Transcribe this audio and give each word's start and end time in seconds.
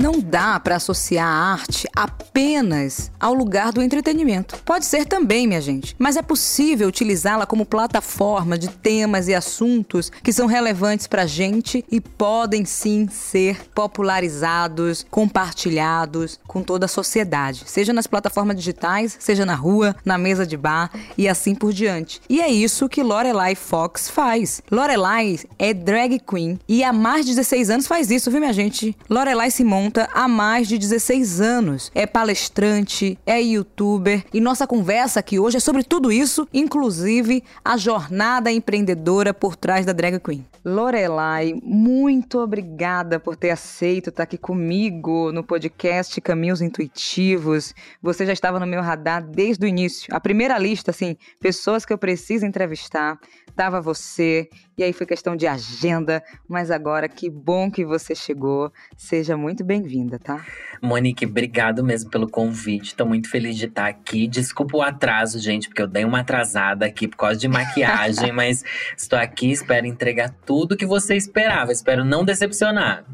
Não 0.00 0.18
dá 0.18 0.58
para 0.58 0.76
associar 0.76 1.28
a 1.28 1.52
arte 1.52 1.86
apenas 1.94 3.12
ao 3.20 3.34
lugar 3.34 3.70
do 3.70 3.82
entretenimento. 3.82 4.56
Pode 4.64 4.86
ser 4.86 5.04
também, 5.04 5.46
minha 5.46 5.60
gente, 5.60 5.94
mas 5.98 6.16
é 6.16 6.22
possível 6.22 6.88
utilizá-la 6.88 7.44
como 7.44 7.66
plataforma 7.66 8.56
de 8.56 8.68
temas 8.68 9.28
e 9.28 9.34
assuntos 9.34 10.10
que 10.22 10.32
são 10.32 10.46
relevantes 10.46 11.06
para 11.06 11.24
a 11.24 11.26
gente 11.26 11.84
e 11.92 12.00
podem 12.00 12.64
sim 12.64 13.08
ser 13.10 13.68
popularizados, 13.74 15.04
compartilhados 15.10 16.40
com 16.46 16.62
toda 16.62 16.86
a 16.86 16.88
sociedade, 16.88 17.64
seja 17.66 17.92
nas 17.92 18.06
plataformas 18.06 18.56
digitais, 18.56 19.18
seja 19.20 19.44
na 19.44 19.54
rua, 19.54 19.94
na 20.02 20.16
mesa 20.16 20.46
de 20.46 20.56
bar 20.56 20.90
e 21.18 21.28
assim 21.28 21.54
por 21.54 21.74
diante. 21.74 22.22
E 22.26 22.40
é 22.40 22.48
isso 22.48 22.88
que 22.88 23.02
Lorelai 23.02 23.54
Fox 23.54 24.08
faz. 24.08 24.62
Lorelai 24.70 25.40
é 25.58 25.74
drag 25.74 26.18
queen 26.20 26.58
e 26.66 26.82
há 26.82 26.90
mais 26.90 27.26
de 27.26 27.32
16 27.32 27.68
anos 27.68 27.86
faz 27.86 28.10
isso, 28.10 28.30
viu 28.30 28.40
minha 28.40 28.54
gente? 28.54 28.96
Lorelai 29.06 29.50
se 29.50 29.62
monta 29.90 30.08
há 30.12 30.28
mais 30.28 30.68
de 30.68 30.78
16 30.78 31.40
anos. 31.40 31.90
É 31.96 32.06
palestrante, 32.06 33.18
é 33.26 33.42
youtuber 33.42 34.24
e 34.32 34.40
nossa 34.40 34.64
conversa 34.64 35.18
aqui 35.18 35.36
hoje 35.40 35.56
é 35.56 35.60
sobre 35.60 35.82
tudo 35.82 36.12
isso, 36.12 36.46
inclusive 36.54 37.42
a 37.64 37.76
jornada 37.76 38.52
empreendedora 38.52 39.34
por 39.34 39.56
trás 39.56 39.84
da 39.84 39.92
drag 39.92 40.20
queen. 40.20 40.46
Lorelai, 40.64 41.58
muito 41.62 42.38
obrigada 42.38 43.18
por 43.18 43.34
ter 43.34 43.50
aceito 43.50 44.10
estar 44.10 44.22
aqui 44.22 44.38
comigo 44.38 45.32
no 45.32 45.42
podcast 45.42 46.20
Caminhos 46.20 46.60
Intuitivos. 46.60 47.74
Você 48.00 48.24
já 48.24 48.32
estava 48.32 48.60
no 48.60 48.66
meu 48.66 48.82
radar 48.82 49.26
desde 49.26 49.64
o 49.64 49.68
início. 49.68 50.14
A 50.14 50.20
primeira 50.20 50.56
lista, 50.58 50.92
assim, 50.92 51.16
pessoas 51.40 51.84
que 51.84 51.92
eu 51.92 51.98
preciso 51.98 52.46
entrevistar, 52.46 53.18
tava 53.50 53.80
você. 53.80 54.48
E 54.76 54.82
aí 54.82 54.92
foi 54.92 55.06
questão 55.06 55.36
de 55.36 55.46
agenda, 55.46 56.22
mas 56.48 56.70
agora 56.70 57.08
que 57.08 57.28
bom 57.28 57.70
que 57.70 57.84
você 57.84 58.14
chegou. 58.14 58.72
Seja 58.96 59.36
muito 59.36 59.62
bem-vinda, 59.62 60.18
tá? 60.18 60.44
Monique, 60.80 61.26
obrigado 61.26 61.84
mesmo 61.84 62.10
pelo 62.10 62.28
convite. 62.28 62.94
Tô 62.94 63.04
muito 63.04 63.28
feliz 63.28 63.56
de 63.56 63.66
estar 63.66 63.86
aqui. 63.86 64.26
Desculpa 64.26 64.78
o 64.78 64.82
atraso, 64.82 65.38
gente, 65.38 65.68
porque 65.68 65.82
eu 65.82 65.86
dei 65.86 66.04
uma 66.04 66.20
atrasada 66.20 66.86
aqui 66.86 67.06
por 67.06 67.16
causa 67.16 67.38
de 67.38 67.46
maquiagem, 67.48 68.32
mas 68.32 68.64
estou 68.96 69.18
aqui, 69.18 69.50
espero 69.50 69.86
entregar 69.86 70.34
tudo 70.46 70.76
que 70.76 70.86
você 70.86 71.16
esperava. 71.16 71.72
Espero 71.72 72.04
não 72.04 72.24
decepcionar. 72.24 73.04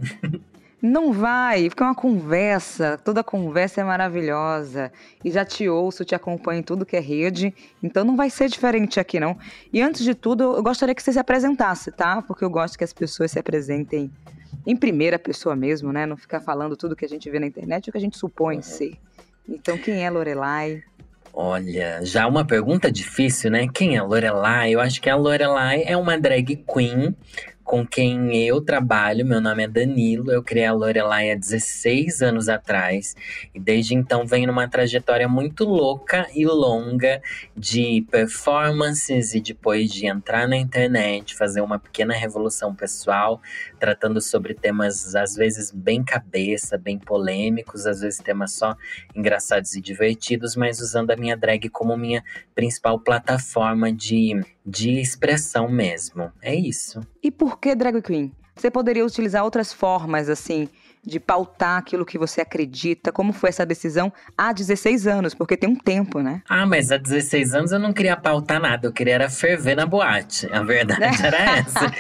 Não 0.87 1.13
vai, 1.13 1.69
porque 1.69 1.83
é 1.83 1.87
uma 1.87 1.97
conversa, 1.97 2.97
toda 3.05 3.25
conversa 3.25 3.81
é 3.81 3.85
maravilhosa. 3.85 4.93
E 5.25 5.33
já 5.33 5.45
te 5.45 5.69
ouço, 5.69 6.05
te 6.05 6.15
acompanho 6.15 6.61
em 6.61 6.63
tudo 6.63 6.87
que 6.87 6.97
é 6.97 7.01
rede, 7.01 7.53
então 7.83 8.05
não 8.05 8.15
vai 8.15 8.31
ser 8.31 8.49
diferente 8.49 9.01
aqui 9.01 9.19
não. 9.19 9.37
E 9.73 9.83
antes 9.83 10.05
de 10.05 10.15
tudo, 10.15 10.45
eu 10.55 10.63
gostaria 10.63 10.95
que 10.95 11.03
você 11.03 11.13
se 11.13 11.19
apresentasse, 11.19 11.91
tá? 11.91 12.23
Porque 12.23 12.45
eu 12.45 12.51
gosto 12.51 12.79
que 12.79 12.85
as 12.85 12.93
pessoas 12.93 13.33
se 13.33 13.39
apresentem 13.39 14.13
em 14.65 14.77
primeira 14.77 15.19
pessoa 15.19 15.57
mesmo, 15.57 15.93
né? 15.93 16.07
Não 16.07 16.17
ficar 16.17 16.41
falando 16.41 16.77
tudo 16.77 16.95
que 16.95 17.05
a 17.05 17.09
gente 17.09 17.29
vê 17.29 17.41
na 17.41 17.47
internet 17.49 17.89
ou 17.89 17.93
que 17.93 17.99
a 17.99 18.01
gente 18.01 18.17
supõe 18.17 18.63
ser. 18.63 18.97
Então, 19.49 19.77
quem 19.77 20.05
é 20.05 20.09
Lorelai? 20.09 20.85
Olha, 21.35 21.99
já 22.05 22.29
uma 22.29 22.45
pergunta 22.45 22.93
difícil, 22.93 23.51
né? 23.51 23.67
Quem 23.75 23.97
é 23.97 24.03
Lorelai? 24.03 24.73
Eu 24.73 24.79
acho 24.79 25.03
que 25.03 25.11
a 25.11 25.17
Lorelai 25.17 25.83
é 25.85 25.97
uma 25.97 26.17
drag 26.17 26.65
queen 26.73 27.13
com 27.67 27.85
quem 27.85 28.37
eu 28.37 28.61
trabalho. 28.61 29.27
Meu 29.27 29.41
nome 29.41 29.65
é 29.65 29.69
Danilo, 29.69 30.31
eu 30.31 30.41
criei 30.41 30.67
a 30.67 30.73
Lorelai 30.73 31.33
há 31.33 31.35
16 31.35 32.23
anos 32.23 32.49
atrás 32.49 33.17
e 33.53 33.59
desde 33.59 33.93
então 33.93 34.25
venho 34.25 34.47
numa 34.47 34.69
trajetória 34.69 35.29
muito 35.29 35.65
louca 35.65 36.29
e 36.33 36.47
longa 36.47 37.21
de 37.57 38.07
performances 38.09 39.35
e 39.35 39.41
depois 39.41 39.91
de 39.91 40.07
entrar 40.07 40.47
na 40.47 40.57
internet, 40.57 41.35
fazer 41.35 41.61
uma 41.61 41.79
pequena 41.79 42.15
revolução 42.15 42.73
pessoal, 42.73 43.43
tratando 43.77 44.21
sobre 44.21 44.55
temas 44.55 45.15
às 45.15 45.35
vezes 45.35 45.71
bem 45.71 46.05
cabeça, 46.05 46.77
bem 46.77 46.99
polêmicos, 46.99 47.87
às 47.87 48.01
vezes 48.01 48.19
temas 48.19 48.53
só 48.53 48.77
engraçados 49.15 49.75
e 49.75 49.81
divertidos, 49.81 50.57
mas 50.57 50.81
usando 50.81 51.11
a 51.11 51.17
minha 51.17 51.37
drag 51.37 51.69
como 51.69 51.97
minha 51.97 52.25
principal 52.55 52.99
plataforma 52.99 53.93
de 53.93 54.41
de 54.65 55.01
expressão 55.01 55.69
mesmo. 55.69 56.33
É 56.43 56.55
isso. 56.55 57.01
E 57.23 57.31
por 57.31 57.61
que 57.61 57.75
drag 57.75 58.03
queen? 58.03 58.33
Você 58.57 58.71
poderia 58.71 59.05
utilizar 59.05 59.45
outras 59.45 59.73
formas, 59.73 60.29
assim, 60.31 60.69
de 61.07 61.21
pautar 61.21 61.79
aquilo 61.79 62.05
que 62.05 62.19
você 62.19 62.41
acredita? 62.41 63.11
Como 63.11 63.33
foi 63.33 63.49
essa 63.49 63.65
decisão 63.65 64.13
há 64.37 64.53
16 64.53 65.07
anos? 65.07 65.35
Porque 65.35 65.57
tem 65.57 65.69
um 65.69 65.77
tempo, 65.77 66.21
né? 66.21 66.43
Ah, 66.49 66.67
mas 66.67 66.93
há 66.93 66.97
16 66.97 67.55
anos 67.55 67.73
eu 67.73 67.79
não 67.79 67.93
queria 67.93 68.17
pautar 68.17 68.61
nada, 68.61 68.89
eu 68.89 68.93
queria 68.93 69.17
era 69.17 69.31
ferver 69.31 69.75
na 69.75 69.87
boate. 69.87 70.47
A 70.53 70.63
verdade 70.63 71.25
era 71.25 71.39
essa. 71.59 71.93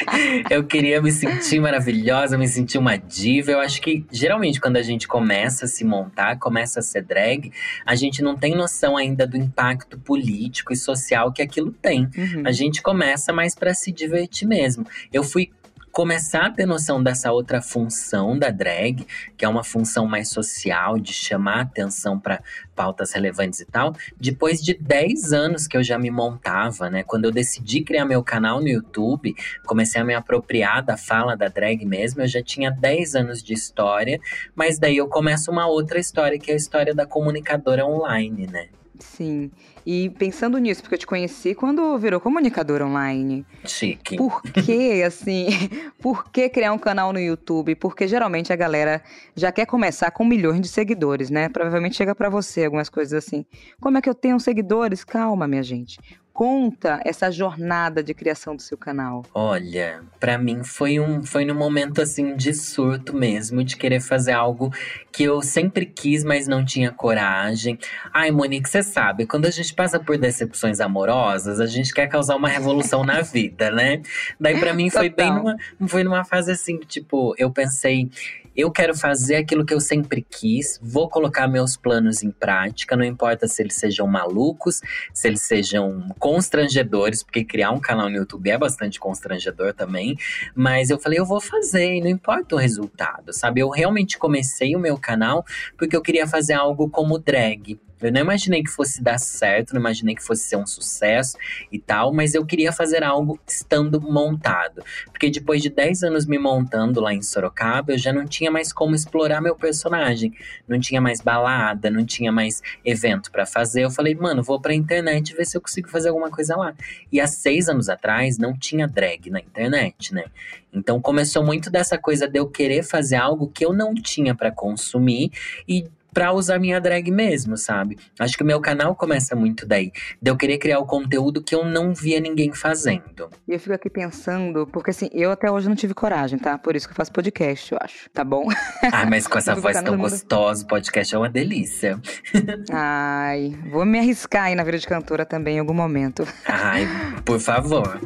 eu 0.50 0.65
queria 0.65 1.00
me 1.00 1.11
sentir 1.11 1.59
maravilhosa, 1.61 2.37
me 2.37 2.47
sentir 2.47 2.78
uma 2.78 2.97
diva. 2.97 3.50
Eu 3.50 3.61
acho 3.61 3.81
que 3.81 4.05
geralmente 4.12 4.61
quando 4.61 4.77
a 4.77 4.83
gente 4.83 5.09
começa 5.09 5.65
a 5.65 5.69
se 5.69 5.84
montar, 5.84 6.39
começa 6.39 6.81
a 6.81 6.83
ser 6.83 7.03
drag, 7.03 7.50
a 7.84 7.95
gente 7.95 8.22
não 8.22 8.37
tem 8.37 8.55
noção 8.55 8.97
ainda 8.97 9.27
do 9.27 9.37
impacto 9.37 9.99
político 9.99 10.72
e 10.72 10.77
social 10.77 11.33
que 11.33 11.41
aquilo 11.41 11.72
tem. 11.72 12.09
Uhum. 12.16 12.43
A 12.45 12.53
gente 12.53 12.83
começa 12.83 13.33
mais 13.33 13.55
para 13.55 13.72
se 13.72 13.91
divertir 13.91 14.47
mesmo. 14.47 14.87
Eu 15.12 15.25
fui 15.25 15.50
começar 15.97 16.45
a 16.45 16.51
ter 16.51 16.67
noção 16.67 17.03
dessa 17.03 17.33
outra 17.33 17.62
função 17.62 18.39
da 18.39 18.51
drag, 18.51 19.07
que 19.34 19.47
é 19.47 19.49
uma 19.49 19.65
função 19.65 20.07
mais 20.07 20.29
social, 20.29 20.99
de 20.99 21.11
chamar 21.11 21.62
atenção 21.62 22.21
para 22.21 22.43
pautas 22.75 23.12
relevantes 23.12 23.61
e 23.61 23.65
tal, 23.65 23.97
depois 24.21 24.62
de 24.62 24.75
10 24.75 25.33
anos 25.33 25.67
que 25.67 25.75
eu 25.75 25.83
já 25.83 25.99
me 25.99 26.11
montava, 26.11 26.91
né? 26.91 27.03
Quando 27.03 27.25
eu 27.25 27.33
decidi 27.33 27.81
criar 27.81 28.05
meu 28.05 28.23
canal 28.23 28.61
no 28.61 28.69
YouTube, 28.69 29.34
comecei 29.65 29.99
a 29.99 30.05
me 30.05 30.12
apropriar 30.12 30.84
da 30.84 30.99
fala 30.99 31.34
da 31.34 31.49
drag 31.49 31.87
mesmo, 31.87 32.21
eu 32.21 32.28
já 32.28 32.43
tinha 32.43 32.71
10 32.71 33.15
anos 33.15 33.43
de 33.43 33.55
história, 33.55 34.21
mas 34.55 34.78
daí 34.78 34.99
eu 34.99 35.09
começo 35.09 35.51
uma 35.51 35.67
outra 35.67 35.99
história, 35.99 36.39
que 36.39 36.51
é 36.51 36.55
a 36.55 36.59
história 36.59 36.95
da 36.95 37.07
comunicadora 37.07 37.87
online, 37.87 38.47
né? 38.47 38.69
Sim. 38.99 39.51
E 39.84 40.11
pensando 40.11 40.59
nisso, 40.59 40.83
porque 40.83 40.95
eu 40.95 40.99
te 40.99 41.07
conheci 41.07 41.55
quando 41.55 41.97
virou 41.99 42.21
comunicador 42.21 42.83
online. 42.83 43.45
Chique. 43.65 44.17
Por 44.17 44.43
que, 44.43 45.03
assim, 45.03 45.47
por 46.01 46.31
que 46.31 46.49
criar 46.49 46.73
um 46.73 46.79
canal 46.79 47.12
no 47.12 47.21
YouTube? 47.21 47.75
Porque 47.75 48.09
geralmente 48.09 48.53
a 48.53 48.57
galera 48.57 49.03
já 49.34 49.53
quer 49.53 49.67
começar 49.67 50.11
com 50.11 50.25
milhões 50.25 50.61
de 50.61 50.69
seguidores, 50.69 51.31
né? 51.31 51.49
Provavelmente 51.49 51.97
chega 51.97 52.15
para 52.15 52.29
você 52.29 52.65
algumas 52.65 52.89
coisas 52.89 53.25
assim. 53.25 53.45
Como 53.81 53.99
é 53.99 54.03
que 54.03 54.09
eu 54.09 54.15
tenho 54.15 54.39
seguidores? 54.41 55.05
Calma, 55.05 55.47
minha 55.47 55.63
gente 55.63 55.99
conta 56.36 57.00
essa 57.02 57.30
jornada 57.30 58.02
de 58.02 58.12
criação 58.12 58.54
do 58.54 58.60
seu 58.60 58.76
canal? 58.76 59.24
Olha, 59.32 60.02
para 60.20 60.36
mim 60.36 60.62
foi 60.62 61.00
um 61.00 61.22
foi 61.22 61.47
num 61.47 61.54
momento 61.54 62.02
assim 62.02 62.36
de 62.36 62.52
surto 62.52 63.16
mesmo, 63.16 63.64
de 63.64 63.74
querer 63.74 64.00
fazer 64.00 64.32
algo 64.32 64.70
que 65.10 65.22
eu 65.22 65.41
sempre 65.41 65.86
quis, 65.86 66.22
mas 66.22 66.47
não 66.47 66.62
tinha 66.62 66.92
coragem. 66.92 67.78
Ai, 68.12 68.30
Monique, 68.30 68.69
você 68.69 68.82
sabe, 68.82 69.24
quando 69.24 69.47
a 69.47 69.50
gente 69.50 69.72
passa 69.72 69.98
por 69.98 70.19
decepções 70.19 70.78
amorosas, 70.78 71.58
a 71.58 71.64
gente 71.64 71.94
quer 71.94 72.06
causar 72.06 72.36
uma 72.36 72.48
revolução 72.48 73.03
na 73.03 73.22
vida, 73.22 73.70
né? 73.70 74.03
Daí 74.38 74.60
para 74.60 74.74
mim 74.74 74.91
foi 74.91 75.08
Total. 75.08 75.32
bem 75.32 75.34
numa 75.34 75.88
foi 75.88 76.04
numa 76.04 76.22
fase 76.22 76.53
assim, 76.53 76.78
tipo, 76.80 77.34
eu 77.38 77.50
pensei, 77.50 78.10
eu 78.56 78.70
quero 78.70 78.97
fazer 78.97 79.36
aquilo 79.36 79.66
que 79.66 79.74
eu 79.74 79.80
sempre 79.80 80.22
quis, 80.28 80.80
vou 80.82 81.08
colocar 81.08 81.47
meus 81.47 81.76
planos 81.76 82.22
em 82.22 82.30
prática, 82.30 82.97
não 82.97 83.04
importa 83.04 83.47
se 83.47 83.62
eles 83.62 83.74
sejam 83.74 84.06
malucos, 84.06 84.80
se 85.12 85.28
eles 85.28 85.42
sejam 85.42 86.06
constrangedores, 86.26 87.22
porque 87.22 87.44
criar 87.44 87.70
um 87.70 87.78
canal 87.78 88.10
no 88.10 88.16
YouTube 88.16 88.50
é 88.50 88.59
bastante 88.59 88.98
constrangedor 88.98 89.72
também, 89.72 90.19
mas 90.56 90.91
eu 90.91 90.98
falei, 90.98 91.20
eu 91.20 91.25
vou 91.25 91.41
fazer, 91.41 91.94
e 91.94 92.00
não 92.00 92.09
importa 92.09 92.56
o 92.56 92.59
resultado, 92.59 93.32
sabe? 93.32 93.60
Eu 93.60 93.69
realmente 93.69 94.19
comecei 94.19 94.75
o 94.75 94.81
meu 94.81 94.98
canal 94.98 95.44
porque 95.78 95.94
eu 95.94 96.03
queria 96.03 96.26
fazer 96.26 96.54
algo 96.54 96.91
como 96.91 97.16
drag. 97.16 97.78
Eu 98.01 98.12
não 98.12 98.21
imaginei 98.21 98.62
que 98.62 98.71
fosse 98.71 99.03
dar 99.03 99.19
certo, 99.19 99.73
não 99.73 99.81
imaginei 99.81 100.15
que 100.15 100.23
fosse 100.23 100.45
ser 100.45 100.57
um 100.57 100.67
sucesso 100.67 101.37
e 101.73 101.79
tal, 101.79 102.12
mas 102.12 102.34
eu 102.34 102.45
queria 102.45 102.73
fazer 102.73 103.03
algo 103.03 103.39
estando 103.47 104.01
montado. 104.01 104.83
Porque 105.07 105.31
depois 105.31 105.62
de 105.62 105.71
10 105.71 106.03
anos 106.05 106.27
me 106.27 106.39
montando 106.39 107.01
lá 107.01 107.13
em 107.15 107.22
Sorocaba, 107.22 107.93
eu 107.93 107.98
já 107.98 108.13
não 108.13 108.27
tinha 108.27 108.51
mais 108.51 108.72
como 108.72 108.95
explorar 108.95 109.41
meu 109.41 109.57
personagem. 109.57 110.33
Não 110.69 110.78
tinha 110.78 111.01
mais 111.01 111.21
balada, 111.21 111.91
não 111.91 112.04
tinha 112.04 112.31
mais 112.31 112.63
evento 112.84 113.31
para 113.31 113.47
fazer. 113.47 113.84
Eu 113.84 113.91
falei, 113.91 114.15
mano, 114.15 114.42
vou 114.42 114.60
pra 114.60 114.75
internet 114.75 115.34
ver 115.34 115.47
se 115.47 115.57
eu 115.57 115.60
consigo 115.60 115.89
fazer 115.89 116.10
alguma 116.10 116.31
coisa 116.31 116.57
lá. 116.57 116.75
E 117.10 117.21
há 117.21 117.27
seis 117.27 117.69
anos 117.69 117.89
atrás 117.89 118.39
não 118.39 118.57
tinha 118.57 118.87
drag 118.87 119.31
na 119.31 119.41
internet, 119.41 120.13
né? 120.13 120.25
Então 120.72 121.01
começou 121.01 121.42
muito 121.42 121.71
dessa 121.71 121.97
coisa 121.97 122.28
de 122.28 122.39
eu 122.39 122.47
querer 122.47 122.83
fazer 122.83 123.16
algo 123.16 123.49
que 123.49 123.65
eu 123.65 123.72
não 123.72 123.95
tinha 123.95 124.34
para 124.34 124.51
consumir 124.51 125.31
e 125.66 125.87
pra 126.16 126.33
usar 126.33 126.59
minha 126.59 126.80
drag 126.80 127.10
mesmo, 127.10 127.59
sabe? 127.59 127.98
Acho 128.18 128.39
que 128.39 128.42
o 128.42 128.47
meu 128.47 128.59
canal 128.59 128.97
começa 128.97 129.36
muito 129.36 129.66
daí. 129.66 129.92
De 130.21 130.30
eu 130.30 130.36
querer 130.39 130.57
criar 130.57 130.78
o 130.78 130.86
conteúdo 130.86 131.42
que 131.42 131.54
eu 131.54 131.63
não 131.63 131.92
via 131.92 132.18
ninguém 132.18 132.54
fazendo. 132.54 133.28
E 133.47 133.53
eu 133.53 133.60
fico 133.60 133.74
aqui 133.74 133.91
pensando, 133.91 134.66
porque 134.66 134.92
assim, 134.92 135.10
eu 135.13 135.30
até 135.30 135.51
hoje 135.51 135.68
não 135.68 135.77
tive 135.77 135.92
coragem, 135.92 136.39
tá? 136.39 136.57
Por 136.57 136.74
isso 136.74 136.86
que 136.89 136.92
eu 136.92 136.97
faço 136.97 137.13
podcast, 137.13 137.71
eu 137.71 137.78
acho. 137.83 138.09
Tá 138.15 138.24
bom? 138.24 138.48
Ai, 138.91 139.04
mas 139.04 139.27
com 139.27 139.36
essa 139.36 139.54
voz 139.60 139.78
tão 139.83 139.98
gostosa, 139.98 140.65
o 140.65 140.66
podcast 140.66 141.15
é 141.15 141.18
uma 141.18 141.28
delícia. 141.28 142.01
Ai, 142.72 143.54
vou 143.71 143.84
me 143.84 143.98
arriscar 143.98 144.45
aí 144.45 144.54
na 144.54 144.65
vida 144.65 144.78
de 144.78 144.86
cantora 144.86 145.27
também 145.27 145.57
em 145.57 145.59
algum 145.59 145.74
momento. 145.74 146.27
Ai, 146.48 146.89
por 147.27 147.39
favor. 147.39 148.01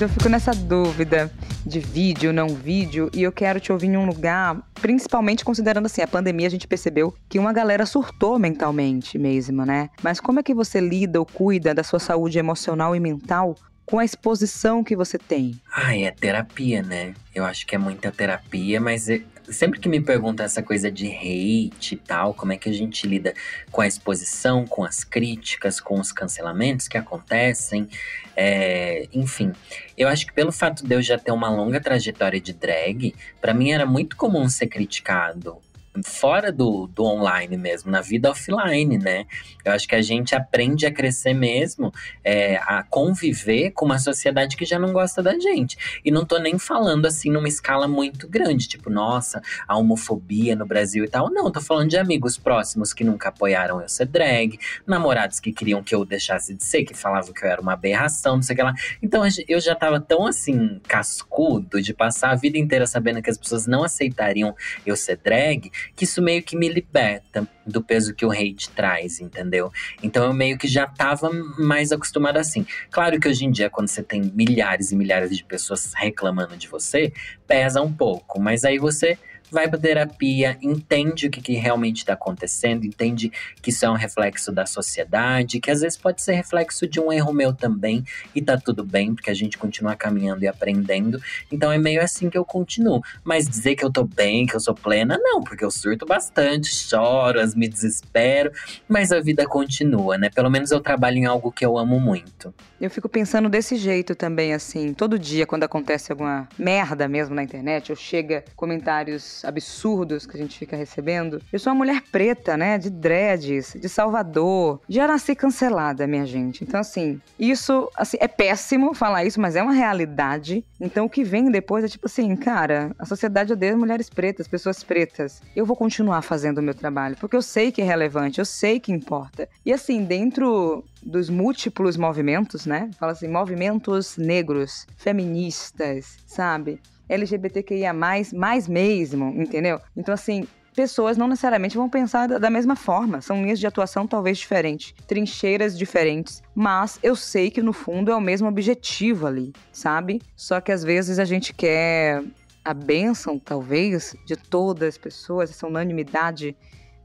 eu 0.00 0.08
fico 0.08 0.28
nessa 0.28 0.52
dúvida 0.52 1.30
de 1.68 1.78
vídeo, 1.78 2.32
não 2.32 2.48
vídeo, 2.48 3.10
e 3.14 3.22
eu 3.22 3.30
quero 3.30 3.60
te 3.60 3.70
ouvir 3.70 3.88
em 3.88 3.96
um 3.96 4.06
lugar, 4.06 4.56
principalmente 4.80 5.44
considerando 5.44 5.86
assim, 5.86 6.02
a 6.02 6.08
pandemia 6.08 6.46
a 6.46 6.50
gente 6.50 6.66
percebeu 6.66 7.14
que 7.28 7.38
uma 7.38 7.52
galera 7.52 7.84
surtou 7.84 8.38
mentalmente 8.38 9.18
mesmo, 9.18 9.64
né? 9.64 9.90
Mas 10.02 10.18
como 10.18 10.40
é 10.40 10.42
que 10.42 10.54
você 10.54 10.80
lida 10.80 11.20
ou 11.20 11.26
cuida 11.26 11.74
da 11.74 11.84
sua 11.84 12.00
saúde 12.00 12.38
emocional 12.38 12.96
e 12.96 13.00
mental 13.00 13.54
com 13.84 13.98
a 13.98 14.04
exposição 14.04 14.82
que 14.82 14.96
você 14.96 15.18
tem? 15.18 15.60
Ah, 15.72 15.96
é 15.96 16.10
terapia, 16.10 16.82
né? 16.82 17.14
Eu 17.34 17.44
acho 17.44 17.66
que 17.66 17.74
é 17.74 17.78
muita 17.78 18.10
terapia, 18.10 18.80
mas 18.80 19.08
é, 19.08 19.22
sempre 19.50 19.80
que 19.80 19.88
me 19.88 20.00
perguntam 20.00 20.44
essa 20.44 20.62
coisa 20.62 20.90
de 20.90 21.06
hate 21.06 21.94
e 21.94 21.96
tal, 21.96 22.34
como 22.34 22.52
é 22.52 22.56
que 22.56 22.68
a 22.68 22.72
gente 22.72 23.06
lida 23.06 23.34
com 23.70 23.80
a 23.80 23.86
exposição, 23.86 24.66
com 24.66 24.84
as 24.84 25.04
críticas, 25.04 25.80
com 25.80 25.98
os 25.98 26.12
cancelamentos 26.12 26.88
que 26.88 26.98
acontecem, 26.98 27.88
é, 28.36 29.08
enfim. 29.12 29.52
Eu 29.96 30.08
acho 30.08 30.26
que 30.26 30.32
pelo 30.32 30.52
fato 30.52 30.86
de 30.86 30.94
eu 30.94 31.02
já 31.02 31.18
ter 31.18 31.32
uma 31.32 31.50
longa 31.50 31.80
trajetória 31.80 32.40
de 32.40 32.52
drag, 32.52 33.14
para 33.40 33.54
mim 33.54 33.72
era 33.72 33.86
muito 33.86 34.16
comum 34.16 34.48
ser 34.48 34.68
criticado 34.68 35.58
fora 36.04 36.50
do, 36.52 36.86
do 36.86 37.04
online 37.04 37.56
mesmo, 37.56 37.90
na 37.90 38.00
vida 38.00 38.30
offline, 38.30 38.98
né? 38.98 39.26
Eu 39.64 39.72
acho 39.72 39.86
que 39.86 39.94
a 39.94 40.02
gente 40.02 40.34
aprende 40.34 40.86
a 40.86 40.92
crescer 40.92 41.34
mesmo, 41.34 41.92
é, 42.24 42.56
a 42.56 42.82
conviver 42.82 43.70
com 43.72 43.84
uma 43.84 43.98
sociedade 43.98 44.56
que 44.56 44.64
já 44.64 44.78
não 44.78 44.92
gosta 44.92 45.22
da 45.22 45.38
gente. 45.38 46.00
E 46.04 46.10
não 46.10 46.24
tô 46.24 46.38
nem 46.38 46.58
falando 46.58 47.06
assim 47.06 47.30
numa 47.30 47.48
escala 47.48 47.86
muito 47.86 48.28
grande, 48.28 48.68
tipo, 48.68 48.90
nossa, 48.90 49.42
a 49.66 49.76
homofobia 49.76 50.56
no 50.56 50.66
Brasil 50.66 51.04
e 51.04 51.08
tal. 51.08 51.30
Não, 51.30 51.50
tô 51.50 51.60
falando 51.60 51.90
de 51.90 51.96
amigos 51.96 52.38
próximos 52.38 52.92
que 52.92 53.04
nunca 53.04 53.28
apoiaram 53.28 53.80
eu 53.80 53.88
ser 53.88 54.06
drag, 54.06 54.58
namorados 54.86 55.40
que 55.40 55.52
queriam 55.52 55.82
que 55.82 55.94
eu 55.94 56.04
deixasse 56.04 56.54
de 56.54 56.64
ser, 56.64 56.84
que 56.84 56.94
falavam 56.94 57.32
que 57.32 57.44
eu 57.44 57.48
era 57.48 57.60
uma 57.60 57.72
aberração, 57.72 58.36
não 58.36 58.42
sei 58.42 58.54
o 58.54 58.56
que 58.56 58.62
lá. 58.62 58.74
Então 59.02 59.22
eu 59.46 59.60
já 59.60 59.74
tava 59.74 60.00
tão 60.00 60.26
assim, 60.26 60.80
cascudo 60.86 61.80
de 61.82 61.92
passar 61.92 62.30
a 62.30 62.34
vida 62.34 62.58
inteira 62.58 62.86
sabendo 62.86 63.22
que 63.22 63.30
as 63.30 63.38
pessoas 63.38 63.66
não 63.66 63.84
aceitariam 63.84 64.54
eu 64.86 64.96
ser 64.96 65.16
drag, 65.16 65.70
que 65.94 66.04
isso 66.04 66.22
meio 66.22 66.42
que 66.42 66.56
me 66.56 66.68
liberta 66.68 67.48
do 67.66 67.82
peso 67.82 68.14
que 68.14 68.24
o 68.24 68.30
hate 68.30 68.70
traz, 68.70 69.20
entendeu? 69.20 69.70
Então 70.02 70.24
eu 70.24 70.32
meio 70.32 70.56
que 70.56 70.66
já 70.66 70.86
tava 70.86 71.30
mais 71.58 71.92
acostumada 71.92 72.40
assim. 72.40 72.66
Claro 72.90 73.18
que 73.20 73.28
hoje 73.28 73.44
em 73.44 73.50
dia, 73.50 73.68
quando 73.68 73.88
você 73.88 74.02
tem 74.02 74.22
milhares 74.34 74.92
e 74.92 74.96
milhares 74.96 75.36
de 75.36 75.44
pessoas 75.44 75.92
reclamando 75.94 76.56
de 76.56 76.68
você, 76.68 77.12
pesa 77.46 77.82
um 77.82 77.92
pouco, 77.92 78.40
mas 78.40 78.64
aí 78.64 78.78
você 78.78 79.18
vai 79.50 79.68
para 79.68 79.78
terapia, 79.78 80.58
entende 80.62 81.26
o 81.26 81.30
que, 81.30 81.40
que 81.40 81.54
realmente 81.54 81.98
está 81.98 82.12
acontecendo, 82.12 82.84
entende 82.84 83.32
que 83.62 83.70
isso 83.70 83.84
é 83.84 83.90
um 83.90 83.94
reflexo 83.94 84.52
da 84.52 84.66
sociedade, 84.66 85.60
que 85.60 85.70
às 85.70 85.80
vezes 85.80 85.96
pode 85.96 86.22
ser 86.22 86.34
reflexo 86.34 86.86
de 86.86 87.00
um 87.00 87.12
erro 87.12 87.32
meu 87.32 87.52
também, 87.52 88.04
e 88.34 88.42
tá 88.42 88.56
tudo 88.56 88.84
bem, 88.84 89.14
porque 89.14 89.30
a 89.30 89.34
gente 89.34 89.58
continua 89.58 89.96
caminhando 89.96 90.42
e 90.44 90.48
aprendendo. 90.48 91.20
Então 91.50 91.72
é 91.72 91.78
meio 91.78 92.02
assim 92.02 92.28
que 92.30 92.38
eu 92.38 92.44
continuo. 92.44 93.02
Mas 93.24 93.48
dizer 93.48 93.74
que 93.74 93.84
eu 93.84 93.90
tô 93.90 94.04
bem, 94.04 94.46
que 94.46 94.54
eu 94.54 94.60
sou 94.60 94.74
plena, 94.74 95.18
não, 95.20 95.42
porque 95.42 95.64
eu 95.64 95.70
surto 95.70 96.06
bastante, 96.06 96.74
choro, 96.74 97.38
me 97.56 97.68
desespero, 97.68 98.52
mas 98.88 99.12
a 99.12 99.20
vida 99.20 99.46
continua, 99.46 100.18
né? 100.18 100.30
Pelo 100.30 100.50
menos 100.50 100.70
eu 100.70 100.80
trabalho 100.80 101.16
em 101.16 101.26
algo 101.26 101.50
que 101.50 101.64
eu 101.64 101.78
amo 101.78 101.98
muito. 102.00 102.52
Eu 102.80 102.90
fico 102.90 103.08
pensando 103.08 103.48
desse 103.48 103.76
jeito 103.76 104.14
também, 104.14 104.52
assim, 104.52 104.92
todo 104.92 105.18
dia 105.18 105.46
quando 105.46 105.64
acontece 105.64 106.12
alguma 106.12 106.48
merda 106.58 107.08
mesmo 107.08 107.34
na 107.34 107.42
internet, 107.42 107.90
ou 107.90 107.96
chega 107.96 108.44
comentários 108.54 109.37
absurdos 109.44 110.26
que 110.26 110.36
a 110.36 110.40
gente 110.40 110.58
fica 110.58 110.76
recebendo. 110.76 111.40
Eu 111.52 111.58
sou 111.58 111.72
uma 111.72 111.78
mulher 111.78 112.02
preta, 112.10 112.56
né, 112.56 112.78
de 112.78 112.90
dreads, 112.90 113.76
de 113.80 113.88
Salvador, 113.88 114.80
já 114.88 115.06
nasci 115.06 115.34
cancelada, 115.34 116.06
minha 116.06 116.26
gente. 116.26 116.64
Então, 116.64 116.80
assim, 116.80 117.20
isso 117.38 117.90
assim, 117.96 118.16
é 118.20 118.28
péssimo 118.28 118.94
falar 118.94 119.24
isso, 119.24 119.40
mas 119.40 119.56
é 119.56 119.62
uma 119.62 119.72
realidade. 119.72 120.64
Então, 120.80 121.06
o 121.06 121.10
que 121.10 121.24
vem 121.24 121.50
depois 121.50 121.84
é 121.84 121.88
tipo 121.88 122.06
assim, 122.06 122.34
cara, 122.36 122.94
a 122.98 123.04
sociedade 123.04 123.52
odeia 123.52 123.76
mulheres 123.76 124.08
pretas, 124.08 124.48
pessoas 124.48 124.82
pretas. 124.82 125.42
Eu 125.54 125.66
vou 125.66 125.76
continuar 125.76 126.22
fazendo 126.22 126.58
o 126.58 126.62
meu 126.62 126.74
trabalho, 126.74 127.16
porque 127.20 127.36
eu 127.36 127.42
sei 127.42 127.72
que 127.72 127.82
é 127.82 127.84
relevante, 127.84 128.38
eu 128.38 128.44
sei 128.44 128.80
que 128.80 128.92
importa. 128.92 129.48
E 129.64 129.72
assim, 129.72 130.04
dentro 130.04 130.84
dos 131.02 131.30
múltiplos 131.30 131.96
movimentos, 131.96 132.66
né? 132.66 132.90
Fala 132.98 133.12
assim, 133.12 133.28
movimentos 133.28 134.16
negros, 134.16 134.86
feministas, 134.96 136.16
sabe? 136.26 136.80
LGBTQIA+, 137.08 137.92
mais 137.92 138.68
mesmo, 138.68 139.28
entendeu? 139.40 139.80
Então, 139.96 140.12
assim, 140.14 140.46
pessoas 140.74 141.16
não 141.16 141.26
necessariamente 141.26 141.76
vão 141.76 141.88
pensar 141.88 142.28
da 142.28 142.48
mesma 142.48 142.76
forma. 142.76 143.20
São 143.20 143.42
linhas 143.42 143.58
de 143.58 143.66
atuação 143.66 144.06
talvez 144.06 144.38
diferentes, 144.38 144.94
trincheiras 145.08 145.76
diferentes, 145.76 146.40
mas 146.54 147.00
eu 147.02 147.16
sei 147.16 147.50
que 147.50 147.60
no 147.60 147.72
fundo 147.72 148.12
é 148.12 148.14
o 148.14 148.20
mesmo 148.20 148.46
objetivo 148.46 149.26
ali, 149.26 149.52
sabe? 149.72 150.22
Só 150.36 150.60
que 150.60 150.70
às 150.70 150.84
vezes 150.84 151.18
a 151.18 151.24
gente 151.24 151.52
quer 151.52 152.22
a 152.64 152.72
bênção, 152.72 153.38
talvez, 153.38 154.14
de 154.24 154.36
todas 154.36 154.90
as 154.90 154.98
pessoas, 154.98 155.50
essa 155.50 155.66
unanimidade 155.66 156.56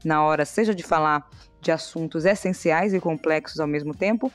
na 0.04 0.22
hora, 0.22 0.44
seja 0.44 0.74
de 0.74 0.82
falar 0.82 1.28
de 1.60 1.72
assuntos 1.72 2.24
essenciais 2.26 2.92
e 2.92 3.00
complexos 3.00 3.58
ao 3.58 3.66
mesmo 3.66 3.94
tempo, 3.94 4.30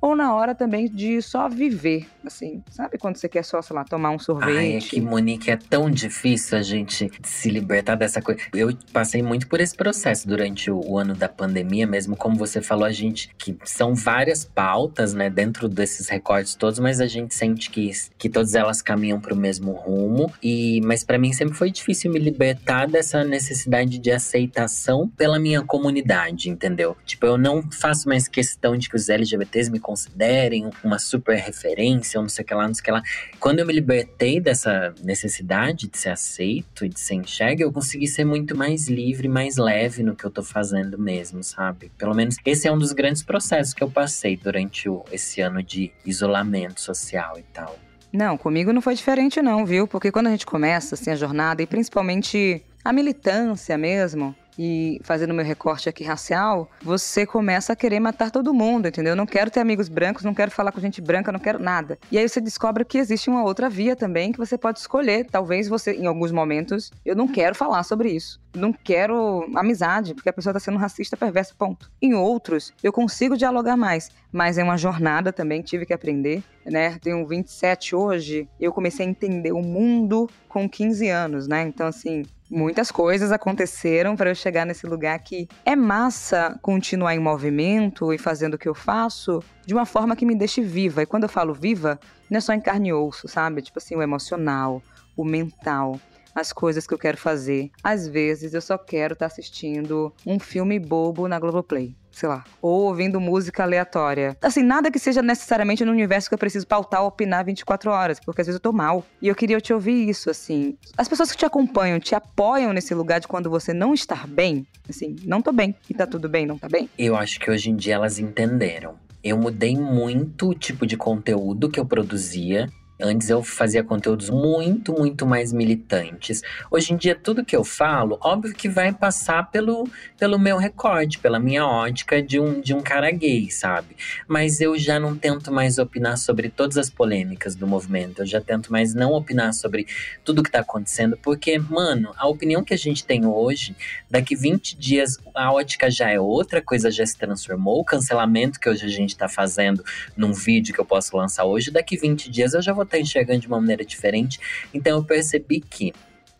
ou 0.00 0.16
na 0.16 0.34
hora 0.34 0.54
também 0.54 0.88
de 0.88 1.20
só 1.20 1.48
viver, 1.48 2.06
assim, 2.24 2.62
sabe 2.70 2.96
quando 2.96 3.16
você 3.16 3.28
quer 3.28 3.44
só, 3.44 3.60
sei 3.60 3.76
lá, 3.76 3.84
tomar 3.84 4.10
um 4.10 4.18
sorvete? 4.18 4.56
Ai, 4.56 4.76
é 4.76 4.78
que, 4.78 5.00
Monique, 5.00 5.50
é 5.50 5.56
tão 5.56 5.90
difícil 5.90 6.56
a 6.56 6.62
gente 6.62 7.10
se 7.22 7.50
libertar 7.50 7.96
dessa 7.96 8.22
coisa. 8.22 8.40
Eu 8.54 8.74
passei 8.92 9.22
muito 9.22 9.46
por 9.46 9.60
esse 9.60 9.76
processo 9.76 10.26
durante 10.26 10.70
o, 10.70 10.80
o, 10.80 10.98
ano 10.98 11.14
da 11.14 11.28
pandemia, 11.28 11.86
mesmo 11.86 12.16
como 12.16 12.36
você 12.36 12.62
falou, 12.62 12.84
a 12.84 12.92
gente, 12.92 13.30
que 13.36 13.56
são 13.64 13.94
várias 13.94 14.42
pautas, 14.44 15.12
né, 15.12 15.28
dentro 15.28 15.68
desses 15.68 16.08
recortes 16.08 16.54
todos, 16.54 16.78
mas 16.78 17.00
a 17.00 17.06
gente 17.06 17.34
sente 17.34 17.70
que, 17.70 17.90
que 18.16 18.30
todas 18.30 18.54
elas 18.54 18.80
caminham 18.80 19.20
para 19.20 19.34
o 19.34 19.36
mesmo 19.36 19.72
rumo. 19.72 20.32
E, 20.42 20.80
mas 20.82 21.04
para 21.04 21.18
mim 21.18 21.32
sempre 21.32 21.54
foi 21.54 21.70
difícil 21.70 22.10
me 22.10 22.18
libertar 22.18 22.88
dessa 22.88 23.22
necessidade 23.22 23.98
de 23.98 24.10
aceitação 24.10 25.08
pela 25.08 25.38
minha 25.38 25.62
comunidade, 25.62 26.48
entendeu? 26.48 26.96
Tipo, 27.04 27.26
eu 27.26 27.36
não 27.36 27.62
faço 27.70 28.08
mais 28.08 28.28
questão 28.28 28.76
de 28.76 28.88
que 28.88 28.96
os 28.96 29.08
LGBTs 29.08 29.70
me 29.70 29.78
considerem 29.90 30.70
uma 30.84 31.00
super 31.00 31.36
referência, 31.36 32.18
ou 32.18 32.22
não 32.22 32.28
sei 32.28 32.44
o 32.44 32.46
que 32.46 32.54
lá, 32.54 32.68
não 32.68 32.74
sei 32.74 32.80
o 32.80 32.84
que 32.84 32.90
lá. 32.92 33.02
Quando 33.40 33.58
eu 33.58 33.66
me 33.66 33.72
libertei 33.72 34.40
dessa 34.40 34.94
necessidade 35.02 35.88
de 35.88 35.98
ser 35.98 36.10
aceito 36.10 36.84
e 36.84 36.88
de 36.88 37.00
ser 37.00 37.14
enxergue, 37.14 37.64
eu 37.64 37.72
consegui 37.72 38.06
ser 38.06 38.24
muito 38.24 38.56
mais 38.56 38.88
livre, 38.88 39.26
mais 39.26 39.56
leve 39.56 40.04
no 40.04 40.14
que 40.14 40.24
eu 40.24 40.30
tô 40.30 40.44
fazendo 40.44 40.96
mesmo, 40.96 41.42
sabe? 41.42 41.90
Pelo 41.98 42.14
menos 42.14 42.36
esse 42.44 42.68
é 42.68 42.72
um 42.72 42.78
dos 42.78 42.92
grandes 42.92 43.24
processos 43.24 43.74
que 43.74 43.82
eu 43.82 43.90
passei 43.90 44.36
durante 44.36 44.88
o, 44.88 45.04
esse 45.10 45.40
ano 45.40 45.60
de 45.60 45.90
isolamento 46.06 46.80
social 46.80 47.36
e 47.36 47.42
tal. 47.42 47.76
Não, 48.12 48.36
comigo 48.36 48.72
não 48.72 48.80
foi 48.80 48.94
diferente 48.94 49.42
não, 49.42 49.66
viu? 49.66 49.88
Porque 49.88 50.12
quando 50.12 50.28
a 50.28 50.30
gente 50.30 50.46
começa 50.46 50.94
assim 50.94 51.10
a 51.10 51.16
jornada 51.16 51.62
e 51.62 51.66
principalmente 51.66 52.62
a 52.84 52.92
militância 52.92 53.76
mesmo, 53.76 54.34
e 54.62 55.00
fazendo 55.04 55.32
meu 55.32 55.42
recorte 55.42 55.88
aqui 55.88 56.04
racial, 56.04 56.70
você 56.82 57.24
começa 57.24 57.72
a 57.72 57.76
querer 57.76 57.98
matar 57.98 58.30
todo 58.30 58.52
mundo, 58.52 58.88
entendeu? 58.88 59.12
Eu 59.12 59.16
não 59.16 59.24
quero 59.24 59.50
ter 59.50 59.58
amigos 59.58 59.88
brancos, 59.88 60.22
não 60.22 60.34
quero 60.34 60.50
falar 60.50 60.70
com 60.70 60.78
gente 60.78 61.00
branca, 61.00 61.32
não 61.32 61.40
quero 61.40 61.58
nada. 61.58 61.98
E 62.12 62.18
aí 62.18 62.28
você 62.28 62.42
descobre 62.42 62.84
que 62.84 62.98
existe 62.98 63.30
uma 63.30 63.42
outra 63.42 63.70
via 63.70 63.96
também 63.96 64.32
que 64.32 64.38
você 64.38 64.58
pode 64.58 64.78
escolher. 64.78 65.24
Talvez 65.24 65.66
você, 65.66 65.92
em 65.92 66.04
alguns 66.04 66.30
momentos, 66.30 66.92
eu 67.06 67.16
não 67.16 67.26
quero 67.26 67.54
falar 67.54 67.82
sobre 67.84 68.10
isso. 68.10 68.38
Não 68.54 68.70
quero 68.70 69.48
amizade, 69.56 70.12
porque 70.12 70.28
a 70.28 70.32
pessoa 70.32 70.50
está 70.50 70.60
sendo 70.60 70.76
racista, 70.76 71.16
perversa, 71.16 71.54
ponto. 71.56 71.90
Em 72.02 72.12
outros, 72.12 72.74
eu 72.82 72.92
consigo 72.92 73.38
dialogar 73.38 73.78
mais, 73.78 74.10
mas 74.30 74.58
é 74.58 74.62
uma 74.62 74.76
jornada 74.76 75.32
também, 75.32 75.62
tive 75.62 75.86
que 75.86 75.94
aprender, 75.94 76.42
né? 76.66 76.98
Tenho 76.98 77.26
27 77.26 77.96
hoje, 77.96 78.46
eu 78.60 78.72
comecei 78.72 79.06
a 79.06 79.08
entender 79.08 79.52
o 79.52 79.62
mundo 79.62 80.28
com 80.50 80.68
15 80.68 81.08
anos, 81.08 81.48
né? 81.48 81.62
Então, 81.62 81.86
assim, 81.86 82.24
muitas 82.50 82.90
coisas 82.90 83.30
aconteceram 83.30 84.16
para 84.16 84.30
eu 84.30 84.34
chegar 84.34 84.66
nesse 84.66 84.86
lugar 84.86 85.18
que 85.20 85.48
é 85.64 85.76
massa 85.76 86.58
continuar 86.60 87.14
em 87.14 87.20
movimento 87.20 88.12
e 88.12 88.18
fazendo 88.18 88.54
o 88.54 88.58
que 88.58 88.68
eu 88.68 88.74
faço 88.74 89.42
de 89.64 89.72
uma 89.72 89.86
forma 89.86 90.16
que 90.16 90.26
me 90.26 90.34
deixe 90.34 90.60
viva. 90.60 91.02
E 91.02 91.06
quando 91.06 91.22
eu 91.22 91.28
falo 91.28 91.54
viva, 91.54 91.98
não 92.28 92.38
é 92.38 92.40
só 92.40 92.52
em 92.52 92.60
carne 92.60 92.88
e 92.88 92.92
osso, 92.92 93.28
sabe? 93.28 93.62
Tipo 93.62 93.78
assim, 93.78 93.94
o 93.94 94.02
emocional, 94.02 94.82
o 95.16 95.24
mental 95.24 95.98
as 96.32 96.52
coisas 96.52 96.86
que 96.86 96.94
eu 96.94 96.98
quero 96.98 97.18
fazer. 97.18 97.70
Às 97.82 98.06
vezes 98.06 98.54
eu 98.54 98.60
só 98.60 98.78
quero 98.78 99.14
estar 99.14 99.28
tá 99.28 99.32
assistindo 99.32 100.12
um 100.24 100.38
filme 100.38 100.78
bobo 100.78 101.26
na 101.26 101.38
Globoplay 101.38 101.94
sei 102.10 102.28
lá, 102.28 102.44
ou 102.60 102.82
ouvindo 102.82 103.20
música 103.20 103.62
aleatória. 103.62 104.36
Assim, 104.42 104.62
nada 104.62 104.90
que 104.90 104.98
seja 104.98 105.22
necessariamente 105.22 105.84
no 105.84 105.92
universo 105.92 106.28
que 106.28 106.34
eu 106.34 106.38
preciso 106.38 106.66
pautar 106.66 107.04
opinar 107.04 107.44
24 107.44 107.90
horas, 107.90 108.20
porque 108.20 108.40
às 108.40 108.46
vezes 108.46 108.56
eu 108.58 108.62
tô 108.62 108.72
mal. 108.72 109.04
E 109.20 109.28
eu 109.28 109.34
queria 109.34 109.60
te 109.60 109.72
ouvir 109.72 110.08
isso, 110.08 110.30
assim. 110.30 110.76
As 110.96 111.08
pessoas 111.08 111.30
que 111.30 111.38
te 111.38 111.46
acompanham, 111.46 111.98
te 112.00 112.14
apoiam 112.14 112.72
nesse 112.72 112.94
lugar 112.94 113.20
de 113.20 113.28
quando 113.28 113.48
você 113.48 113.72
não 113.72 113.94
está 113.94 114.26
bem, 114.26 114.66
assim, 114.88 115.16
não 115.24 115.40
tô 115.40 115.52
bem, 115.52 115.74
e 115.88 115.94
tá 115.94 116.06
tudo 116.06 116.28
bem, 116.28 116.46
não 116.46 116.58
tá 116.58 116.68
bem? 116.68 116.88
Eu 116.98 117.16
acho 117.16 117.38
que 117.38 117.50
hoje 117.50 117.70
em 117.70 117.76
dia 117.76 117.94
elas 117.94 118.18
entenderam. 118.18 118.94
Eu 119.22 119.36
mudei 119.36 119.76
muito 119.76 120.48
o 120.48 120.54
tipo 120.54 120.86
de 120.86 120.96
conteúdo 120.96 121.68
que 121.68 121.78
eu 121.78 121.84
produzia 121.84 122.70
Antes 123.02 123.30
eu 123.30 123.42
fazia 123.42 123.82
conteúdos 123.82 124.28
muito, 124.28 124.92
muito 124.92 125.26
mais 125.26 125.52
militantes. 125.52 126.42
Hoje 126.70 126.92
em 126.92 126.96
dia, 126.96 127.14
tudo 127.14 127.44
que 127.44 127.56
eu 127.56 127.64
falo, 127.64 128.18
óbvio 128.20 128.54
que 128.54 128.68
vai 128.68 128.92
passar 128.92 129.50
pelo, 129.50 129.88
pelo 130.18 130.38
meu 130.38 130.58
recorte, 130.58 131.18
pela 131.18 131.38
minha 131.38 131.66
ótica 131.66 132.22
de 132.22 132.38
um, 132.38 132.60
de 132.60 132.74
um 132.74 132.80
cara 132.80 133.10
gay, 133.10 133.50
sabe? 133.50 133.96
Mas 134.28 134.60
eu 134.60 134.78
já 134.78 135.00
não 135.00 135.16
tento 135.16 135.50
mais 135.50 135.78
opinar 135.78 136.18
sobre 136.18 136.50
todas 136.50 136.76
as 136.76 136.90
polêmicas 136.90 137.54
do 137.54 137.66
movimento. 137.66 138.22
Eu 138.22 138.26
já 138.26 138.40
tento 138.40 138.70
mais 138.70 138.94
não 138.94 139.12
opinar 139.12 139.54
sobre 139.54 139.86
tudo 140.24 140.42
que 140.42 140.50
tá 140.50 140.60
acontecendo, 140.60 141.16
porque, 141.16 141.58
mano, 141.58 142.12
a 142.16 142.28
opinião 142.28 142.62
que 142.62 142.74
a 142.74 142.78
gente 142.78 143.04
tem 143.04 143.24
hoje, 143.24 143.74
daqui 144.10 144.36
20 144.36 144.76
dias 144.76 145.18
a 145.34 145.52
ótica 145.52 145.90
já 145.90 146.10
é 146.10 146.20
outra, 146.20 146.60
coisa 146.60 146.90
já 146.90 147.06
se 147.06 147.16
transformou. 147.16 147.80
O 147.80 147.84
cancelamento 147.84 148.60
que 148.60 148.68
hoje 148.68 148.84
a 148.84 148.88
gente 148.88 149.16
tá 149.16 149.28
fazendo 149.28 149.82
num 150.16 150.32
vídeo 150.32 150.74
que 150.74 150.80
eu 150.80 150.84
posso 150.84 151.16
lançar 151.16 151.44
hoje, 151.44 151.70
daqui 151.70 151.96
20 151.96 152.30
dias 152.30 152.54
eu 152.54 152.60
já 152.60 152.72
vou 152.72 152.84
estar 152.90 152.98
tá 152.98 153.00
enxergando 153.00 153.40
de 153.40 153.46
uma 153.46 153.60
maneira 153.60 153.84
diferente. 153.84 154.38
Então 154.72 154.98
eu 154.98 155.04
percebi 155.04 155.60
que 155.60 155.92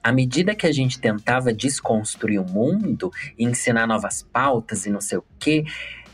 à 0.02 0.12
medida 0.12 0.54
que 0.54 0.66
a 0.66 0.72
gente 0.72 0.98
tentava 0.98 1.52
desconstruir 1.52 2.40
o 2.40 2.44
mundo 2.44 3.10
e 3.38 3.44
ensinar 3.44 3.86
novas 3.86 4.22
pautas 4.22 4.86
e 4.86 4.90
não 4.90 5.00
sei 5.00 5.18
o 5.18 5.24
quê, 5.38 5.64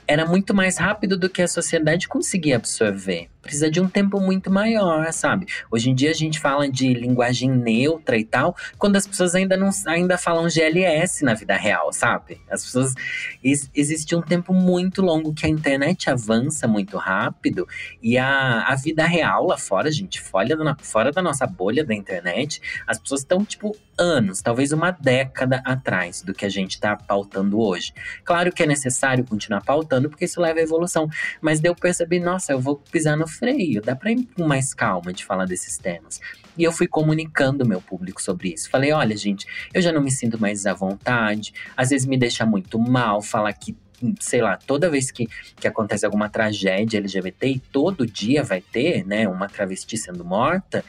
era 0.06 0.26
muito 0.26 0.54
mais 0.54 0.76
rápido 0.78 1.16
do 1.16 1.28
que 1.28 1.42
a 1.42 1.48
sociedade 1.48 2.08
conseguia 2.08 2.56
absorver 2.56 3.28
precisa 3.46 3.70
de 3.70 3.80
um 3.80 3.88
tempo 3.88 4.20
muito 4.20 4.50
maior, 4.50 5.10
sabe? 5.12 5.46
Hoje 5.70 5.90
em 5.90 5.94
dia 5.94 6.10
a 6.10 6.14
gente 6.14 6.38
fala 6.40 6.68
de 6.68 6.92
linguagem 6.92 7.50
neutra 7.50 8.18
e 8.18 8.24
tal, 8.24 8.56
quando 8.76 8.96
as 8.96 9.06
pessoas 9.06 9.34
ainda 9.34 9.56
não 9.56 9.70
ainda 9.86 10.18
falam 10.18 10.48
GLS 10.48 11.24
na 11.24 11.34
vida 11.34 11.56
real, 11.56 11.92
sabe? 11.92 12.40
As 12.50 12.64
pessoas 12.64 12.94
existe 13.42 14.14
um 14.14 14.22
tempo 14.22 14.52
muito 14.52 15.00
longo 15.00 15.32
que 15.32 15.46
a 15.46 15.48
internet 15.48 16.10
avança 16.10 16.66
muito 16.66 16.96
rápido 16.96 17.66
e 18.02 18.18
a, 18.18 18.62
a 18.62 18.74
vida 18.74 19.06
real 19.06 19.46
lá 19.46 19.56
fora, 19.56 19.90
gente, 19.90 20.20
fora 20.20 20.56
da, 20.56 20.76
fora 20.80 21.12
da 21.12 21.22
nossa 21.22 21.46
bolha 21.46 21.84
da 21.84 21.94
internet, 21.94 22.60
as 22.86 22.98
pessoas 22.98 23.20
estão 23.20 23.44
tipo 23.44 23.76
anos, 23.98 24.42
talvez 24.42 24.72
uma 24.72 24.90
década 24.90 25.62
atrás 25.64 26.22
do 26.22 26.34
que 26.34 26.44
a 26.44 26.48
gente 26.48 26.72
está 26.72 26.96
pautando 26.96 27.58
hoje. 27.58 27.94
Claro 28.24 28.52
que 28.52 28.62
é 28.62 28.66
necessário 28.66 29.24
continuar 29.24 29.62
pautando 29.62 30.08
porque 30.08 30.26
isso 30.26 30.40
leva 30.40 30.58
à 30.58 30.62
evolução, 30.62 31.08
mas 31.40 31.60
deu 31.60 31.74
perceber, 31.74 32.20
nossa, 32.20 32.52
eu 32.52 32.60
vou 32.60 32.76
pisar 32.76 33.16
no 33.16 33.26
freio, 33.36 33.82
dá 33.82 33.94
para 33.94 34.12
ir 34.12 34.26
com 34.34 34.46
mais 34.46 34.74
calma 34.74 35.12
de 35.12 35.24
falar 35.24 35.46
desses 35.46 35.78
temas. 35.78 36.20
E 36.56 36.64
eu 36.64 36.72
fui 36.72 36.86
comunicando 36.86 37.64
o 37.64 37.68
meu 37.68 37.80
público 37.80 38.22
sobre 38.22 38.52
isso. 38.52 38.70
Falei: 38.70 38.92
olha, 38.92 39.16
gente, 39.16 39.46
eu 39.72 39.82
já 39.82 39.92
não 39.92 40.02
me 40.02 40.10
sinto 40.10 40.40
mais 40.40 40.66
à 40.66 40.74
vontade, 40.74 41.52
às 41.76 41.90
vezes 41.90 42.06
me 42.06 42.16
deixa 42.16 42.46
muito 42.46 42.78
mal 42.78 43.22
falar 43.22 43.52
que 43.52 43.76
sei 44.20 44.42
lá, 44.42 44.56
toda 44.58 44.90
vez 44.90 45.10
que, 45.10 45.26
que 45.58 45.66
acontece 45.66 46.04
alguma 46.04 46.28
tragédia 46.28 46.98
LGBT, 46.98 47.48
e 47.48 47.58
todo 47.58 48.06
dia 48.06 48.42
vai 48.42 48.60
ter, 48.60 49.06
né, 49.06 49.26
uma 49.26 49.48
travesti 49.48 49.96
sendo 49.96 50.24
morta, 50.24 50.84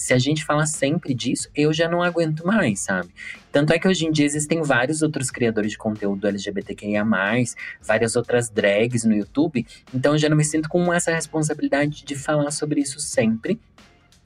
se 0.00 0.14
a 0.14 0.18
gente 0.18 0.46
fala 0.46 0.64
sempre 0.64 1.12
disso, 1.12 1.50
eu 1.54 1.74
já 1.74 1.86
não 1.86 2.02
aguento 2.02 2.46
mais, 2.46 2.80
sabe? 2.80 3.10
Tanto 3.52 3.74
é 3.74 3.78
que 3.78 3.86
hoje 3.86 4.06
em 4.06 4.10
dia 4.10 4.24
existem 4.24 4.62
vários 4.62 5.02
outros 5.02 5.30
criadores 5.30 5.72
de 5.72 5.76
conteúdo 5.76 6.26
LGBTQIA, 6.26 7.04
várias 7.82 8.16
outras 8.16 8.48
drags 8.48 9.04
no 9.04 9.14
YouTube. 9.14 9.66
Então 9.92 10.12
eu 10.14 10.18
já 10.18 10.30
não 10.30 10.38
me 10.38 10.44
sinto 10.44 10.70
com 10.70 10.90
essa 10.90 11.12
responsabilidade 11.12 12.02
de 12.02 12.16
falar 12.16 12.50
sobre 12.50 12.80
isso 12.80 12.98
sempre. 12.98 13.60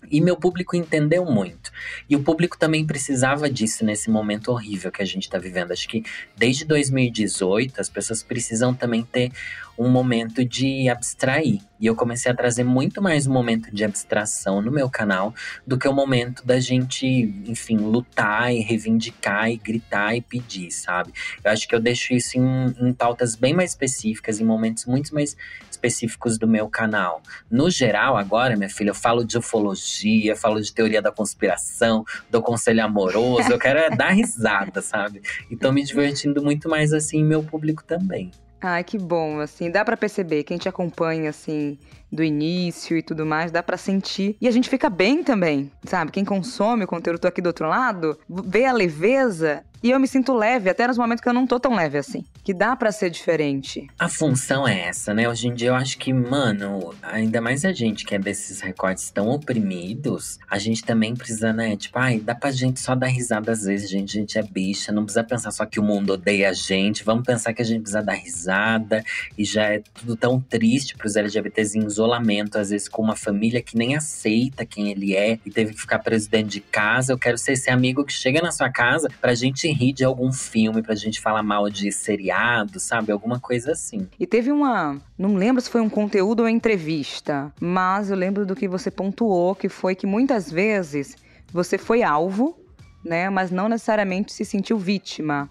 E 0.09 0.21
meu 0.21 0.37
público 0.37 0.77
entendeu 0.77 1.25
muito. 1.25 1.73
E 2.09 2.15
o 2.15 2.23
público 2.23 2.57
também 2.57 2.87
precisava 2.87 3.51
disso 3.51 3.85
nesse 3.85 4.09
momento 4.09 4.53
horrível 4.53 4.93
que 4.93 5.03
a 5.03 5.05
gente 5.05 5.25
está 5.25 5.39
vivendo. 5.39 5.73
Acho 5.73 5.89
que 5.89 6.05
desde 6.37 6.65
2018 6.65 7.81
as 7.81 7.89
pessoas 7.89 8.23
precisam 8.23 8.73
também 8.73 9.03
ter 9.03 9.33
um 9.79 9.89
momento 9.89 10.45
de 10.45 10.89
abstrair. 10.89 11.61
E 11.81 11.87
eu 11.87 11.95
comecei 11.95 12.31
a 12.31 12.35
trazer 12.35 12.65
muito 12.65 13.03
mais 13.03 13.27
um 13.27 13.33
momento 13.33 13.75
de 13.75 13.85
abstração 13.85 14.63
no 14.63 14.71
meu 14.71 14.89
canal 14.89 15.35
do 15.67 15.77
que 15.77 15.87
o 15.87 15.93
momento 15.93 16.47
da 16.47 16.59
gente, 16.59 17.07
enfim, 17.47 17.77
lutar 17.77 18.55
e 18.55 18.61
reivindicar 18.61 19.51
e 19.51 19.57
gritar 19.57 20.17
e 20.17 20.23
pedir, 20.23 20.71
sabe? 20.71 21.13
Eu 21.43 21.51
acho 21.51 21.69
que 21.69 21.75
eu 21.75 21.81
deixo 21.81 22.15
isso 22.15 22.39
em, 22.39 22.75
em 22.81 22.93
pautas 22.93 23.35
bem 23.35 23.53
mais 23.53 23.71
específicas, 23.71 24.41
em 24.41 24.45
momentos 24.45 24.87
muito 24.87 25.13
mais 25.13 25.37
específicos 25.71 26.39
do 26.39 26.49
meu 26.49 26.69
canal. 26.69 27.21
No 27.51 27.69
geral, 27.69 28.17
agora, 28.17 28.57
minha 28.57 28.71
filha, 28.71 28.91
eu 28.91 28.95
falo 28.95 29.25
de 29.25 29.37
ufologia, 29.37 30.37
falo 30.37 30.61
de 30.61 30.73
teoria 30.73 31.03
da 31.03 31.13
conspiração, 31.13 32.05
do 32.31 32.41
conselho 32.41 32.85
amoroso, 32.85 33.51
eu 33.51 33.59
quero 33.59 33.79
é 33.81 33.91
dar 33.91 34.11
risada, 34.11 34.81
sabe? 34.81 35.21
E 35.51 35.57
tô 35.57 35.71
me 35.73 35.85
divertindo 35.85 36.43
muito 36.43 36.69
mais 36.69 36.93
assim, 36.93 37.23
meu 37.23 37.43
público 37.43 37.85
também. 37.85 38.31
Ai, 38.67 38.83
que 38.83 38.97
bom, 38.97 39.41
assim, 39.41 39.71
dá 39.71 39.85
para 39.85 39.95
perceber, 39.95 40.43
quem 40.43 40.57
te 40.57 40.71
acompanha, 40.71 41.29
assim, 41.29 41.79
do 42.11 42.25
início 42.25 42.97
e 42.97 43.03
tudo 43.03 43.27
mais, 43.27 43.51
dá 43.53 43.63
para 43.63 43.77
sentir. 43.77 44.39
E 44.41 44.49
a 44.49 44.51
gente 44.51 44.71
fica 44.71 44.89
bem 44.89 45.23
também, 45.23 45.71
sabe? 45.85 46.11
Quem 46.11 46.25
consome 46.25 46.85
o 46.85 46.87
conteúdo, 46.87 47.19
tô 47.19 47.29
aqui 47.29 47.43
do 47.43 47.49
outro 47.49 47.69
lado, 47.69 48.19
vê 48.27 48.65
a 48.65 48.73
leveza 48.73 49.63
e 49.85 49.91
eu 49.91 50.01
me 50.01 50.09
sinto 50.09 50.33
leve, 50.33 50.71
até 50.71 50.89
nos 50.89 50.97
momentos 50.97 51.21
que 51.21 51.29
eu 51.29 51.35
não 51.35 51.47
tô 51.47 51.61
tão 51.61 51.75
leve 51.75 51.99
assim. 51.99 52.25
Que 52.43 52.55
dá 52.55 52.75
para 52.75 52.91
ser 52.91 53.11
diferente. 53.11 53.87
A 53.99 54.09
função 54.09 54.67
é 54.67 54.89
essa, 54.89 55.13
né? 55.13 55.29
Hoje 55.29 55.49
em 55.49 55.53
dia 55.53 55.69
eu 55.69 55.75
acho 55.75 55.99
que, 55.99 56.11
mano, 56.11 56.95
ainda 57.03 57.39
mais 57.39 57.67
a 57.67 57.73
gente 57.73 58.07
que 58.07 58.15
é 58.15 58.19
desses 58.19 58.63
recortes 58.63 59.11
tão 59.11 59.29
oprimidos, 59.29 60.39
a 60.51 60.59
gente 60.59 60.83
também 60.83 61.15
precisa, 61.15 61.53
né? 61.53 61.77
Tipo, 61.77 61.99
ai, 61.99 62.19
dá 62.19 62.35
pra 62.35 62.51
gente 62.51 62.81
só 62.81 62.95
dar 62.95 63.09
risada 63.09 63.53
às 63.53 63.65
vezes, 63.65 63.91
gente. 63.91 64.17
A 64.17 64.21
gente 64.23 64.39
é 64.39 64.43
bicha, 64.43 64.91
não 64.91 65.05
precisa 65.05 65.23
pensar 65.23 65.51
só 65.51 65.67
que 65.67 65.79
o 65.79 65.83
mundo 65.83 66.15
odeia 66.15 66.49
a 66.49 66.55
gente. 66.55 67.05
Vamos 67.05 67.27
pensar 67.27 67.53
que 67.53 67.61
a 67.61 67.65
gente 67.65 67.83
precisa 67.83 68.03
dar 68.03 68.15
risada. 68.15 69.05
E 69.37 69.45
já 69.45 69.65
é 69.65 69.83
tudo 69.93 70.17
tão 70.17 70.41
triste 70.41 70.97
pros 70.97 71.15
LGBTs 71.15 71.79
em 71.79 71.85
isolamento, 71.85 72.57
às 72.57 72.71
vezes 72.71 72.89
com 72.89 73.03
uma 73.03 73.17
família 73.17 73.61
que 73.61 73.77
nem 73.77 73.95
aceita 73.95 74.65
quem 74.65 74.91
ele 74.91 75.15
é 75.15 75.39
e 75.45 75.51
teve 75.51 75.75
que 75.75 75.81
ficar 75.83 75.99
preso 75.99 76.31
dentro 76.31 76.49
de 76.49 76.61
casa. 76.61 77.13
Eu 77.13 77.19
quero 77.19 77.37
ser 77.37 77.53
esse 77.53 77.69
amigo 77.69 78.03
que 78.03 78.15
chega 78.15 78.41
na 78.41 78.51
sua 78.51 78.71
casa 78.71 79.11
pra 79.21 79.35
gente 79.35 79.74
rir 79.75 79.93
de 79.93 80.05
algum 80.05 80.33
filme 80.33 80.83
pra 80.83 80.95
gente 80.95 81.21
falar 81.21 81.43
mal 81.43 81.69
de 81.69 81.91
seriado, 81.93 82.79
sabe? 82.81 83.13
Alguma 83.13 83.39
coisa 83.41 83.73
assim. 83.73 84.09
E 84.19 84.27
teve 84.27 84.51
uma. 84.51 85.01
Não 85.19 85.35
lembro 85.35 85.61
se 85.61 85.69
foi 85.69 85.81
um 85.81 85.89
conteúdo 85.89 86.41
ou 86.41 86.49
entrevista, 86.49 87.53
mas 87.61 88.11
eu 88.11 88.17
lembro 88.17 88.47
do 88.47 88.55
que 88.55 88.69
você 88.69 88.91
pontuou, 88.91 89.55
que 89.55 89.69
foi 89.69 89.95
que 89.95 90.07
muitas 90.07 90.51
vezes 90.51 91.17
você 91.53 91.77
foi 91.77 92.03
alvo, 92.03 92.59
né? 93.05 93.29
Mas 93.29 93.51
não 93.51 93.69
necessariamente 93.69 94.33
se 94.33 94.45
sentiu 94.45 94.79
vítima. 94.79 95.51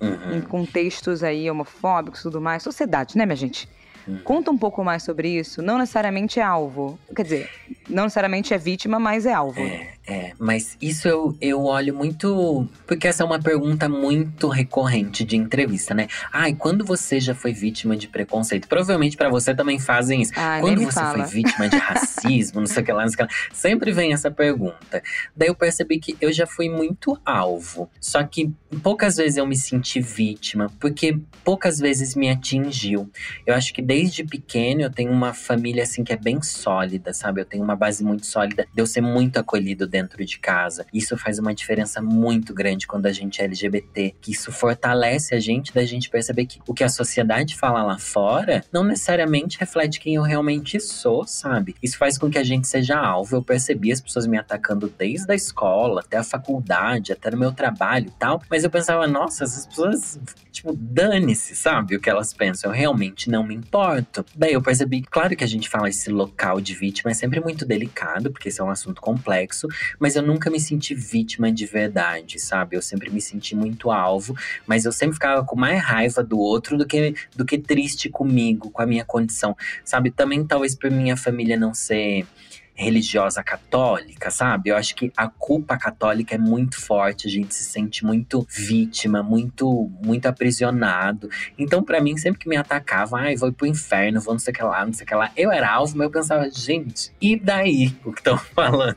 Uhum. 0.00 0.38
Em 0.38 0.40
contextos 0.40 1.22
aí 1.22 1.48
homofóbicos 1.48 2.20
e 2.20 2.22
tudo 2.24 2.40
mais. 2.40 2.62
Sociedade, 2.62 3.16
né, 3.16 3.24
minha 3.24 3.36
gente? 3.36 3.68
Uhum. 4.06 4.18
Conta 4.24 4.50
um 4.50 4.58
pouco 4.58 4.82
mais 4.84 5.02
sobre 5.02 5.28
isso. 5.28 5.62
Não 5.62 5.78
necessariamente 5.78 6.40
é 6.40 6.42
alvo. 6.42 6.98
Quer 7.14 7.22
dizer, 7.22 7.50
não 7.88 8.04
necessariamente 8.04 8.52
é 8.52 8.58
vítima, 8.58 8.98
mas 8.98 9.26
é 9.26 9.32
alvo. 9.32 9.60
É. 9.60 9.92
É, 10.06 10.32
mas 10.38 10.76
isso 10.80 11.06
eu, 11.06 11.36
eu 11.40 11.64
olho 11.64 11.94
muito. 11.94 12.68
Porque 12.86 13.06
essa 13.06 13.22
é 13.22 13.26
uma 13.26 13.38
pergunta 13.38 13.88
muito 13.88 14.48
recorrente 14.48 15.24
de 15.24 15.36
entrevista, 15.36 15.94
né? 15.94 16.08
Ai, 16.32 16.54
quando 16.54 16.84
você 16.84 17.20
já 17.20 17.34
foi 17.34 17.52
vítima 17.52 17.96
de 17.96 18.08
preconceito? 18.08 18.66
Provavelmente 18.66 19.16
para 19.16 19.28
você 19.28 19.54
também 19.54 19.78
fazem 19.78 20.22
isso. 20.22 20.32
Ah, 20.36 20.58
quando 20.60 20.82
você 20.82 20.98
fala. 20.98 21.24
foi 21.24 21.42
vítima 21.42 21.68
de 21.68 21.76
racismo, 21.78 22.60
não 22.60 22.66
sei 22.66 22.82
o 22.82 22.86
que 22.86 22.92
lá, 22.92 23.02
não 23.02 23.08
sei 23.08 23.24
o 23.24 23.28
que 23.28 23.34
lá. 23.34 23.40
Sempre 23.52 23.92
vem 23.92 24.12
essa 24.12 24.30
pergunta. 24.30 25.02
Daí 25.36 25.48
eu 25.48 25.54
percebi 25.54 26.00
que 26.00 26.16
eu 26.20 26.32
já 26.32 26.46
fui 26.46 26.68
muito 26.68 27.16
alvo. 27.24 27.88
Só 28.00 28.24
que 28.24 28.52
poucas 28.82 29.16
vezes 29.16 29.36
eu 29.36 29.46
me 29.46 29.56
senti 29.56 30.00
vítima, 30.00 30.70
porque 30.80 31.16
poucas 31.44 31.78
vezes 31.78 32.16
me 32.16 32.28
atingiu. 32.28 33.08
Eu 33.46 33.54
acho 33.54 33.72
que 33.72 33.80
desde 33.80 34.24
pequeno 34.24 34.80
eu 34.80 34.90
tenho 34.90 35.12
uma 35.12 35.32
família 35.32 35.84
assim 35.84 36.02
que 36.02 36.12
é 36.12 36.16
bem 36.16 36.42
sólida, 36.42 37.12
sabe? 37.12 37.40
Eu 37.40 37.44
tenho 37.44 37.62
uma 37.62 37.76
base 37.76 38.02
muito 38.02 38.26
sólida 38.26 38.66
de 38.74 38.82
eu 38.82 38.86
ser 38.86 39.00
muito 39.00 39.38
acolhido 39.38 39.86
dentro 39.92 40.24
de 40.24 40.38
casa. 40.38 40.86
Isso 40.92 41.16
faz 41.18 41.38
uma 41.38 41.54
diferença 41.54 42.00
muito 42.00 42.54
grande 42.54 42.86
quando 42.86 43.04
a 43.04 43.12
gente 43.12 43.42
é 43.42 43.44
LGBT, 43.44 44.14
que 44.20 44.32
isso 44.32 44.50
fortalece 44.50 45.34
a 45.34 45.38
gente 45.38 45.72
da 45.72 45.84
gente 45.84 46.08
perceber 46.08 46.46
que 46.46 46.60
o 46.66 46.72
que 46.72 46.82
a 46.82 46.88
sociedade 46.88 47.54
fala 47.54 47.82
lá 47.82 47.98
fora 47.98 48.64
não 48.72 48.82
necessariamente 48.82 49.58
reflete 49.60 50.00
quem 50.00 50.14
eu 50.14 50.22
realmente 50.22 50.80
sou, 50.80 51.26
sabe? 51.26 51.76
Isso 51.82 51.98
faz 51.98 52.16
com 52.16 52.30
que 52.30 52.38
a 52.38 52.44
gente 52.44 52.66
seja 52.66 52.98
alvo. 52.98 53.36
Eu 53.36 53.42
percebi 53.42 53.92
as 53.92 54.00
pessoas 54.00 54.26
me 54.26 54.38
atacando 54.38 54.88
desde 54.88 55.30
a 55.30 55.34
escola 55.34 56.00
até 56.00 56.16
a 56.16 56.24
faculdade, 56.24 57.12
até 57.12 57.30
no 57.30 57.36
meu 57.36 57.52
trabalho 57.52 58.06
e 58.06 58.18
tal, 58.18 58.42
mas 58.50 58.64
eu 58.64 58.70
pensava, 58.70 59.06
nossa, 59.06 59.44
essas 59.44 59.66
pessoas, 59.66 60.18
tipo, 60.50 60.74
dane-se, 60.74 61.54
sabe? 61.54 61.96
O 61.96 62.00
que 62.00 62.08
elas 62.08 62.32
pensam, 62.32 62.70
eu 62.70 62.74
realmente 62.74 63.28
não 63.28 63.44
me 63.44 63.54
importo. 63.54 64.24
Daí 64.34 64.54
eu 64.54 64.62
percebi, 64.62 65.02
claro 65.02 65.36
que 65.36 65.44
a 65.44 65.48
gente 65.48 65.68
fala 65.68 65.90
esse 65.90 66.10
local 66.10 66.60
de 66.60 66.74
vítima 66.74 67.10
é 67.10 67.14
sempre 67.14 67.40
muito 67.40 67.66
delicado, 67.66 68.30
porque 68.30 68.48
esse 68.48 68.60
é 68.60 68.64
um 68.64 68.70
assunto 68.70 69.02
complexo, 69.02 69.68
mas 69.98 70.16
eu 70.16 70.22
nunca 70.22 70.50
me 70.50 70.60
senti 70.60 70.94
vítima 70.94 71.52
de 71.52 71.66
verdade, 71.66 72.38
sabe? 72.38 72.76
Eu 72.76 72.82
sempre 72.82 73.10
me 73.10 73.20
senti 73.20 73.54
muito 73.54 73.90
alvo, 73.90 74.36
mas 74.66 74.84
eu 74.84 74.92
sempre 74.92 75.14
ficava 75.14 75.44
com 75.44 75.56
mais 75.56 75.82
raiva 75.82 76.22
do 76.22 76.38
outro 76.38 76.76
do 76.76 76.86
que, 76.86 77.14
do 77.36 77.44
que 77.44 77.58
triste 77.58 78.08
comigo, 78.08 78.70
com 78.70 78.82
a 78.82 78.86
minha 78.86 79.04
condição, 79.04 79.56
sabe? 79.84 80.10
Também 80.10 80.44
talvez 80.44 80.74
por 80.74 80.90
minha 80.90 81.16
família 81.16 81.56
não 81.56 81.74
ser 81.74 82.26
religiosa 82.74 83.42
católica, 83.42 84.30
sabe? 84.30 84.70
Eu 84.70 84.76
acho 84.76 84.94
que 84.94 85.12
a 85.16 85.28
culpa 85.28 85.76
católica 85.76 86.34
é 86.34 86.38
muito 86.38 86.80
forte, 86.80 87.26
a 87.26 87.30
gente 87.30 87.54
se 87.54 87.64
sente 87.64 88.04
muito 88.04 88.46
vítima, 88.50 89.22
muito 89.22 89.90
muito 90.02 90.26
aprisionado. 90.26 91.28
Então, 91.58 91.82
para 91.82 92.00
mim, 92.00 92.16
sempre 92.16 92.40
que 92.40 92.48
me 92.48 92.56
atacava, 92.56 93.18
ai, 93.18 93.36
vou 93.36 93.52
pro 93.52 93.66
inferno, 93.66 94.20
vou 94.20 94.34
não 94.34 94.38
sei 94.38 94.52
o 94.52 94.56
que 94.56 94.62
lá, 94.62 94.84
não 94.84 94.92
sei 94.92 95.04
o 95.04 95.08
que 95.08 95.14
lá. 95.14 95.30
Eu 95.36 95.52
era 95.52 95.70
alvo, 95.70 95.96
mas 95.96 96.06
eu 96.06 96.10
pensava, 96.10 96.50
gente, 96.50 97.12
e 97.20 97.36
daí 97.36 97.94
o 98.04 98.12
que 98.12 98.20
estão 98.20 98.38
falando? 98.54 98.96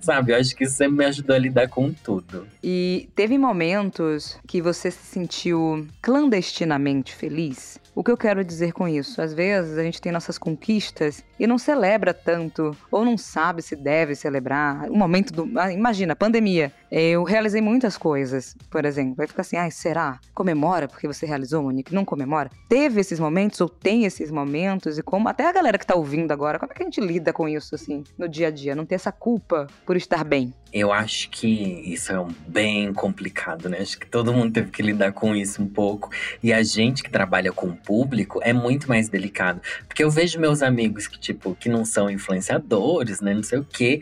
Sabe, 0.00 0.32
eu 0.32 0.36
acho 0.36 0.54
que 0.54 0.64
isso 0.64 0.76
sempre 0.76 0.98
me 0.98 1.04
ajudou 1.06 1.34
a 1.34 1.38
lidar 1.38 1.68
com 1.68 1.92
tudo. 1.92 2.46
E 2.62 3.08
teve 3.14 3.38
momentos 3.38 4.38
que 4.46 4.60
você 4.60 4.90
se 4.90 5.04
sentiu 5.06 5.86
clandestinamente 6.00 7.14
feliz? 7.14 7.80
O 7.94 8.02
que 8.02 8.10
eu 8.10 8.16
quero 8.16 8.44
dizer 8.44 8.72
com 8.72 8.88
isso? 8.88 9.22
Às 9.22 9.32
vezes 9.32 9.78
a 9.78 9.82
gente 9.84 10.00
tem 10.00 10.10
nossas 10.10 10.36
conquistas 10.36 11.24
e 11.38 11.46
não 11.46 11.56
celebra 11.56 12.12
tanto, 12.12 12.76
ou 12.90 13.04
não 13.04 13.16
sabe 13.16 13.62
se 13.62 13.76
deve 13.76 14.16
celebrar. 14.16 14.90
O 14.90 14.96
momento 14.96 15.32
do. 15.32 15.58
Ah, 15.58 15.72
imagina, 15.72 16.16
pandemia. 16.16 16.72
Eu 16.96 17.24
realizei 17.24 17.60
muitas 17.60 17.98
coisas, 17.98 18.56
por 18.70 18.84
exemplo. 18.84 19.16
Vai 19.16 19.26
ficar 19.26 19.40
assim, 19.40 19.56
ai, 19.56 19.68
será? 19.72 20.20
Comemora 20.32 20.86
porque 20.86 21.08
você 21.08 21.26
realizou, 21.26 21.60
Monique? 21.60 21.92
Não 21.92 22.04
comemora? 22.04 22.48
Teve 22.68 23.00
esses 23.00 23.18
momentos 23.18 23.60
ou 23.60 23.68
tem 23.68 24.04
esses 24.04 24.30
momentos? 24.30 24.96
E 24.96 25.02
como 25.02 25.28
até 25.28 25.44
a 25.48 25.52
galera 25.52 25.76
que 25.76 25.84
tá 25.84 25.96
ouvindo 25.96 26.30
agora, 26.30 26.56
como 26.56 26.70
é 26.70 26.74
que 26.76 26.84
a 26.84 26.86
gente 26.86 27.00
lida 27.00 27.32
com 27.32 27.48
isso, 27.48 27.74
assim, 27.74 28.04
no 28.16 28.28
dia 28.28 28.46
a 28.46 28.50
dia? 28.52 28.76
Não 28.76 28.86
ter 28.86 28.94
essa 28.94 29.10
culpa 29.10 29.66
por 29.84 29.96
estar 29.96 30.22
bem? 30.22 30.54
Eu 30.72 30.92
acho 30.92 31.30
que 31.30 31.48
isso 31.48 32.12
é 32.12 32.20
um 32.20 32.32
bem 32.46 32.92
complicado, 32.92 33.68
né? 33.68 33.78
Acho 33.80 33.98
que 33.98 34.06
todo 34.06 34.32
mundo 34.32 34.52
teve 34.52 34.70
que 34.70 34.80
lidar 34.80 35.10
com 35.10 35.34
isso 35.34 35.60
um 35.60 35.66
pouco. 35.66 36.10
E 36.40 36.52
a 36.52 36.62
gente 36.62 37.02
que 37.02 37.10
trabalha 37.10 37.50
com 37.50 37.66
o 37.66 37.76
público 37.76 38.38
é 38.40 38.52
muito 38.52 38.88
mais 38.88 39.08
delicado. 39.08 39.60
Porque 39.88 40.04
eu 40.04 40.12
vejo 40.12 40.38
meus 40.38 40.62
amigos 40.62 41.08
que, 41.08 41.18
tipo, 41.18 41.56
que 41.56 41.68
não 41.68 41.84
são 41.84 42.08
influenciadores, 42.08 43.20
né? 43.20 43.34
Não 43.34 43.42
sei 43.42 43.58
o 43.58 43.64
quê. 43.64 44.00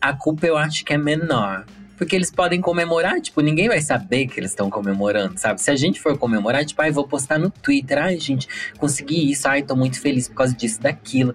A 0.00 0.12
culpa 0.12 0.46
eu 0.46 0.56
acho 0.56 0.84
que 0.84 0.92
é 0.92 0.96
menor. 0.96 1.66
Porque 1.98 2.14
eles 2.14 2.30
podem 2.30 2.60
comemorar, 2.60 3.20
tipo, 3.20 3.40
ninguém 3.40 3.68
vai 3.68 3.80
saber 3.82 4.28
que 4.28 4.38
eles 4.38 4.52
estão 4.52 4.70
comemorando, 4.70 5.38
sabe? 5.38 5.60
Se 5.60 5.70
a 5.70 5.76
gente 5.76 6.00
for 6.00 6.16
comemorar, 6.16 6.64
tipo, 6.64 6.80
ai, 6.80 6.92
vou 6.92 7.06
postar 7.06 7.38
no 7.38 7.50
Twitter, 7.50 7.98
ai, 7.98 8.18
gente, 8.18 8.48
consegui 8.78 9.30
isso, 9.32 9.48
ai, 9.48 9.62
tô 9.62 9.74
muito 9.74 10.00
feliz 10.00 10.28
por 10.28 10.36
causa 10.36 10.54
disso, 10.54 10.80
daquilo. 10.80 11.34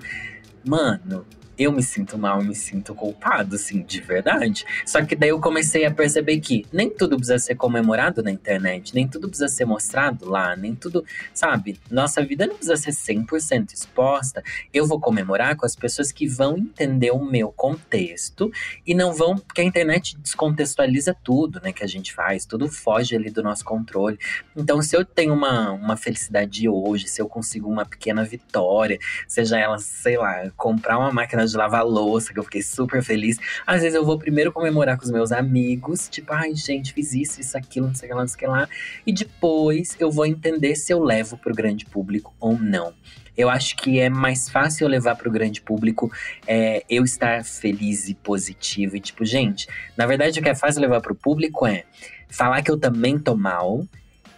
Mano, 0.66 1.26
eu 1.58 1.72
me 1.72 1.84
sinto 1.84 2.18
mal, 2.18 2.44
me 2.44 2.56
sinto 2.56 2.96
culpado, 2.96 3.56
assim, 3.56 3.82
de 3.82 4.02
verdade. 4.02 4.66
Só 4.86 5.04
que 5.06 5.16
daí 5.16 5.30
eu 5.30 5.40
comecei 5.40 5.86
a 5.86 5.92
perceber 5.92 6.40
que 6.40 6.66
nem 6.72 6.90
tudo 6.90 7.16
precisa 7.18 7.38
ser 7.38 7.56
comemorado 7.56 8.24
na 8.24 8.32
internet, 8.32 8.94
nem 8.94 9.08
tudo 9.08 9.28
precisa 9.28 9.48
ser 9.48 9.66
mostrado 9.66 10.30
lá, 10.30 10.56
nem 10.56 10.74
tudo, 10.74 11.06
sabe? 11.34 11.80
Nossa 11.90 12.24
vida 12.24 12.48
não 12.48 12.56
precisa 12.56 12.76
ser 12.76 12.92
100% 12.92 13.74
exposta. 13.74 14.44
Eu 14.74 14.88
vou 14.88 15.00
comemorar 15.00 15.56
com 15.56 15.66
as 15.66 15.76
pessoas 15.76 16.12
que 16.12 16.28
vão 16.28 16.58
entender 16.58 17.12
o 17.12 17.24
meu 17.24 17.52
contexto 17.52 18.52
e 18.86 18.96
não 18.96 19.14
vão, 19.14 19.38
porque 19.38 19.62
a 19.62 19.64
internet 19.64 20.18
descontextualiza 20.18 21.16
tudo, 21.24 21.62
né, 21.64 21.72
que 21.72 21.84
a 21.84 21.88
gente 21.88 22.14
faz, 22.14 22.46
tudo 22.46 22.68
foge 22.68 23.16
ali 23.16 23.30
do 23.30 23.44
nosso 23.44 23.64
controle. 23.64 24.18
Então, 24.56 24.82
se 24.82 24.96
eu 24.96 25.06
tenho 25.06 25.34
uma, 25.34 25.72
uma 25.72 25.96
felicidade 25.96 26.68
hoje, 26.68 27.08
se 27.08 27.22
eu 27.22 27.28
consigo 27.28 27.70
uma 27.70 27.86
pequena 27.86 28.24
vitória, 28.24 28.98
seja 29.28 29.60
ela, 29.60 29.78
sei 29.78 30.18
lá, 30.18 30.50
comprar 30.56 30.98
uma 30.98 31.12
máquina 31.12 31.43
de 31.52 31.58
lavar 31.58 31.86
louça, 31.86 32.34
que 32.34 32.40
eu 32.40 32.44
fiquei 32.44 32.62
super 32.62 33.04
feliz. 33.04 33.38
Às 33.66 33.82
vezes 33.82 33.96
eu 33.96 34.06
vou 34.06 34.18
primeiro 34.18 34.52
comemorar 34.52 34.98
com 34.98 35.04
os 35.04 35.12
meus 35.12 35.32
amigos, 35.32 36.08
tipo, 36.10 36.34
ai, 36.34 36.56
gente, 36.56 36.94
fiz 36.94 37.14
isso, 37.14 37.42
isso, 37.42 37.58
aquilo, 37.58 37.88
não 37.88 37.96
sei 37.96 38.08
o 38.08 38.10
que 38.10 38.16
lá, 38.16 38.22
não 38.22 38.28
sei 38.28 38.36
o 38.36 38.40
que 38.40 38.48
lá. 38.48 38.70
E 39.06 39.14
depois 39.14 39.96
eu 40.00 40.12
vou 40.12 40.26
entender 40.26 40.76
se 40.76 40.94
eu 40.94 41.04
levo 41.04 41.38
pro 41.38 41.54
grande 41.54 41.86
público 41.86 42.34
ou 42.40 42.58
não. 42.58 42.94
Eu 43.36 43.50
acho 43.50 43.76
que 43.76 44.00
é 44.00 44.10
mais 44.10 44.48
fácil 44.48 44.86
eu 44.86 44.90
levar 44.90 45.16
para 45.16 45.28
o 45.28 45.32
grande 45.32 45.60
público 45.60 46.12
é, 46.46 46.84
eu 46.90 47.04
estar 47.04 47.44
feliz 47.44 48.08
e 48.08 48.14
positivo. 48.14 48.96
E 48.96 49.00
tipo, 49.00 49.26
gente, 49.26 49.68
na 49.98 50.06
verdade 50.06 50.40
o 50.40 50.44
que 50.44 50.50
é 50.50 50.56
fácil 50.56 50.82
levar 50.82 51.02
para 51.02 51.14
o 51.14 51.16
público 51.16 51.66
é 51.66 51.84
falar 52.30 52.62
que 52.62 52.70
eu 52.70 52.78
também 52.78 53.18
tô 53.18 53.36
mal 53.36 53.86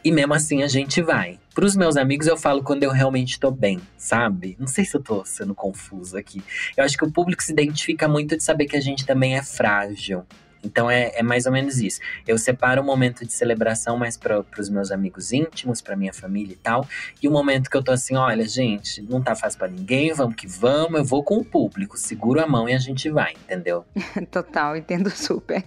e 0.03 0.11
mesmo 0.11 0.33
assim 0.33 0.63
a 0.63 0.67
gente 0.67 1.01
vai. 1.01 1.39
Para 1.55 1.65
os 1.65 1.73
meus 1.73 1.95
amigos 1.95 2.27
eu 2.27 2.35
falo 2.35 2.61
quando 2.61 2.83
eu 2.83 2.91
realmente 2.91 3.39
tô 3.39 3.49
bem, 3.49 3.79
sabe? 3.97 4.57
Não 4.59 4.67
sei 4.67 4.83
se 4.83 4.97
eu 4.97 5.01
tô 5.01 5.23
sendo 5.23 5.55
confuso 5.55 6.17
aqui. 6.17 6.43
Eu 6.75 6.83
acho 6.83 6.97
que 6.97 7.05
o 7.05 7.09
público 7.09 7.41
se 7.41 7.53
identifica 7.53 8.09
muito 8.09 8.35
de 8.35 8.43
saber 8.43 8.65
que 8.65 8.75
a 8.75 8.81
gente 8.81 9.05
também 9.05 9.37
é 9.37 9.41
frágil. 9.41 10.25
Então 10.65 10.89
é, 10.89 11.11
é 11.15 11.23
mais 11.23 11.45
ou 11.45 11.51
menos 11.51 11.79
isso. 11.79 11.99
Eu 12.27 12.37
separo 12.37 12.81
o 12.81 12.85
momento 12.85 13.25
de 13.25 13.31
celebração 13.31 13.97
mais 13.97 14.17
para 14.17 14.43
os 14.57 14.69
meus 14.69 14.91
amigos 14.91 15.31
íntimos, 15.31 15.81
para 15.81 15.95
minha 15.95 16.13
família 16.13 16.53
e 16.53 16.57
tal. 16.57 16.87
E 17.21 17.27
o 17.27 17.31
momento 17.31 17.69
que 17.69 17.77
eu 17.77 17.83
tô 17.83 17.91
assim, 17.91 18.15
olha, 18.15 18.47
gente, 18.47 19.01
não 19.01 19.21
tá 19.21 19.35
fácil 19.35 19.59
para 19.59 19.67
ninguém, 19.67 20.13
vamos 20.13 20.35
que 20.35 20.47
vamos, 20.47 20.99
eu 20.99 21.05
vou 21.05 21.23
com 21.23 21.37
o 21.37 21.45
público, 21.45 21.97
seguro 21.97 22.41
a 22.41 22.47
mão 22.47 22.67
e 22.67 22.73
a 22.73 22.79
gente 22.79 23.09
vai, 23.09 23.33
entendeu? 23.33 23.85
Total, 24.31 24.75
entendo 24.75 25.09
super. 25.09 25.63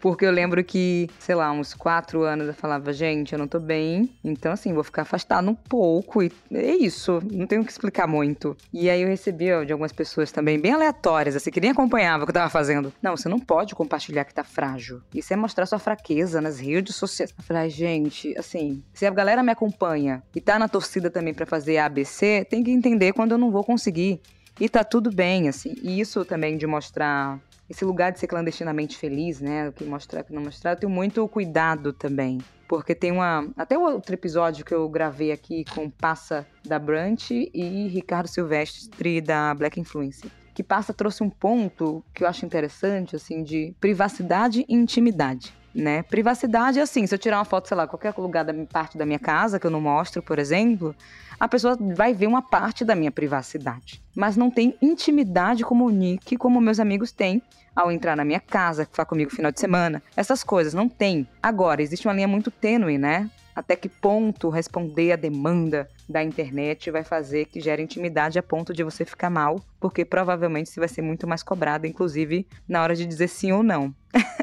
Porque 0.00 0.24
eu 0.24 0.30
lembro 0.30 0.62
que, 0.64 1.08
sei 1.18 1.34
lá, 1.34 1.52
uns 1.52 1.74
quatro 1.74 2.22
anos 2.22 2.48
eu 2.48 2.54
falava, 2.54 2.92
gente, 2.92 3.32
eu 3.32 3.38
não 3.38 3.46
tô 3.46 3.60
bem, 3.60 4.10
então 4.24 4.52
assim, 4.52 4.72
vou 4.72 4.84
ficar 4.84 5.02
afastado 5.02 5.48
um 5.48 5.54
pouco. 5.54 6.22
E 6.22 6.32
é 6.52 6.76
isso, 6.76 7.20
não 7.30 7.46
tenho 7.46 7.64
que 7.64 7.70
explicar 7.70 8.06
muito. 8.06 8.56
E 8.72 8.88
aí 8.88 9.02
eu 9.02 9.08
recebi 9.08 9.46
de 9.66 9.72
algumas 9.72 9.92
pessoas 9.92 10.32
também, 10.32 10.58
bem 10.58 10.72
aleatórias, 10.72 11.36
assim, 11.36 11.50
que 11.50 11.60
nem 11.60 11.70
acompanhava 11.70 12.24
o 12.24 12.26
que 12.26 12.30
eu 12.30 12.34
tava 12.34 12.50
fazendo. 12.50 12.92
Não, 13.02 13.16
você 13.16 13.28
não 13.28 13.38
pode 13.38 13.74
compartilhar 13.74 14.24
que 14.24 14.34
tá 14.38 14.44
frágil. 14.44 15.02
Isso 15.12 15.32
é 15.32 15.36
mostrar 15.36 15.66
sua 15.66 15.78
fraqueza 15.78 16.40
nas 16.40 16.58
redes 16.58 16.94
sociais. 16.94 17.34
Eu 17.36 17.42
falei, 17.42 17.68
gente, 17.68 18.36
assim, 18.38 18.82
se 18.92 19.04
a 19.04 19.10
galera 19.10 19.42
me 19.42 19.50
acompanha 19.50 20.22
e 20.34 20.40
tá 20.40 20.58
na 20.58 20.68
torcida 20.68 21.10
também 21.10 21.34
para 21.34 21.44
fazer 21.44 21.78
ABC, 21.78 22.46
tem 22.48 22.62
que 22.62 22.70
entender 22.70 23.12
quando 23.12 23.32
eu 23.32 23.38
não 23.38 23.50
vou 23.50 23.64
conseguir. 23.64 24.20
E 24.60 24.68
tá 24.68 24.84
tudo 24.84 25.10
bem, 25.12 25.48
assim. 25.48 25.74
E 25.82 26.00
isso 26.00 26.24
também 26.24 26.56
de 26.56 26.66
mostrar 26.66 27.40
esse 27.68 27.84
lugar 27.84 28.12
de 28.12 28.18
ser 28.18 28.28
clandestinamente 28.28 28.96
feliz, 28.96 29.40
né? 29.40 29.68
O 29.68 29.72
que 29.72 29.84
mostrar, 29.84 30.20
o 30.20 30.24
que 30.24 30.32
não 30.32 30.42
mostrar, 30.42 30.72
eu 30.72 30.76
tenho 30.76 30.90
muito 30.90 31.26
cuidado 31.28 31.92
também. 31.92 32.38
Porque 32.68 32.94
tem 32.94 33.10
uma. 33.10 33.48
Até 33.56 33.76
o 33.78 33.82
outro 33.82 34.14
episódio 34.14 34.64
que 34.64 34.74
eu 34.74 34.88
gravei 34.88 35.32
aqui 35.32 35.64
com 35.74 35.88
Passa 35.88 36.46
da 36.64 36.78
Brant 36.78 37.30
e 37.30 37.88
Ricardo 37.88 38.28
Silvestre 38.28 39.20
da 39.20 39.54
Black 39.54 39.80
Influence 39.80 40.30
que 40.58 40.62
passa 40.64 40.92
trouxe 40.92 41.22
um 41.22 41.30
ponto 41.30 42.02
que 42.12 42.24
eu 42.24 42.28
acho 42.28 42.44
interessante, 42.44 43.14
assim, 43.14 43.44
de 43.44 43.72
privacidade 43.80 44.66
e 44.68 44.74
intimidade. 44.74 45.54
Né? 45.72 46.02
Privacidade 46.02 46.80
é 46.80 46.82
assim, 46.82 47.06
se 47.06 47.14
eu 47.14 47.18
tirar 47.18 47.38
uma 47.38 47.44
foto, 47.44 47.68
sei 47.68 47.76
lá, 47.76 47.86
qualquer 47.86 48.12
lugar 48.18 48.44
da 48.44 48.52
parte 48.66 48.98
da 48.98 49.06
minha 49.06 49.20
casa 49.20 49.60
que 49.60 49.66
eu 49.68 49.70
não 49.70 49.80
mostro, 49.80 50.20
por 50.20 50.36
exemplo, 50.36 50.96
a 51.38 51.46
pessoa 51.46 51.78
vai 51.94 52.12
ver 52.12 52.26
uma 52.26 52.42
parte 52.42 52.84
da 52.84 52.96
minha 52.96 53.12
privacidade. 53.12 54.02
Mas 54.16 54.36
não 54.36 54.50
tem 54.50 54.76
intimidade 54.82 55.62
como 55.62 55.86
o 55.86 55.90
Nick, 55.90 56.36
como 56.36 56.60
meus 56.60 56.80
amigos 56.80 57.12
têm 57.12 57.40
ao 57.76 57.92
entrar 57.92 58.16
na 58.16 58.24
minha 58.24 58.40
casa, 58.40 58.84
ficar 58.84 59.04
comigo 59.04 59.30
no 59.30 59.36
final 59.36 59.52
de 59.52 59.60
semana. 59.60 60.02
Essas 60.16 60.42
coisas 60.42 60.74
não 60.74 60.88
tem. 60.88 61.24
Agora, 61.40 61.80
existe 61.80 62.08
uma 62.08 62.14
linha 62.14 62.26
muito 62.26 62.50
tênue, 62.50 62.98
né? 62.98 63.30
Até 63.54 63.76
que 63.76 63.88
ponto 63.88 64.48
responder 64.48 65.12
a 65.12 65.16
demanda 65.16 65.88
da 66.08 66.22
internet 66.22 66.90
vai 66.90 67.04
fazer 67.04 67.44
que 67.44 67.60
gere 67.60 67.82
intimidade 67.82 68.38
a 68.38 68.42
ponto 68.42 68.72
de 68.72 68.82
você 68.82 69.04
ficar 69.04 69.28
mal, 69.28 69.60
porque 69.78 70.04
provavelmente 70.04 70.70
você 70.70 70.80
vai 70.80 70.88
ser 70.88 71.02
muito 71.02 71.26
mais 71.26 71.42
cobrada, 71.42 71.86
inclusive 71.86 72.46
na 72.66 72.82
hora 72.82 72.96
de 72.96 73.04
dizer 73.04 73.28
sim 73.28 73.52
ou 73.52 73.62
não. 73.62 73.94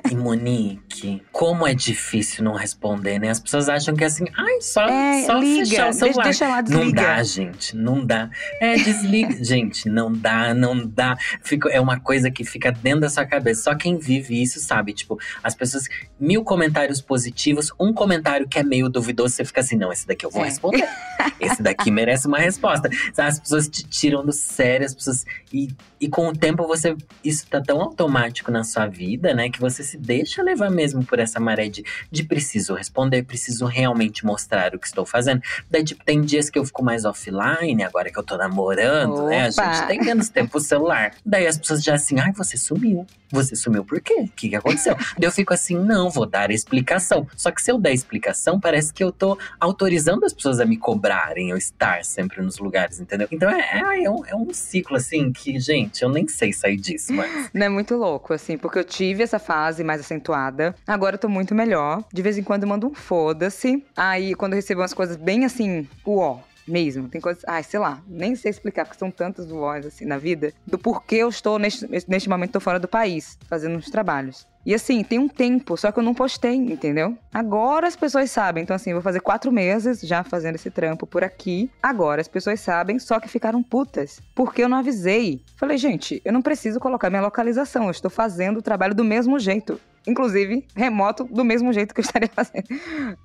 E 0.09 0.15
Monique, 0.15 1.23
como 1.31 1.65
é 1.65 1.73
difícil 1.73 2.43
não 2.43 2.53
responder, 2.53 3.17
né? 3.17 3.31
As 3.31 3.39
pessoas 3.39 3.67
acham 3.67 3.95
que 3.95 4.03
é 4.03 4.07
assim, 4.07 4.25
ai, 4.37 4.61
só, 4.61 4.87
é, 4.87 5.23
só 5.25 5.39
liga, 5.39 5.65
fechar 5.65 5.89
o 5.89 5.93
celular. 5.93 6.23
Deixa 6.23 6.47
lá, 6.47 6.61
desliga. 6.61 6.85
Não 6.85 6.91
dá, 6.91 7.23
gente, 7.23 7.75
não 7.75 8.05
dá. 8.05 8.29
É, 8.61 8.75
desliga. 8.75 9.35
gente, 9.43 9.89
não 9.89 10.13
dá, 10.13 10.53
não 10.53 10.85
dá. 10.85 11.17
Fica, 11.41 11.69
é 11.69 11.81
uma 11.81 11.99
coisa 11.99 12.29
que 12.29 12.43
fica 12.43 12.71
dentro 12.71 13.01
da 13.01 13.09
sua 13.09 13.25
cabeça. 13.25 13.63
Só 13.63 13.75
quem 13.75 13.97
vive 13.97 14.39
isso 14.39 14.59
sabe. 14.59 14.93
Tipo, 14.93 15.17
as 15.43 15.55
pessoas, 15.55 15.85
mil 16.19 16.43
comentários 16.43 17.01
positivos, 17.01 17.71
um 17.79 17.91
comentário 17.91 18.47
que 18.47 18.59
é 18.59 18.63
meio 18.63 18.87
duvidoso, 18.87 19.33
você 19.33 19.43
fica 19.43 19.61
assim, 19.61 19.75
não, 19.75 19.91
esse 19.91 20.05
daqui 20.05 20.23
eu 20.23 20.29
vou 20.29 20.43
é. 20.43 20.45
responder. 20.45 20.87
Esse 21.39 21.54
daqui 21.61 21.91
merece 21.91 22.27
uma 22.27 22.37
resposta. 22.37 22.89
As 23.17 23.39
pessoas 23.39 23.67
te 23.67 23.83
tiram 23.87 24.25
do 24.25 24.31
sério, 24.31 24.85
as 24.85 24.93
pessoas. 24.93 25.25
E, 25.53 25.69
e 26.05 26.09
com 26.09 26.27
o 26.27 26.33
tempo 26.33 26.67
você. 26.67 26.95
Isso 27.23 27.47
tá 27.47 27.59
tão 27.59 27.81
automático 27.81 28.51
na 28.51 28.63
sua 28.63 28.85
vida, 28.85 29.33
né? 29.33 29.49
Que 29.49 29.59
você 29.59 29.83
se 29.83 29.97
deixa 29.97 30.43
levar 30.43 30.69
mesmo 30.69 31.03
por 31.03 31.17
essa 31.17 31.39
maré 31.39 31.67
de, 31.67 31.83
de 32.11 32.23
preciso 32.23 32.75
responder, 32.75 33.23
preciso 33.23 33.65
realmente 33.65 34.23
mostrar 34.23 34.75
o 34.75 34.79
que 34.79 34.85
estou 34.85 35.03
fazendo. 35.03 35.41
Daí, 35.67 35.83
tipo, 35.83 36.05
tem 36.05 36.21
dias 36.21 36.47
que 36.47 36.59
eu 36.59 36.65
fico 36.65 36.83
mais 36.83 37.05
offline, 37.05 37.83
agora 37.83 38.11
que 38.11 38.19
eu 38.19 38.23
tô 38.23 38.37
namorando, 38.37 39.15
Opa. 39.15 39.29
né? 39.29 39.47
A 39.47 39.49
gente 39.49 39.87
tem 39.87 39.99
menos 39.99 40.29
tempo 40.29 40.59
o 40.59 40.61
celular. 40.61 41.15
Daí 41.25 41.47
as 41.47 41.57
pessoas 41.57 41.81
já 41.81 41.95
assim, 41.95 42.19
ai, 42.19 42.31
você 42.33 42.55
sumiu. 42.55 43.07
Você 43.31 43.55
sumiu 43.55 43.83
por 43.83 43.99
quê? 43.99 44.13
O 44.19 44.27
que, 44.27 44.49
que 44.49 44.55
aconteceu? 44.55 44.95
Daí 45.17 45.27
eu 45.27 45.31
fico 45.31 45.53
assim, 45.53 45.75
não, 45.75 46.09
vou 46.09 46.25
dar 46.25 46.51
explicação. 46.51 47.27
Só 47.35 47.51
que 47.51 47.61
se 47.61 47.71
eu 47.71 47.77
der 47.79 47.93
explicação, 47.93 48.59
parece 48.59 48.93
que 48.93 49.03
eu 49.03 49.11
tô 49.11 49.37
autorizando 49.59 50.23
as 50.25 50.33
pessoas 50.33 50.59
a 50.59 50.65
me 50.65 50.77
cobrarem, 50.77 51.49
eu 51.49 51.57
estar 51.57 52.05
sempre 52.05 52.41
nos 52.41 52.59
lugares, 52.59 52.99
entendeu? 52.99 53.27
Então 53.31 53.49
é, 53.49 53.59
é, 53.61 54.03
é, 54.03 54.09
um, 54.09 54.25
é 54.25 54.35
um 54.35 54.53
ciclo, 54.53 54.95
assim, 54.95 55.31
que, 55.31 55.59
gente, 55.59 55.94
eu 56.03 56.09
nem 56.09 56.27
sei 56.27 56.51
sair 56.51 56.77
disso, 56.77 57.13
mas. 57.13 57.49
Não 57.53 57.65
é 57.65 57.69
muito 57.69 57.95
louco, 57.95 58.33
assim, 58.33 58.57
porque 58.57 58.79
eu 58.79 58.83
tive 58.83 59.23
essa 59.23 59.39
fase 59.39 59.83
mais 59.83 60.01
acentuada. 60.01 60.75
Agora 60.85 61.15
eu 61.15 61.19
tô 61.19 61.29
muito 61.29 61.53
melhor. 61.53 62.03
De 62.11 62.21
vez 62.21 62.37
em 62.37 62.43
quando 62.43 62.63
eu 62.63 62.69
mando 62.69 62.87
um 62.87 62.93
foda-se. 62.93 63.83
Aí, 63.95 64.35
quando 64.35 64.53
eu 64.53 64.57
recebo 64.57 64.81
umas 64.81 64.93
coisas 64.93 65.15
bem 65.15 65.45
assim, 65.45 65.87
uó, 66.05 66.39
mesmo. 66.67 67.07
Tem 67.07 67.21
coisas, 67.21 67.43
ai, 67.47 67.63
sei 67.63 67.79
lá, 67.79 68.01
nem 68.07 68.35
sei 68.35 68.51
explicar, 68.51 68.85
porque 68.85 68.97
são 68.97 69.11
tantas 69.11 69.49
vozes 69.49 69.93
assim 69.93 70.05
na 70.05 70.17
vida, 70.17 70.53
do 70.65 70.77
porquê 70.77 71.17
eu 71.17 71.29
estou 71.29 71.59
neste, 71.59 71.87
neste 72.07 72.29
momento 72.29 72.53
tô 72.53 72.59
fora 72.59 72.79
do 72.79 72.87
país, 72.87 73.37
fazendo 73.47 73.75
uns 73.77 73.89
trabalhos. 73.89 74.47
E 74.65 74.73
assim, 74.73 75.03
tem 75.03 75.19
um 75.19 75.27
tempo, 75.27 75.77
só 75.77 75.91
que 75.91 75.99
eu 75.99 76.03
não 76.03 76.13
postei, 76.13 76.55
entendeu? 76.55 77.15
Agora 77.31 77.87
as 77.87 77.95
pessoas 77.95 78.31
sabem. 78.31 78.63
Então, 78.63 78.75
assim, 78.75 78.93
vou 78.93 79.01
fazer 79.01 79.19
quatro 79.19 79.51
meses 79.51 80.01
já 80.01 80.23
fazendo 80.23 80.55
esse 80.55 80.71
trampo 80.71 81.05
por 81.05 81.23
aqui. 81.23 81.69
Agora 81.83 82.19
as 82.19 82.27
pessoas 82.27 82.59
sabem, 82.59 82.97
só 82.97 83.19
que 83.19 83.27
ficaram 83.27 83.61
putas. 83.61 84.19
Porque 84.33 84.63
eu 84.63 84.69
não 84.69 84.79
avisei. 84.79 85.41
Falei, 85.55 85.77
gente, 85.77 86.19
eu 86.25 86.33
não 86.33 86.41
preciso 86.41 86.79
colocar 86.79 87.11
minha 87.11 87.21
localização. 87.21 87.85
Eu 87.85 87.91
estou 87.91 88.09
fazendo 88.09 88.57
o 88.57 88.61
trabalho 88.61 88.95
do 88.95 89.03
mesmo 89.03 89.37
jeito 89.39 89.79
inclusive 90.07 90.63
remoto, 90.75 91.23
do 91.23 91.43
mesmo 91.43 91.73
jeito 91.73 91.93
que 91.93 91.99
eu 91.99 92.03
estaria 92.03 92.29
fazendo. 92.33 92.67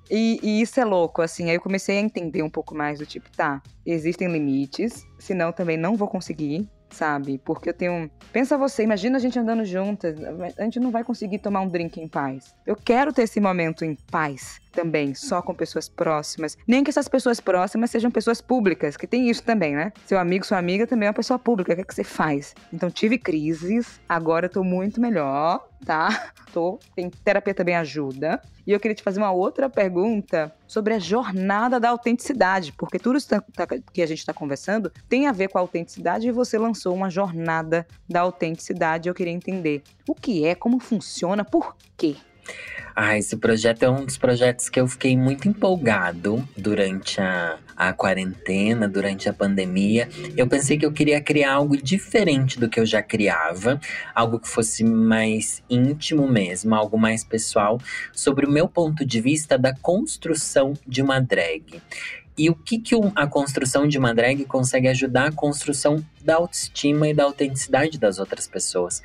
E, 0.09 0.39
e, 0.41 0.61
isso 0.61 0.79
é 0.79 0.85
louco, 0.85 1.21
assim. 1.21 1.49
Aí 1.49 1.55
eu 1.55 1.61
comecei 1.61 1.97
a 1.97 2.01
entender 2.01 2.41
um 2.41 2.49
pouco 2.49 2.75
mais 2.75 2.99
do 2.99 3.05
tipo, 3.05 3.29
tá, 3.35 3.61
existem 3.85 4.27
limites, 4.27 5.05
senão 5.19 5.51
também 5.51 5.77
não 5.77 5.95
vou 5.95 6.07
conseguir 6.07 6.67
sabe? 6.91 7.39
Porque 7.43 7.69
eu 7.69 7.73
tenho. 7.73 8.09
Pensa 8.31 8.57
você, 8.57 8.83
imagina 8.83 9.17
a 9.17 9.19
gente 9.19 9.37
andando 9.37 9.65
juntas, 9.65 10.15
a 10.57 10.63
gente 10.63 10.79
não 10.79 10.91
vai 10.91 11.03
conseguir 11.03 11.39
tomar 11.39 11.61
um 11.61 11.67
drink 11.67 11.99
em 11.99 12.07
paz. 12.07 12.53
Eu 12.65 12.75
quero 12.75 13.11
ter 13.11 13.23
esse 13.23 13.39
momento 13.39 13.83
em 13.83 13.95
paz 14.09 14.59
também, 14.71 15.13
só 15.13 15.41
com 15.41 15.53
pessoas 15.53 15.89
próximas. 15.89 16.57
Nem 16.67 16.83
que 16.83 16.89
essas 16.89 17.07
pessoas 17.07 17.39
próximas 17.39 17.91
sejam 17.91 18.09
pessoas 18.09 18.41
públicas, 18.41 18.95
que 18.95 19.07
tem 19.07 19.29
isso 19.29 19.43
também, 19.43 19.75
né? 19.75 19.91
Seu 20.05 20.17
amigo, 20.17 20.45
sua 20.45 20.57
amiga 20.57 20.87
também 20.87 21.07
é 21.07 21.09
uma 21.09 21.15
pessoa 21.15 21.37
pública. 21.37 21.73
O 21.73 21.75
que, 21.75 21.81
é 21.81 21.85
que 21.85 21.95
você 21.95 22.03
faz? 22.03 22.55
Então 22.71 22.89
tive 22.89 23.17
crises, 23.17 23.99
agora 24.07 24.45
eu 24.45 24.49
tô 24.49 24.63
muito 24.63 25.01
melhor, 25.01 25.67
tá? 25.85 26.31
Tô, 26.53 26.79
tem 26.95 27.09
terapia 27.09 27.53
também 27.53 27.75
ajuda. 27.75 28.41
E 28.65 28.71
eu 28.71 28.79
queria 28.79 28.95
te 28.95 29.03
fazer 29.03 29.19
uma 29.19 29.31
outra 29.31 29.69
pergunta 29.69 30.53
sobre 30.67 30.93
a 30.93 30.99
jornada 30.99 31.79
da 31.79 31.89
autenticidade, 31.89 32.73
porque 32.73 32.99
tudo 32.99 33.17
isso 33.17 33.27
tá, 33.27 33.41
tá, 33.41 33.67
que 33.67 34.01
a 34.01 34.05
gente 34.05 34.19
está 34.19 34.33
conversando 34.33 34.91
tem 35.09 35.27
a 35.27 35.31
ver 35.31 35.47
com 35.47 35.57
a 35.57 35.61
autenticidade 35.61 36.27
e 36.27 36.31
você 36.31 36.57
lançou 36.57 36.93
uma 36.93 37.09
jornada 37.09 37.87
da 38.07 38.21
autenticidade. 38.21 39.09
Eu 39.09 39.15
queria 39.15 39.33
entender 39.33 39.81
o 40.07 40.13
que 40.13 40.45
é, 40.45 40.53
como 40.53 40.79
funciona, 40.79 41.43
por 41.43 41.75
quê? 41.97 42.15
Ah, 42.95 43.17
esse 43.17 43.37
projeto 43.37 43.83
é 43.83 43.89
um 43.89 44.05
dos 44.05 44.17
projetos 44.17 44.69
que 44.69 44.79
eu 44.79 44.87
fiquei 44.87 45.15
muito 45.17 45.47
empolgado 45.47 46.47
durante 46.57 47.21
a, 47.21 47.57
a 47.89 47.93
quarentena, 47.93 48.87
durante 48.87 49.27
a 49.27 49.33
pandemia. 49.33 50.07
Eu 50.37 50.47
pensei 50.47 50.77
que 50.77 50.85
eu 50.85 50.91
queria 50.91 51.19
criar 51.19 51.53
algo 51.53 51.75
diferente 51.75 52.59
do 52.59 52.69
que 52.69 52.79
eu 52.79 52.85
já 52.85 53.01
criava, 53.01 53.81
algo 54.13 54.39
que 54.39 54.47
fosse 54.47 54.83
mais 54.83 55.63
íntimo 55.67 56.27
mesmo, 56.27 56.75
algo 56.75 56.95
mais 56.95 57.23
pessoal, 57.23 57.79
sobre 58.13 58.45
o 58.45 58.51
meu 58.51 58.67
ponto 58.67 59.03
de 59.03 59.19
vista 59.19 59.57
da 59.57 59.73
construção 59.73 60.73
de 60.85 61.01
uma 61.01 61.19
drag. 61.19 61.81
E 62.37 62.49
o 62.51 62.55
que, 62.55 62.77
que 62.77 62.95
a 63.15 63.25
construção 63.25 63.87
de 63.87 63.97
uma 63.97 64.13
drag 64.13 64.45
consegue 64.45 64.87
ajudar 64.87 65.29
a 65.29 65.31
construção 65.31 66.05
da 66.23 66.35
autoestima 66.35 67.09
e 67.09 67.15
da 67.15 67.23
autenticidade 67.23 67.97
das 67.97 68.19
outras 68.19 68.47
pessoas? 68.47 69.01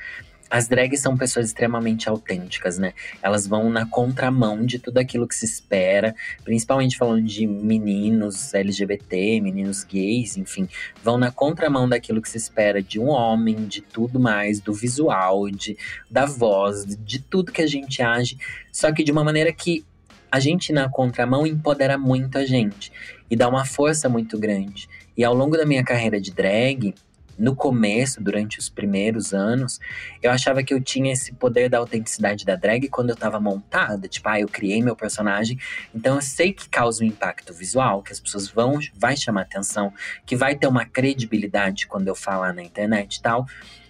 As 0.48 0.68
drags 0.68 1.00
são 1.00 1.16
pessoas 1.16 1.46
extremamente 1.46 2.08
autênticas, 2.08 2.78
né? 2.78 2.92
Elas 3.20 3.46
vão 3.46 3.68
na 3.68 3.84
contramão 3.84 4.64
de 4.64 4.78
tudo 4.78 4.98
aquilo 4.98 5.26
que 5.26 5.34
se 5.34 5.44
espera, 5.44 6.14
principalmente 6.44 6.96
falando 6.96 7.22
de 7.22 7.46
meninos 7.46 8.54
LGBT, 8.54 9.40
meninos 9.40 9.82
gays, 9.82 10.36
enfim, 10.36 10.68
vão 11.02 11.18
na 11.18 11.32
contramão 11.32 11.88
daquilo 11.88 12.22
que 12.22 12.28
se 12.28 12.38
espera 12.38 12.80
de 12.82 13.00
um 13.00 13.08
homem, 13.08 13.66
de 13.66 13.80
tudo 13.80 14.20
mais, 14.20 14.60
do 14.60 14.72
visual, 14.72 15.50
de, 15.50 15.76
da 16.10 16.26
voz, 16.26 16.84
de 16.84 17.18
tudo 17.18 17.52
que 17.52 17.62
a 17.62 17.66
gente 17.66 18.00
age, 18.02 18.38
só 18.72 18.92
que 18.92 19.02
de 19.02 19.10
uma 19.10 19.24
maneira 19.24 19.52
que 19.52 19.84
a 20.30 20.40
gente 20.40 20.72
na 20.72 20.88
contramão 20.88 21.46
empodera 21.46 21.96
muito 21.96 22.36
a 22.36 22.44
gente 22.44 22.92
e 23.30 23.36
dá 23.36 23.48
uma 23.48 23.64
força 23.64 24.08
muito 24.08 24.38
grande. 24.38 24.88
E 25.16 25.24
ao 25.24 25.34
longo 25.34 25.56
da 25.56 25.64
minha 25.64 25.82
carreira 25.82 26.20
de 26.20 26.30
drag, 26.30 26.94
no 27.38 27.54
começo, 27.54 28.22
durante 28.22 28.58
os 28.58 28.68
primeiros 28.68 29.32
anos, 29.32 29.78
eu 30.22 30.30
achava 30.30 30.62
que 30.62 30.72
eu 30.72 30.80
tinha 30.80 31.12
esse 31.12 31.32
poder 31.32 31.68
da 31.68 31.78
autenticidade 31.78 32.44
da 32.44 32.56
drag 32.56 32.88
quando 32.88 33.10
eu 33.10 33.16
tava 33.16 33.38
montada. 33.38 34.08
Tipo, 34.08 34.28
ah, 34.28 34.40
eu 34.40 34.48
criei 34.48 34.82
meu 34.82 34.96
personagem, 34.96 35.58
então 35.94 36.16
eu 36.16 36.22
sei 36.22 36.52
que 36.52 36.68
causa 36.68 37.04
um 37.04 37.06
impacto 37.06 37.52
visual, 37.52 38.02
que 38.02 38.12
as 38.12 38.20
pessoas 38.20 38.48
vão, 38.48 38.78
vai 38.94 39.16
chamar 39.16 39.42
atenção, 39.42 39.92
que 40.24 40.36
vai 40.36 40.54
ter 40.54 40.66
uma 40.66 40.84
credibilidade 40.84 41.86
quando 41.86 42.08
eu 42.08 42.14
falar 42.14 42.52
na 42.52 42.62
internet 42.62 43.16
e 43.16 43.22
tal. 43.22 43.46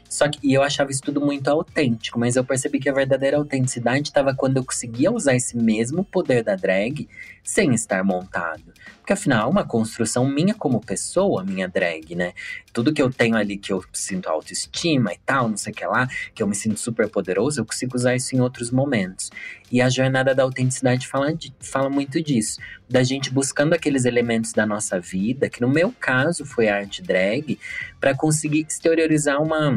Só 0.08 0.28
que 0.28 0.38
e 0.42 0.54
eu 0.54 0.62
achava 0.62 0.90
isso 0.90 1.02
tudo 1.02 1.20
muito 1.20 1.48
autêntico, 1.48 2.18
mas 2.18 2.36
eu 2.36 2.44
percebi 2.44 2.78
que 2.78 2.88
a 2.88 2.92
verdadeira 2.92 3.36
autenticidade 3.36 4.08
estava 4.08 4.34
quando 4.34 4.56
eu 4.56 4.64
conseguia 4.64 5.10
usar 5.10 5.34
esse 5.34 5.56
mesmo 5.56 6.04
poder 6.04 6.42
da 6.42 6.54
drag 6.54 7.08
sem 7.42 7.74
estar 7.74 8.02
montado. 8.02 8.72
Porque 8.98 9.12
afinal, 9.12 9.46
é 9.46 9.50
uma 9.50 9.64
construção 9.64 10.28
minha 10.28 10.52
como 10.52 10.80
pessoa, 10.80 11.44
minha 11.44 11.68
drag, 11.68 12.16
né? 12.16 12.32
Tudo 12.72 12.92
que 12.92 13.00
eu 13.00 13.08
tenho 13.08 13.36
ali 13.36 13.56
que 13.56 13.72
eu 13.72 13.84
sinto 13.92 14.28
autoestima 14.28 15.12
e 15.12 15.18
tal, 15.24 15.48
não 15.48 15.56
sei 15.56 15.72
o 15.72 15.76
que 15.76 15.86
lá, 15.86 16.08
que 16.34 16.42
eu 16.42 16.46
me 16.46 16.54
sinto 16.54 16.80
super 16.80 17.08
poderoso, 17.08 17.60
eu 17.60 17.64
consigo 17.64 17.96
usar 17.96 18.16
isso 18.16 18.34
em 18.34 18.40
outros 18.40 18.70
momentos. 18.70 19.30
E 19.70 19.80
a 19.80 19.88
jornada 19.88 20.34
da 20.34 20.42
autenticidade 20.42 21.06
fala, 21.06 21.32
fala 21.60 21.88
muito 21.88 22.20
disso. 22.22 22.58
Da 22.88 23.02
gente 23.02 23.30
buscando 23.30 23.72
aqueles 23.72 24.04
elementos 24.04 24.52
da 24.52 24.64
nossa 24.64 25.00
vida, 25.00 25.48
que 25.48 25.60
no 25.60 25.68
meu 25.68 25.92
caso 25.98 26.44
foi 26.44 26.68
a 26.68 26.76
arte 26.76 27.02
drag, 27.02 27.58
para 28.00 28.14
conseguir 28.14 28.60
exteriorizar 28.68 29.42
uma 29.42 29.76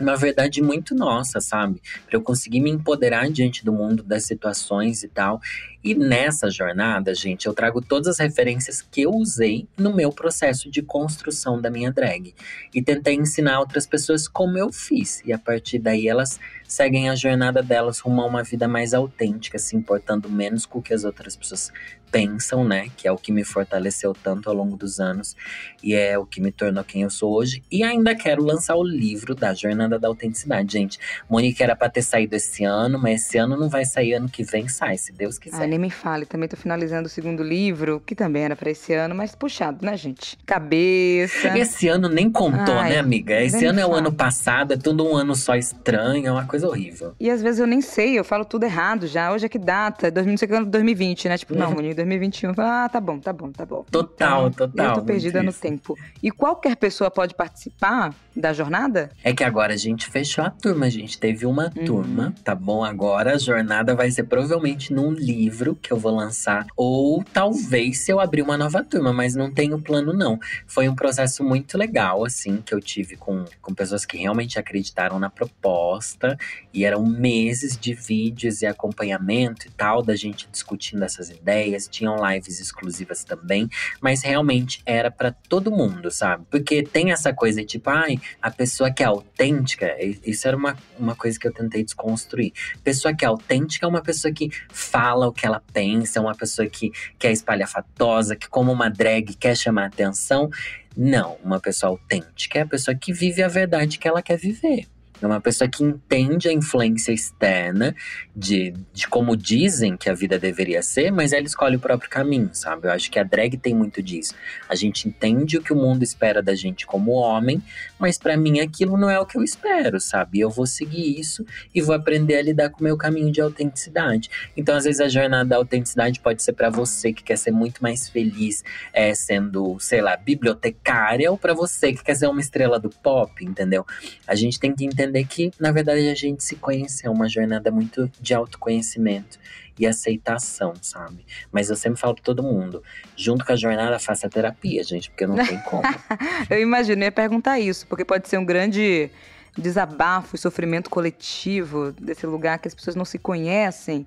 uma 0.00 0.16
verdade 0.16 0.60
muito 0.60 0.94
nossa, 0.94 1.40
sabe? 1.40 1.80
Para 2.06 2.16
eu 2.16 2.22
conseguir 2.22 2.60
me 2.60 2.70
empoderar 2.70 3.30
diante 3.30 3.64
do 3.64 3.72
mundo, 3.72 4.02
das 4.02 4.24
situações 4.24 5.02
e 5.04 5.08
tal. 5.08 5.40
E 5.84 5.94
nessa 5.94 6.50
jornada, 6.50 7.14
gente, 7.14 7.46
eu 7.46 7.54
trago 7.54 7.80
todas 7.80 8.08
as 8.08 8.18
referências 8.18 8.80
que 8.80 9.02
eu 9.02 9.10
usei 9.10 9.66
no 9.76 9.94
meu 9.94 10.12
processo 10.12 10.70
de 10.70 10.80
construção 10.80 11.60
da 11.60 11.70
minha 11.70 11.90
drag. 11.90 12.34
E 12.72 12.80
tentei 12.80 13.14
ensinar 13.14 13.58
outras 13.58 13.86
pessoas 13.86 14.28
como 14.28 14.56
eu 14.56 14.72
fiz. 14.72 15.22
E 15.24 15.32
a 15.32 15.38
partir 15.38 15.78
daí 15.78 16.06
elas 16.06 16.38
seguem 16.72 17.10
a 17.10 17.14
jornada 17.14 17.62
delas 17.62 17.98
rumo 17.98 18.22
a 18.22 18.26
uma 18.26 18.42
vida 18.42 18.66
mais 18.66 18.94
autêntica, 18.94 19.58
se 19.58 19.76
importando 19.76 20.30
menos 20.30 20.64
com 20.64 20.78
o 20.78 20.82
que 20.82 20.94
as 20.94 21.04
outras 21.04 21.36
pessoas 21.36 21.70
pensam, 22.12 22.62
né? 22.62 22.88
Que 22.96 23.08
é 23.08 23.12
o 23.12 23.16
que 23.16 23.32
me 23.32 23.42
fortaleceu 23.42 24.14
tanto 24.14 24.48
ao 24.48 24.54
longo 24.54 24.76
dos 24.76 25.00
anos 25.00 25.34
e 25.82 25.94
é 25.94 26.18
o 26.18 26.26
que 26.26 26.40
me 26.40 26.52
tornou 26.52 26.84
quem 26.84 27.02
eu 27.02 27.10
sou 27.10 27.32
hoje. 27.32 27.62
E 27.70 27.82
ainda 27.82 28.14
quero 28.14 28.44
lançar 28.44 28.76
o 28.76 28.84
livro 28.84 29.34
da 29.34 29.54
Jornada 29.54 29.98
da 29.98 30.08
Autenticidade, 30.08 30.72
gente. 30.72 30.98
Monique 31.28 31.62
era 31.62 31.74
pra 31.74 31.88
ter 31.88 32.02
saído 32.02 32.36
esse 32.36 32.64
ano, 32.64 32.98
mas 32.98 33.22
esse 33.22 33.38
ano 33.38 33.56
não 33.56 33.68
vai 33.68 33.86
sair, 33.86 34.14
ano 34.14 34.28
que 34.28 34.44
vem 34.44 34.68
sai, 34.68 34.98
se 34.98 35.12
Deus 35.12 35.38
quiser. 35.38 35.62
Ai, 35.62 35.68
nem 35.72 35.78
me 35.78 35.90
fale, 35.90 36.26
também 36.26 36.48
tô 36.48 36.56
finalizando 36.56 37.06
o 37.06 37.10
segundo 37.10 37.42
livro, 37.42 38.02
que 38.04 38.14
também 38.14 38.44
era 38.44 38.54
para 38.54 38.70
esse 38.70 38.92
ano, 38.92 39.14
mas 39.14 39.34
puxado, 39.34 39.84
né, 39.84 39.96
gente? 39.96 40.36
Cabeça. 40.44 41.56
Esse 41.58 41.88
ano 41.88 42.08
nem 42.10 42.30
contou, 42.30 42.74
Ai, 42.74 42.90
né, 42.90 42.98
amiga? 42.98 43.40
Esse 43.40 43.64
ano 43.64 43.80
é 43.80 43.86
o 43.86 43.94
ano 43.94 44.12
passado, 44.12 44.74
é 44.74 44.76
tudo 44.76 45.02
um 45.04 45.16
ano 45.16 45.34
só 45.34 45.54
estranho, 45.56 46.26
é 46.26 46.30
uma 46.30 46.46
coisa 46.46 46.68
horrível. 46.68 47.14
E 47.18 47.30
às 47.30 47.40
vezes 47.42 47.58
eu 47.58 47.66
nem 47.66 47.80
sei, 47.80 48.18
eu 48.18 48.24
falo 48.24 48.44
tudo 48.44 48.64
errado 48.64 49.06
já. 49.06 49.32
Hoje 49.32 49.46
é 49.46 49.48
que 49.48 49.58
data? 49.58 50.10
2020, 50.10 51.28
né? 51.28 51.38
Tipo, 51.38 51.54
não, 51.54 51.68
uhum. 51.68 51.76
Monique, 51.76 51.94
2021. 51.94 52.52
Ah, 52.58 52.88
tá 52.92 53.00
bom, 53.00 53.18
tá 53.18 53.32
bom, 53.32 53.50
tá 53.50 53.64
bom. 53.64 53.84
Total, 53.90 54.48
então, 54.48 54.68
total. 54.68 54.86
Eu 54.88 54.94
tô 54.96 55.02
perdida 55.02 55.42
no 55.42 55.52
tempo. 55.52 55.96
E 56.22 56.30
qualquer 56.30 56.76
pessoa 56.76 57.10
pode 57.10 57.34
participar 57.34 58.14
da 58.36 58.52
jornada? 58.52 59.10
É 59.22 59.32
que 59.32 59.44
agora 59.44 59.74
a 59.74 59.76
gente 59.76 60.06
fechou 60.06 60.44
a 60.44 60.50
turma, 60.50 60.86
a 60.86 60.90
gente 60.90 61.18
teve 61.18 61.46
uma 61.46 61.72
uhum. 61.76 61.84
turma, 61.84 62.34
tá 62.44 62.54
bom? 62.54 62.84
Agora 62.84 63.34
a 63.34 63.38
jornada 63.38 63.94
vai 63.94 64.10
ser 64.10 64.24
provavelmente 64.24 64.92
num 64.92 65.12
livro 65.12 65.61
que 65.74 65.92
eu 65.92 65.96
vou 65.96 66.14
lançar, 66.14 66.66
ou 66.76 67.22
talvez 67.32 68.00
se 68.00 68.12
eu 68.12 68.20
abrir 68.20 68.42
uma 68.42 68.58
nova 68.58 68.82
turma, 68.82 69.12
mas 69.12 69.34
não 69.34 69.52
tenho 69.52 69.80
plano 69.80 70.12
não. 70.12 70.38
Foi 70.66 70.88
um 70.88 70.94
processo 70.94 71.44
muito 71.44 71.78
legal, 71.78 72.24
assim, 72.24 72.60
que 72.60 72.74
eu 72.74 72.80
tive 72.80 73.16
com, 73.16 73.44
com 73.60 73.74
pessoas 73.74 74.04
que 74.04 74.16
realmente 74.16 74.58
acreditaram 74.58 75.18
na 75.18 75.30
proposta, 75.30 76.36
e 76.74 76.84
eram 76.84 77.04
meses 77.04 77.76
de 77.76 77.94
vídeos 77.94 78.62
e 78.62 78.66
acompanhamento 78.66 79.66
e 79.66 79.70
tal, 79.70 80.02
da 80.02 80.16
gente 80.16 80.48
discutindo 80.50 81.02
essas 81.04 81.30
ideias, 81.30 81.88
tinham 81.88 82.16
lives 82.28 82.60
exclusivas 82.60 83.24
também, 83.24 83.68
mas 84.00 84.22
realmente 84.22 84.82
era 84.84 85.10
para 85.10 85.32
todo 85.32 85.70
mundo, 85.70 86.10
sabe? 86.10 86.44
Porque 86.50 86.82
tem 86.82 87.12
essa 87.12 87.32
coisa 87.32 87.64
tipo, 87.64 87.90
ai, 87.90 88.18
a 88.40 88.50
pessoa 88.50 88.90
que 88.90 89.02
é 89.02 89.06
autêntica, 89.06 89.96
isso 90.24 90.48
era 90.48 90.56
uma, 90.56 90.76
uma 90.98 91.14
coisa 91.14 91.38
que 91.38 91.46
eu 91.46 91.52
tentei 91.52 91.84
desconstruir. 91.84 92.52
Pessoa 92.82 93.14
que 93.14 93.24
é 93.24 93.28
autêntica 93.28 93.86
é 93.86 93.88
uma 93.88 94.02
pessoa 94.02 94.32
que 94.32 94.50
fala 94.68 95.28
o 95.28 95.32
que 95.32 95.46
ela 95.46 95.51
pensa, 95.60 96.18
é 96.18 96.22
uma 96.22 96.34
pessoa 96.34 96.68
que, 96.68 96.90
que 97.18 97.26
é 97.26 97.32
espalhafatosa, 97.32 98.36
que, 98.36 98.48
como 98.48 98.72
uma 98.72 98.88
drag, 98.88 99.34
quer 99.34 99.56
chamar 99.56 99.86
atenção. 99.86 100.50
Não, 100.96 101.36
uma 101.42 101.60
pessoa 101.60 101.90
autêntica 101.90 102.58
é 102.58 102.62
a 102.62 102.66
pessoa 102.66 102.94
que 102.94 103.12
vive 103.12 103.42
a 103.42 103.48
verdade 103.48 103.98
que 103.98 104.06
ela 104.06 104.22
quer 104.22 104.36
viver. 104.36 104.86
É 105.22 105.26
uma 105.26 105.40
pessoa 105.40 105.68
que 105.68 105.84
entende 105.84 106.48
a 106.48 106.52
influência 106.52 107.12
externa 107.12 107.94
de, 108.34 108.74
de 108.92 109.06
como 109.06 109.36
dizem 109.36 109.96
que 109.96 110.10
a 110.10 110.14
vida 110.14 110.38
deveria 110.38 110.82
ser, 110.82 111.10
mas 111.10 111.32
ela 111.32 111.44
escolhe 111.44 111.76
o 111.76 111.80
próprio 111.80 112.10
caminho, 112.10 112.50
sabe? 112.52 112.88
Eu 112.88 112.92
acho 112.92 113.10
que 113.10 113.18
a 113.18 113.22
drag 113.22 113.56
tem 113.56 113.74
muito 113.74 114.02
disso. 114.02 114.34
A 114.68 114.74
gente 114.74 115.08
entende 115.08 115.58
o 115.58 115.62
que 115.62 115.72
o 115.72 115.76
mundo 115.76 116.02
espera 116.02 116.42
da 116.42 116.54
gente 116.54 116.86
como 116.86 117.12
homem, 117.12 117.62
mas 117.98 118.18
para 118.18 118.36
mim 118.36 118.60
aquilo 118.60 118.96
não 118.96 119.08
é 119.08 119.20
o 119.20 119.26
que 119.26 119.38
eu 119.38 119.42
espero, 119.42 120.00
sabe? 120.00 120.40
Eu 120.40 120.50
vou 120.50 120.66
seguir 120.66 121.18
isso 121.18 121.46
e 121.74 121.80
vou 121.80 121.94
aprender 121.94 122.36
a 122.36 122.42
lidar 122.42 122.70
com 122.70 122.80
o 122.80 122.84
meu 122.84 122.96
caminho 122.96 123.30
de 123.30 123.40
autenticidade. 123.40 124.30
Então, 124.56 124.76
às 124.76 124.84
vezes, 124.84 125.00
a 125.00 125.08
jornada 125.08 125.50
da 125.50 125.56
autenticidade 125.56 126.20
pode 126.20 126.42
ser 126.42 126.52
para 126.52 126.70
você 126.70 127.12
que 127.12 127.22
quer 127.22 127.36
ser 127.36 127.50
muito 127.50 127.82
mais 127.82 128.08
feliz 128.08 128.64
é, 128.92 129.14
sendo, 129.14 129.78
sei 129.78 130.00
lá, 130.00 130.16
bibliotecária, 130.16 131.30
ou 131.30 131.38
para 131.38 131.54
você 131.54 131.92
que 131.92 132.02
quer 132.02 132.14
ser 132.14 132.26
uma 132.26 132.40
estrela 132.40 132.78
do 132.78 132.90
pop, 132.90 133.44
entendeu? 133.44 133.86
A 134.26 134.34
gente 134.34 134.58
tem 134.58 134.74
que 134.74 134.84
entender 134.84 135.11
que, 135.24 135.50
na 135.58 135.70
verdade, 135.70 136.08
a 136.08 136.14
gente 136.14 136.42
se 136.42 136.56
conhece, 136.56 137.06
é 137.06 137.10
uma 137.10 137.28
jornada 137.28 137.70
muito 137.70 138.10
de 138.20 138.32
autoconhecimento 138.32 139.38
e 139.78 139.86
aceitação, 139.86 140.74
sabe? 140.80 141.24
Mas 141.50 141.70
eu 141.70 141.76
sempre 141.76 142.00
falo 142.00 142.14
pra 142.14 142.22
todo 142.22 142.42
mundo, 142.42 142.82
junto 143.16 143.44
com 143.44 143.52
a 143.52 143.56
jornada, 143.56 143.98
faça 143.98 144.28
terapia, 144.28 144.82
gente, 144.84 145.10
porque 145.10 145.26
não 145.26 145.36
tem 145.36 145.58
como. 145.62 145.82
eu 146.48 146.60
imaginei 146.60 147.10
perguntar 147.10 147.58
isso, 147.58 147.86
porque 147.86 148.04
pode 148.04 148.28
ser 148.28 148.38
um 148.38 148.44
grande 148.44 149.10
desabafo 149.56 150.34
e 150.34 150.38
sofrimento 150.38 150.88
coletivo 150.88 151.92
desse 151.92 152.26
lugar 152.26 152.58
que 152.58 152.68
as 152.68 152.74
pessoas 152.74 152.96
não 152.96 153.04
se 153.04 153.18
conhecem. 153.18 154.06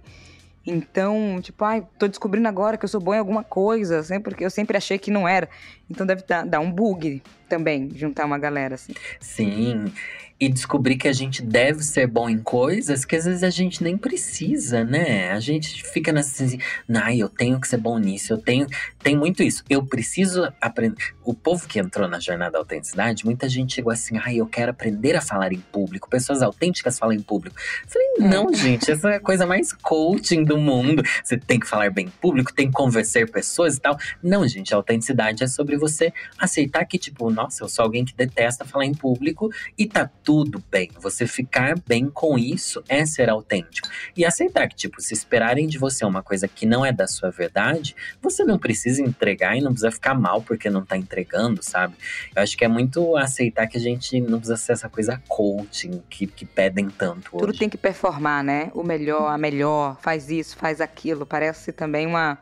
Então, 0.68 1.39
tipo, 1.44 1.63
ai, 1.63 1.86
tô 2.00 2.08
descobrindo 2.08 2.48
agora 2.48 2.76
que 2.76 2.86
eu 2.86 2.89
sou 2.89 3.00
bom 3.00 3.13
em 3.13 3.20
alguma 3.20 3.44
coisa, 3.44 4.02
sempre 4.02 4.32
porque 4.32 4.44
eu 4.44 4.50
sempre 4.50 4.76
achei 4.76 4.98
que 4.98 5.12
não 5.12 5.28
era. 5.28 5.48
Então 5.88 6.08
deve 6.08 6.24
dar, 6.24 6.44
dar 6.44 6.60
um 6.60 6.72
bug 6.72 7.22
também, 7.48 7.91
juntar 7.94 8.26
uma 8.26 8.39
galera 8.39 8.74
assim. 8.74 8.94
Sim 9.20 9.94
e 10.39 10.50
descobrir 10.50 10.98
que 10.98 11.08
a 11.08 11.13
gente 11.13 11.41
deve 11.41 11.82
ser 11.82 12.08
bom 12.08 12.30
em 12.30 12.38
coisas 12.38 13.06
que 13.06 13.15
às 13.15 13.26
vezes 13.26 13.43
a 13.43 13.50
gente 13.50 13.82
nem 13.82 13.98
precisa, 13.98 14.84
né? 14.84 15.32
A 15.32 15.39
gente 15.39 15.84
fica 15.84 16.12
nessa 16.12 16.43
assim, 16.43 16.60
ai, 16.93 17.19
eu 17.19 17.30
tenho 17.30 17.60
que 17.60 17.67
ser 17.67 17.78
bom 17.78 17.98
nisso, 17.98 18.34
eu 18.34 18.38
tenho. 18.38 18.67
Tem 19.02 19.15
muito 19.15 19.41
isso. 19.41 19.63
Eu 19.69 19.86
preciso 19.86 20.52
aprender. 20.60 21.15
O 21.24 21.34
povo 21.34 21.67
que 21.67 21.80
entrou 21.80 22.08
na 22.08 22.19
jornada 22.19 22.52
da 22.52 22.60
autenticidade, 22.60 23.26
muita 23.26 23.48
gente 23.48 23.76
chegou 23.76 23.91
assim, 23.91 24.17
ai, 24.17 24.38
eu 24.38 24.45
quero 24.45 24.71
aprender 24.71 25.15
a 25.15 25.21
falar 25.21 25.54
em 25.54 25.60
público. 25.60 26.10
Pessoas 26.10 26.41
autênticas 26.41 27.00
falam 27.00 27.15
em 27.15 27.21
público. 27.21 27.56
Eu 27.84 27.89
falei, 27.89 28.08
é. 28.19 28.36
não, 28.36 28.54
gente, 28.54 28.91
essa 28.91 29.12
é 29.12 29.15
a 29.15 29.19
coisa 29.19 29.45
mais 29.45 29.71
coaching 29.71 30.43
do 30.43 30.58
mundo. 30.58 31.02
Você 31.24 31.38
tem 31.38 31.60
que 31.60 31.67
falar 31.67 31.89
bem 31.91 32.08
em 32.08 32.10
público, 32.10 32.54
tem 32.54 32.67
que 32.67 32.74
convencer 32.74 33.30
pessoas 33.32 33.78
e 33.78 33.80
tal. 33.80 33.98
Não, 34.21 34.45
gente, 34.48 34.74
a 34.74 34.78
autenticidade 34.78 35.43
é 35.43 35.48
sobre 35.48 35.78
você 35.78 36.12
aceitar 36.38 36.86
que, 36.86 36.98
tipo, 36.98 37.30
nossa, 37.30 37.63
eu 37.63 37.69
sou 37.69 37.84
alguém 37.84 38.04
que 38.04 38.15
detesta 38.15 38.65
falar 38.65 38.86
em 38.86 38.93
público 38.93 39.50
e 39.78 39.86
tá 39.86 40.10
tudo 40.25 40.61
bem. 40.71 40.89
Você 40.99 41.27
ficar 41.27 41.79
bem 41.88 42.09
com 42.09 42.38
isso 42.38 42.83
é 42.89 43.05
ser 43.05 43.29
autêntico. 43.29 43.88
E 44.17 44.25
aceitar 44.25 44.67
que, 44.67 44.75
tipo, 44.75 44.99
se 44.99 45.13
esperarem 45.13 45.67
de 45.67 45.77
você 45.77 46.03
uma 46.03 46.23
coisa 46.23 46.47
que 46.47 46.65
não 46.65 46.83
é 46.83 46.91
da 46.91 47.07
sua 47.07 47.29
verdade, 47.29 47.95
você 48.19 48.43
não 48.43 48.57
precisa 48.57 49.03
entregar 49.03 49.55
e 49.55 49.61
não 49.61 49.71
precisa 49.71 49.91
ficar 49.91 50.15
mal 50.15 50.41
porque 50.41 50.67
não 50.67 50.83
tá 50.83 50.97
entregando, 50.97 51.61
sabe? 51.61 51.95
Eu 52.35 52.41
acho 52.41 52.57
que 52.57 52.65
é 52.65 52.67
muito 52.67 53.15
aceitar 53.15 53.67
que 53.67 53.77
a 53.77 53.81
gente 53.81 54.19
não 54.19 54.39
precisa 54.39 54.57
ser 54.57 54.71
essa 54.73 54.89
coisa 54.89 55.21
coaching 55.27 56.01
que, 56.09 56.25
que 56.25 56.43
pedem 56.43 56.89
tanto 56.89 57.29
Tudo 57.31 57.49
hoje. 57.49 57.59
tem 57.59 57.69
que 57.69 57.77
performar, 57.77 58.43
né? 58.43 58.71
O 58.73 58.83
melhor, 58.83 59.27
a 59.27 59.38
melhor, 59.38 59.95
faz 60.01 60.31
isso, 60.31 60.57
faz 60.57 60.81
aquilo. 60.81 61.23
Parece 61.23 61.71
também 61.71 62.07
uma 62.07 62.39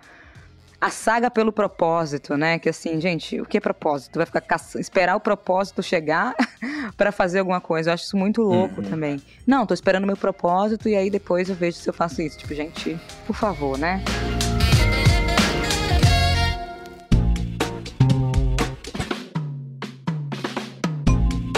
a 0.84 0.90
saga 0.90 1.32
pelo 1.32 1.54
propósito, 1.54 2.36
né? 2.36 2.60
Que 2.60 2.68
assim, 2.68 3.00
gente, 3.00 3.40
o 3.40 3.46
que 3.46 3.58
é 3.58 3.62
propósito? 3.62 4.18
Vai 4.18 4.26
ficar 4.26 4.42
caça... 4.42 4.82
esperar 4.82 5.16
o 5.16 5.20
propósito 5.20 5.82
chegar 5.82 6.36
para 6.98 7.10
fazer 7.10 7.40
alguma 7.40 7.62
coisa. 7.62 7.90
Eu 7.90 7.94
acho 7.94 8.04
isso 8.04 8.18
muito 8.18 8.42
louco 8.42 8.82
uhum. 8.82 8.90
também. 8.90 9.22
Não, 9.48 9.66
tô 9.66 9.74
esperando 9.74 10.06
meu 10.06 10.18
propósito 10.18 10.90
e 10.90 10.96
aí 10.98 11.10
depois 11.10 11.50
eu 11.50 11.56
vejo 11.56 11.78
se 11.78 11.90
eu 11.90 11.94
faço 11.94 12.22
isso. 12.22 12.38
Tipo, 12.38 12.54
gente, 12.54 13.00
por 13.26 13.34
favor, 13.34 13.78
né? 13.78 14.04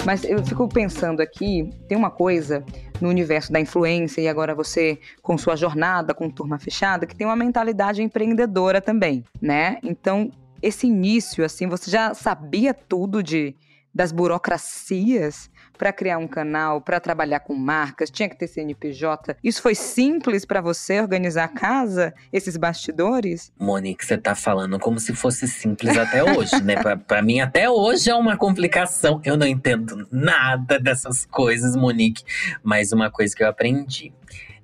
Mas 0.06 0.24
eu 0.24 0.46
fico 0.46 0.68
pensando 0.68 1.20
aqui, 1.20 1.68
tem 1.88 1.98
uma 1.98 2.12
coisa 2.12 2.64
no 3.02 3.10
universo 3.10 3.52
da 3.52 3.60
influência 3.60 4.22
e 4.22 4.28
agora 4.28 4.54
você 4.54 5.00
com 5.22 5.36
sua 5.36 5.56
jornada 5.56 6.14
com 6.14 6.30
turma 6.30 6.60
fechada 6.60 7.08
que 7.08 7.16
tem 7.16 7.26
uma 7.26 7.36
mentalidade 7.36 8.04
empreendedora 8.04 8.80
também, 8.80 9.24
né? 9.42 9.80
Então, 9.82 10.30
esse 10.62 10.86
início 10.86 11.44
assim, 11.44 11.68
você 11.68 11.90
já 11.90 12.14
sabia 12.14 12.74
tudo 12.74 13.24
de 13.24 13.56
das 13.94 14.12
burocracias 14.12 15.50
para 15.78 15.92
criar 15.94 16.18
um 16.18 16.28
canal, 16.28 16.82
para 16.82 17.00
trabalhar 17.00 17.40
com 17.40 17.54
marcas, 17.54 18.10
tinha 18.10 18.30
que 18.30 18.38
ter 18.38 18.48
CNPJ. 18.48 19.38
Isso 19.44 19.62
foi 19.62 19.76
simples 19.76 20.46
para 20.46 20.62
você 20.62 21.02
organizar 21.02 21.46
a 21.46 21.48
casa, 21.48 22.14
esses 22.32 22.58
bastidores? 22.58 23.52
Monique, 23.60 24.06
você 24.06 24.18
tá 24.18 24.36
falando 24.36 24.80
como 24.80 25.00
se 25.00 25.14
fosse 25.14 25.48
simples 25.48 25.98
até 25.98 26.24
hoje, 26.24 26.62
né? 26.64 26.76
Para 27.08 27.22
mim 27.22 27.40
até 27.40 27.70
hoje 27.70 28.10
é 28.10 28.16
uma 28.16 28.38
complicação. 28.38 29.22
Eu 29.24 29.38
não 29.38 29.48
entendo 29.48 30.08
nada 30.12 30.80
dessas 30.80 31.26
coisas, 31.26 31.76
Monique, 31.76 32.24
mas 32.64 32.92
uma 32.92 33.10
coisa 33.10 33.36
que 33.36 33.44
eu 33.44 33.48
aprendi 33.48 34.14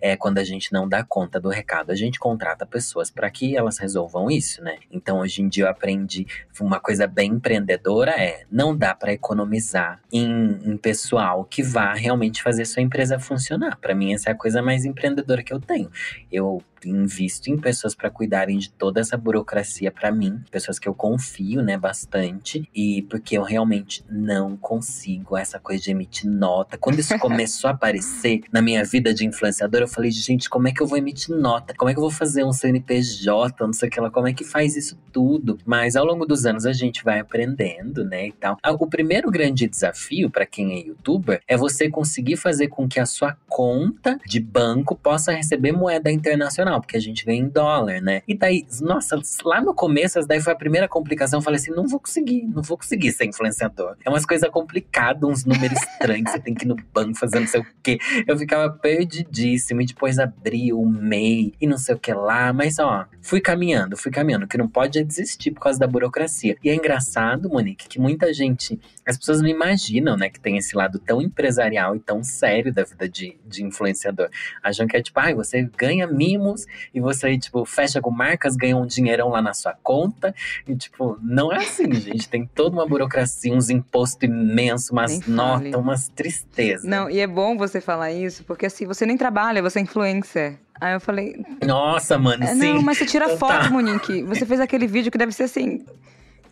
é 0.01 0.17
quando 0.17 0.39
a 0.39 0.43
gente 0.43 0.73
não 0.73 0.89
dá 0.89 1.03
conta 1.03 1.39
do 1.39 1.49
recado. 1.49 1.91
A 1.91 1.95
gente 1.95 2.19
contrata 2.19 2.65
pessoas 2.65 3.11
para 3.11 3.29
que 3.29 3.55
elas 3.55 3.77
resolvam 3.77 4.29
isso, 4.29 4.61
né? 4.63 4.77
Então, 4.91 5.19
hoje 5.19 5.41
em 5.41 5.47
dia, 5.47 5.65
eu 5.65 5.69
aprendi 5.69 6.25
uma 6.59 6.79
coisa 6.79 7.07
bem 7.07 7.33
empreendedora: 7.33 8.11
é 8.11 8.43
não 8.51 8.75
dá 8.75 8.95
para 8.95 9.13
economizar 9.13 10.01
em, 10.11 10.59
em, 10.63 10.77
pessoal 10.77 11.45
que 11.45 11.61
vá 11.61 11.93
realmente 11.93 12.41
fazer 12.41 12.65
sua 12.65 12.81
empresa 12.81 13.19
funcionar. 13.19 13.77
Para 13.77 13.93
mim, 13.93 14.13
essa 14.13 14.29
é 14.29 14.33
a 14.33 14.35
coisa 14.35 14.61
mais 14.61 14.85
empreendedora 14.85 15.43
que 15.43 15.53
eu 15.53 15.59
tenho. 15.59 15.89
Eu 16.31 16.63
invisto 16.85 17.49
em 17.49 17.57
pessoas 17.57 17.93
para 17.93 18.09
cuidarem 18.09 18.57
de 18.57 18.71
toda 18.71 18.99
essa 18.99 19.17
burocracia 19.17 19.91
para 19.91 20.11
mim, 20.11 20.41
pessoas 20.49 20.79
que 20.79 20.87
eu 20.87 20.93
confio, 20.93 21.61
né, 21.61 21.77
bastante, 21.77 22.67
e 22.73 23.03
porque 23.03 23.37
eu 23.37 23.43
realmente 23.43 24.03
não 24.09 24.57
consigo 24.57 25.37
essa 25.37 25.59
coisa 25.59 25.83
de 25.83 25.91
emitir 25.91 26.29
nota. 26.29 26.77
Quando 26.77 26.99
isso 26.99 27.17
começou 27.19 27.69
a 27.69 27.73
aparecer 27.73 28.41
na 28.51 28.61
minha 28.61 28.83
vida 28.83 29.13
de 29.13 29.25
influenciador, 29.25 29.81
eu 29.81 29.87
falei, 29.91 30.11
gente, 30.11 30.49
como 30.49 30.67
é 30.67 30.71
que 30.71 30.81
eu 30.81 30.87
vou 30.87 30.97
emitir 30.97 31.35
nota? 31.35 31.73
Como 31.77 31.89
é 31.89 31.93
que 31.93 31.99
eu 31.99 32.03
vou 32.03 32.11
fazer 32.11 32.43
um 32.43 32.51
CNPJ, 32.51 33.65
não 33.65 33.73
sei 33.73 33.89
o 33.89 33.91
que 33.91 33.99
lá, 33.99 34.09
como 34.09 34.27
é 34.27 34.33
que 34.33 34.43
faz 34.43 34.75
isso 34.75 34.97
tudo? 35.11 35.57
Mas 35.65 35.95
ao 35.95 36.05
longo 36.05 36.25
dos 36.25 36.45
anos 36.45 36.65
a 36.65 36.73
gente 36.73 37.03
vai 37.03 37.19
aprendendo, 37.19 38.03
né, 38.03 38.27
e 38.27 38.31
tal. 38.31 38.57
Ah, 38.63 38.71
o 38.71 38.87
primeiro 38.87 39.29
grande 39.29 39.67
desafio 39.67 40.29
para 40.29 40.45
quem 40.45 40.73
é 40.73 40.87
youtuber 40.87 41.41
é 41.47 41.57
você 41.57 41.89
conseguir 41.89 42.37
fazer 42.37 42.67
com 42.67 42.87
que 42.87 42.99
a 42.99 43.05
sua 43.05 43.37
conta 43.47 44.19
de 44.25 44.39
banco 44.39 44.95
possa 44.95 45.31
receber 45.31 45.71
moeda 45.71 46.11
internacional 46.11 46.81
porque 46.81 46.97
a 46.97 46.99
gente 46.99 47.25
ganha 47.25 47.39
em 47.39 47.47
dólar, 47.47 48.01
né? 48.01 48.21
E 48.27 48.35
daí, 48.35 48.65
nossa, 48.81 49.19
lá 49.43 49.61
no 49.61 49.73
começo, 49.73 50.19
daí 50.27 50.41
foi 50.41 50.53
a 50.53 50.55
primeira 50.55 50.87
complicação. 50.87 51.39
Eu 51.39 51.43
falei 51.43 51.59
assim: 51.59 51.71
não 51.71 51.87
vou 51.87 51.99
conseguir, 51.99 52.43
não 52.43 52.61
vou 52.61 52.77
conseguir 52.77 53.11
ser 53.11 53.25
influenciador. 53.25 53.95
É 54.05 54.09
umas 54.09 54.25
coisas 54.25 54.49
complicadas, 54.49 55.29
uns 55.29 55.45
números 55.45 55.79
estranhos, 55.81 56.31
você 56.31 56.39
tem 56.39 56.53
que 56.53 56.65
ir 56.65 56.67
no 56.67 56.75
banco 56.93 57.17
fazer 57.17 57.39
não 57.39 57.47
sei 57.47 57.61
o 57.61 57.65
quê. 57.83 57.97
Eu 58.27 58.37
ficava 58.37 58.69
perdidíssimo 58.69 59.80
e 59.81 59.85
depois 59.85 60.19
abri 60.19 60.71
o 60.71 60.85
MEI 60.85 61.53
e 61.59 61.67
não 61.67 61.77
sei 61.77 61.95
o 61.95 61.99
que 61.99 62.13
lá. 62.13 62.53
Mas 62.53 62.79
ó, 62.79 63.05
fui 63.21 63.41
caminhando, 63.41 63.97
fui 63.97 64.11
caminhando, 64.11 64.47
que 64.47 64.57
não 64.57 64.67
pode 64.67 64.99
é 64.99 65.03
desistir 65.03 65.51
por 65.51 65.61
causa 65.61 65.79
da 65.79 65.87
burocracia. 65.87 66.57
E 66.63 66.69
é 66.69 66.75
engraçado, 66.75 67.49
Monique, 67.49 67.87
que 67.87 67.99
muita 67.99 68.33
gente, 68.33 68.79
as 69.05 69.17
pessoas 69.17 69.41
não 69.41 69.47
imaginam, 69.47 70.17
né, 70.17 70.29
que 70.29 70.39
tem 70.39 70.57
esse 70.57 70.75
lado 70.75 70.99
tão 70.99 71.21
empresarial 71.21 71.95
e 71.95 71.99
tão 71.99 72.23
sério 72.23 72.73
da 72.73 72.83
vida 72.83 73.07
de, 73.07 73.37
de 73.45 73.63
influenciador. 73.63 74.29
Acham 74.63 74.87
que 74.87 74.97
é 74.97 75.01
tipo, 75.01 75.19
ai, 75.19 75.33
ah, 75.33 75.35
você 75.35 75.63
ganha 75.77 76.07
mimos 76.07 76.65
e 76.93 76.99
você, 76.99 77.37
tipo, 77.37 77.65
fecha 77.65 78.01
com 78.01 78.11
marcas, 78.11 78.55
ganha 78.55 78.75
um 78.75 78.85
dinheirão 78.85 79.29
lá 79.29 79.41
na 79.41 79.53
sua 79.53 79.73
conta. 79.73 80.33
E, 80.67 80.75
tipo, 80.75 81.17
não 81.21 81.51
é 81.51 81.57
assim, 81.57 81.91
gente. 81.95 82.29
Tem 82.29 82.45
toda 82.45 82.75
uma 82.75 82.87
burocracia, 82.87 83.53
uns 83.53 83.69
impostos 83.69 84.23
imensos, 84.23 84.89
umas 84.89 85.25
notas, 85.27 85.73
umas 85.73 86.07
tristezas. 86.09 86.83
Não, 86.83 87.09
e 87.09 87.19
é 87.19 87.27
bom 87.27 87.57
você 87.57 87.79
falar 87.79 88.11
isso, 88.11 88.43
porque 88.43 88.65
assim, 88.65 88.85
você 88.85 89.05
nem 89.05 89.17
trabalha, 89.17 89.61
você 89.61 89.70
é 89.79 89.81
influencer. 89.81 90.59
Aí 90.79 90.93
eu 90.93 90.99
falei. 90.99 91.45
Nossa, 91.65 92.17
mano, 92.17 92.43
é, 92.43 92.47
sim. 92.47 92.73
Não, 92.73 92.81
mas 92.81 92.97
você 92.97 93.05
tira 93.05 93.25
então, 93.25 93.37
foto, 93.37 93.63
tá. 93.63 93.69
Monique. 93.69 94.23
Você 94.23 94.45
fez 94.45 94.59
aquele 94.59 94.87
vídeo 94.87 95.11
que 95.11 95.17
deve 95.17 95.31
ser 95.31 95.43
assim 95.43 95.85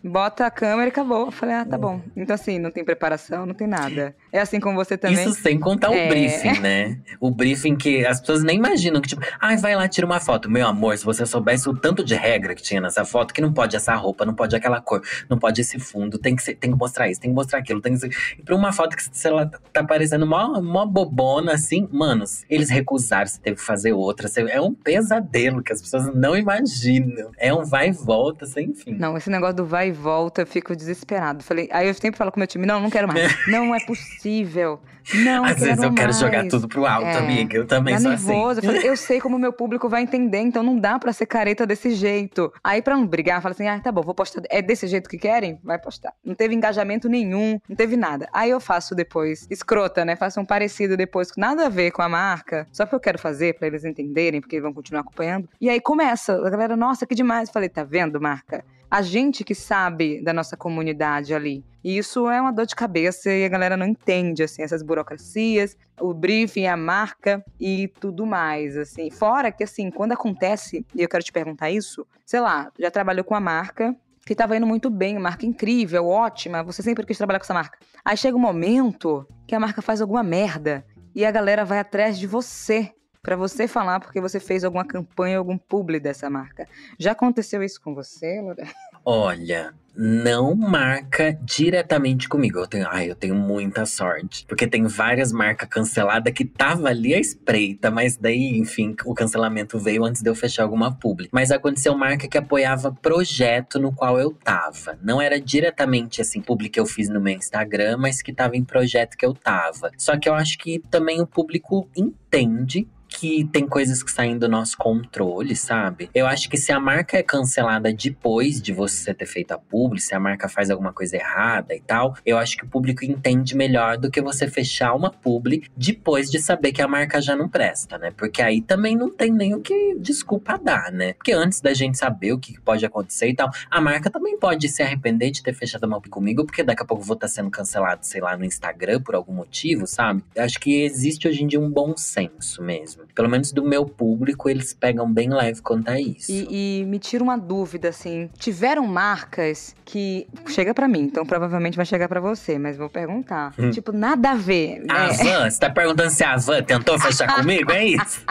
bota 0.02 0.46
a 0.46 0.50
câmera 0.50 0.88
e 0.88 0.88
acabou. 0.88 1.26
Eu 1.26 1.30
falei, 1.30 1.54
ah, 1.54 1.64
tá 1.64 1.76
bom. 1.76 2.00
Então, 2.16 2.34
assim, 2.34 2.58
não 2.58 2.70
tem 2.70 2.84
preparação, 2.84 3.46
não 3.46 3.54
tem 3.54 3.66
nada. 3.66 4.14
É 4.32 4.40
assim 4.40 4.60
com 4.60 4.74
você 4.74 4.96
também? 4.96 5.24
Isso 5.24 5.34
sem 5.34 5.58
contar 5.58 5.92
é... 5.92 6.06
o 6.06 6.08
briefing, 6.08 6.60
né? 6.60 6.98
O 7.18 7.30
briefing 7.30 7.76
que 7.76 8.06
as 8.06 8.20
pessoas 8.20 8.42
nem 8.42 8.56
imaginam 8.56 9.00
que, 9.00 9.08
tipo, 9.08 9.22
ai, 9.40 9.54
ah, 9.54 9.58
vai 9.58 9.74
lá, 9.74 9.88
tira 9.88 10.06
uma 10.06 10.20
foto. 10.20 10.50
Meu 10.50 10.66
amor, 10.66 10.96
se 10.96 11.04
você 11.04 11.26
soubesse 11.26 11.68
o 11.68 11.74
tanto 11.74 12.04
de 12.04 12.14
regra 12.14 12.54
que 12.54 12.62
tinha 12.62 12.80
nessa 12.80 13.04
foto, 13.04 13.34
que 13.34 13.40
não 13.40 13.52
pode 13.52 13.76
essa 13.76 13.94
roupa, 13.94 14.24
não 14.24 14.34
pode 14.34 14.54
aquela 14.54 14.80
cor, 14.80 15.02
não 15.28 15.38
pode 15.38 15.60
esse 15.60 15.78
fundo, 15.78 16.18
tem 16.18 16.36
que, 16.36 16.42
ser, 16.42 16.54
tem 16.54 16.70
que 16.70 16.78
mostrar 16.78 17.08
isso, 17.08 17.20
tem 17.20 17.30
que 17.30 17.34
mostrar 17.34 17.58
aquilo, 17.58 17.80
tem 17.80 17.94
que 17.94 18.00
ser... 18.00 18.10
E 18.38 18.42
pra 18.42 18.54
uma 18.54 18.72
foto 18.72 18.96
que, 18.96 19.02
sei 19.12 19.30
lá, 19.30 19.46
tá 19.72 19.82
parecendo 19.82 20.26
mó, 20.26 20.60
mó 20.60 20.86
bobona, 20.86 21.54
assim, 21.54 21.88
manos, 21.90 22.44
eles 22.48 22.70
recusaram, 22.70 23.26
você 23.26 23.40
teve 23.40 23.56
que 23.56 23.62
fazer 23.62 23.92
outra. 23.92 24.28
É 24.48 24.60
um 24.60 24.72
pesadelo 24.72 25.62
que 25.62 25.72
as 25.72 25.80
pessoas 25.80 26.14
não 26.14 26.36
imaginam. 26.36 27.30
É 27.36 27.52
um 27.52 27.64
vai 27.64 27.88
e 27.88 27.92
volta, 27.92 28.46
sem 28.46 28.72
fim. 28.74 28.92
Não, 28.92 29.16
esse 29.16 29.28
negócio 29.28 29.56
do 29.56 29.66
vai 29.66 29.88
e 29.88 29.92
volta, 29.92 30.42
eu 30.42 30.46
fico 30.46 30.76
desesperado. 30.76 31.42
Falei, 31.42 31.68
aí 31.72 31.88
eu 31.88 31.94
sempre 31.94 32.16
falo 32.16 32.30
com 32.30 32.38
meu 32.38 32.46
time, 32.46 32.66
não, 32.66 32.80
não 32.80 32.90
quero 32.90 33.08
mais. 33.08 33.34
não 33.48 33.74
é 33.74 33.80
possível 33.80 34.19
possível. 34.20 34.80
Não, 35.24 35.44
Às 35.44 35.58
vezes 35.58 35.82
eu 35.82 35.92
quero 35.94 36.08
mais. 36.08 36.18
jogar 36.20 36.46
tudo 36.46 36.68
pro 36.68 36.86
alto, 36.86 37.06
É. 37.06 37.16
amiga. 37.18 37.56
Eu 37.56 37.66
também 37.66 37.94
Tá 37.94 38.00
sou 38.00 38.10
nervosa. 38.10 38.60
assim. 38.60 38.68
Eu 38.86 38.96
sei 38.96 39.20
como 39.20 39.36
o 39.36 39.38
meu 39.38 39.52
público 39.52 39.88
vai 39.88 40.02
entender, 40.02 40.38
então 40.38 40.62
não 40.62 40.78
dá 40.78 40.98
pra 40.98 41.12
ser 41.12 41.26
careta 41.26 41.66
desse 41.66 41.90
jeito. 41.92 42.52
Aí, 42.62 42.80
pra 42.82 42.94
não 42.96 43.06
brigar, 43.06 43.40
fala 43.42 43.52
assim: 43.52 43.66
ah, 43.66 43.80
tá 43.80 43.90
bom, 43.90 44.02
vou 44.02 44.14
postar. 44.14 44.42
É 44.50 44.60
desse 44.62 44.86
jeito 44.86 45.08
que 45.08 45.18
querem? 45.18 45.58
Vai 45.64 45.78
postar. 45.78 46.12
Não 46.24 46.34
teve 46.34 46.54
engajamento 46.54 47.08
nenhum, 47.08 47.58
não 47.68 47.74
teve 47.76 47.96
nada. 47.96 48.28
Aí 48.32 48.50
eu 48.50 48.60
faço 48.60 48.94
depois, 48.94 49.46
escrota, 49.50 50.04
né? 50.04 50.14
Faço 50.16 50.38
um 50.40 50.44
parecido 50.44 50.96
depois, 50.96 51.30
nada 51.36 51.66
a 51.66 51.68
ver 51.68 51.90
com 51.90 52.02
a 52.02 52.08
marca, 52.08 52.68
só 52.70 52.84
que 52.86 52.94
eu 52.94 53.00
quero 53.00 53.18
fazer 53.18 53.54
pra 53.54 53.66
eles 53.66 53.84
entenderem, 53.84 54.40
porque 54.40 54.56
eles 54.56 54.62
vão 54.64 54.72
continuar 54.72 55.00
acompanhando. 55.00 55.48
E 55.60 55.68
aí 55.70 55.80
começa, 55.80 56.34
a 56.46 56.50
galera, 56.50 56.76
nossa, 56.76 57.06
que 57.06 57.14
demais. 57.14 57.48
Eu 57.48 57.52
falei, 57.52 57.68
tá 57.68 57.82
vendo, 57.82 58.20
marca? 58.20 58.64
A 58.90 59.02
gente 59.02 59.44
que 59.44 59.54
sabe 59.54 60.20
da 60.20 60.32
nossa 60.32 60.56
comunidade 60.56 61.32
ali. 61.32 61.64
E 61.82 61.96
isso 61.96 62.28
é 62.28 62.40
uma 62.40 62.52
dor 62.52 62.66
de 62.66 62.74
cabeça 62.74 63.30
e 63.30 63.44
a 63.44 63.48
galera 63.48 63.76
não 63.76 63.86
entende, 63.86 64.42
assim, 64.42 64.62
essas 64.62 64.82
burocracias, 64.82 65.76
o 66.00 66.12
briefing, 66.12 66.66
a 66.66 66.76
marca 66.76 67.44
e 67.58 67.88
tudo 68.00 68.26
mais, 68.26 68.76
assim. 68.76 69.10
Fora 69.10 69.52
que, 69.52 69.62
assim, 69.62 69.90
quando 69.90 70.12
acontece, 70.12 70.84
e 70.94 71.02
eu 71.02 71.08
quero 71.08 71.22
te 71.22 71.32
perguntar 71.32 71.70
isso, 71.70 72.06
sei 72.26 72.40
lá, 72.40 72.70
já 72.78 72.90
trabalhou 72.90 73.24
com 73.24 73.34
a 73.34 73.40
marca, 73.40 73.96
que 74.26 74.34
tava 74.34 74.56
indo 74.56 74.66
muito 74.66 74.90
bem, 74.90 75.18
marca 75.18 75.46
incrível, 75.46 76.06
ótima, 76.06 76.62
você 76.62 76.82
sempre 76.82 77.06
quis 77.06 77.16
trabalhar 77.16 77.38
com 77.38 77.44
essa 77.44 77.54
marca. 77.54 77.78
Aí 78.04 78.16
chega 78.16 78.36
um 78.36 78.40
momento 78.40 79.26
que 79.46 79.54
a 79.54 79.60
marca 79.60 79.80
faz 79.80 80.00
alguma 80.00 80.22
merda 80.22 80.84
e 81.14 81.24
a 81.24 81.30
galera 81.30 81.64
vai 81.64 81.78
atrás 81.78 82.18
de 82.18 82.26
você. 82.26 82.92
Pra 83.22 83.36
você 83.36 83.68
falar 83.68 84.00
porque 84.00 84.18
você 84.18 84.40
fez 84.40 84.64
alguma 84.64 84.84
campanha, 84.84 85.36
algum 85.36 85.58
publi 85.58 86.00
dessa 86.00 86.30
marca. 86.30 86.66
Já 86.98 87.12
aconteceu 87.12 87.62
isso 87.62 87.78
com 87.78 87.94
você, 87.94 88.40
Lore? 88.40 88.62
Olha, 89.04 89.74
não 89.94 90.54
marca 90.54 91.38
diretamente 91.42 92.26
comigo. 92.26 92.58
Eu 92.58 92.66
tenho, 92.66 92.88
ai, 92.88 93.10
eu 93.10 93.14
tenho 93.14 93.34
muita 93.34 93.84
sorte. 93.84 94.46
Porque 94.46 94.66
tem 94.66 94.86
várias 94.86 95.32
marcas 95.32 95.68
canceladas 95.68 96.32
que 96.32 96.46
tava 96.46 96.88
ali 96.88 97.12
à 97.12 97.18
espreita, 97.18 97.90
mas 97.90 98.16
daí, 98.16 98.58
enfim, 98.58 98.96
o 99.04 99.12
cancelamento 99.12 99.78
veio 99.78 100.02
antes 100.02 100.22
de 100.22 100.30
eu 100.30 100.34
fechar 100.34 100.62
alguma 100.62 100.90
publi. 100.90 101.28
Mas 101.30 101.50
aconteceu 101.50 101.94
marca 101.94 102.26
que 102.26 102.38
apoiava 102.38 102.90
projeto 102.90 103.78
no 103.78 103.92
qual 103.92 104.18
eu 104.18 104.32
tava. 104.32 104.98
Não 105.02 105.20
era 105.20 105.38
diretamente 105.38 106.22
assim, 106.22 106.40
publi 106.40 106.70
que 106.70 106.80
eu 106.80 106.86
fiz 106.86 107.10
no 107.10 107.20
meu 107.20 107.34
Instagram, 107.34 107.98
mas 107.98 108.22
que 108.22 108.32
tava 108.32 108.56
em 108.56 108.64
projeto 108.64 109.14
que 109.14 109.26
eu 109.26 109.34
tava. 109.34 109.90
Só 109.98 110.18
que 110.18 110.26
eu 110.26 110.32
acho 110.32 110.56
que 110.56 110.78
também 110.90 111.20
o 111.20 111.26
público 111.26 111.86
entende 111.94 112.88
que 113.10 113.44
tem 113.52 113.66
coisas 113.66 114.02
que 114.02 114.10
saem 114.10 114.38
do 114.38 114.48
nosso 114.48 114.76
controle, 114.76 115.56
sabe? 115.56 116.08
Eu 116.14 116.26
acho 116.26 116.48
que 116.48 116.56
se 116.56 116.72
a 116.72 116.80
marca 116.80 117.18
é 117.18 117.22
cancelada 117.22 117.92
depois 117.92 118.62
de 118.62 118.72
você 118.72 119.12
ter 119.12 119.26
feito 119.26 119.52
a 119.52 119.58
publi, 119.58 120.00
se 120.00 120.14
a 120.14 120.20
marca 120.20 120.48
faz 120.48 120.70
alguma 120.70 120.92
coisa 120.92 121.16
errada 121.16 121.74
e 121.74 121.80
tal, 121.80 122.16
eu 122.24 122.38
acho 122.38 122.56
que 122.56 122.64
o 122.64 122.68
público 122.68 123.04
entende 123.04 123.56
melhor 123.56 123.98
do 123.98 124.10
que 124.10 124.20
você 124.20 124.48
fechar 124.48 124.94
uma 124.94 125.10
publi 125.10 125.64
depois 125.76 126.30
de 126.30 126.40
saber 126.40 126.72
que 126.72 126.82
a 126.82 126.88
marca 126.88 127.20
já 127.20 127.36
não 127.36 127.48
presta, 127.48 127.98
né? 127.98 128.10
Porque 128.16 128.40
aí 128.40 128.60
também 128.60 128.96
não 128.96 129.10
tem 129.10 129.30
nem 129.30 129.54
o 129.54 129.60
que 129.60 129.96
desculpa 129.98 130.58
dar, 130.58 130.92
né? 130.92 131.12
Porque 131.14 131.32
antes 131.32 131.60
da 131.60 131.74
gente 131.74 131.98
saber 131.98 132.32
o 132.32 132.38
que 132.38 132.60
pode 132.60 132.84
acontecer 132.86 133.28
e 133.28 133.34
tal, 133.34 133.50
a 133.70 133.80
marca 133.80 134.10
também 134.10 134.38
pode 134.38 134.68
se 134.68 134.82
arrepender 134.82 135.30
de 135.30 135.42
ter 135.42 135.52
fechado 135.52 135.84
uma 135.84 136.00
publi 136.00 136.10
comigo, 136.10 136.44
porque 136.44 136.62
daqui 136.62 136.82
a 136.82 136.86
pouco 136.86 137.02
eu 137.02 137.06
vou 137.06 137.14
estar 137.14 137.28
sendo 137.28 137.50
cancelado, 137.50 138.04
sei 138.04 138.20
lá, 138.20 138.36
no 138.36 138.44
Instagram 138.44 139.00
por 139.00 139.14
algum 139.14 139.32
motivo, 139.32 139.86
sabe? 139.86 140.22
Eu 140.34 140.44
acho 140.44 140.60
que 140.60 140.82
existe 140.82 141.26
hoje 141.26 141.42
em 141.42 141.46
dia 141.46 141.60
um 141.60 141.70
bom 141.70 141.96
senso 141.96 142.62
mesmo. 142.62 142.99
Pelo 143.14 143.28
menos 143.28 143.52
do 143.52 143.62
meu 143.62 143.84
público, 143.86 144.48
eles 144.48 144.72
pegam 144.72 145.10
bem 145.12 145.30
leve 145.30 145.60
quanto 145.62 145.88
a 145.88 146.00
isso. 146.00 146.30
E, 146.30 146.80
e 146.80 146.84
me 146.84 146.98
tira 146.98 147.22
uma 147.22 147.36
dúvida, 147.36 147.88
assim. 147.88 148.30
Tiveram 148.38 148.86
marcas 148.86 149.74
que. 149.84 150.26
Chega 150.48 150.72
pra 150.72 150.88
mim, 150.88 151.00
então 151.00 151.26
provavelmente 151.26 151.76
vai 151.76 151.86
chegar 151.86 152.08
pra 152.08 152.20
você, 152.20 152.58
mas 152.58 152.76
vou 152.76 152.88
perguntar. 152.88 153.52
Hum. 153.58 153.70
Tipo, 153.70 153.92
nada 153.92 154.32
a 154.32 154.34
ver. 154.34 154.84
A 154.88 155.08
né? 155.08 155.12
Van, 155.12 155.50
você 155.50 155.58
tá 155.58 155.70
perguntando 155.70 156.10
se 156.10 156.24
a 156.24 156.36
Van 156.36 156.62
tentou 156.62 156.98
fechar 156.98 157.34
comigo? 157.36 157.70
É 157.72 157.84
isso? 157.84 158.24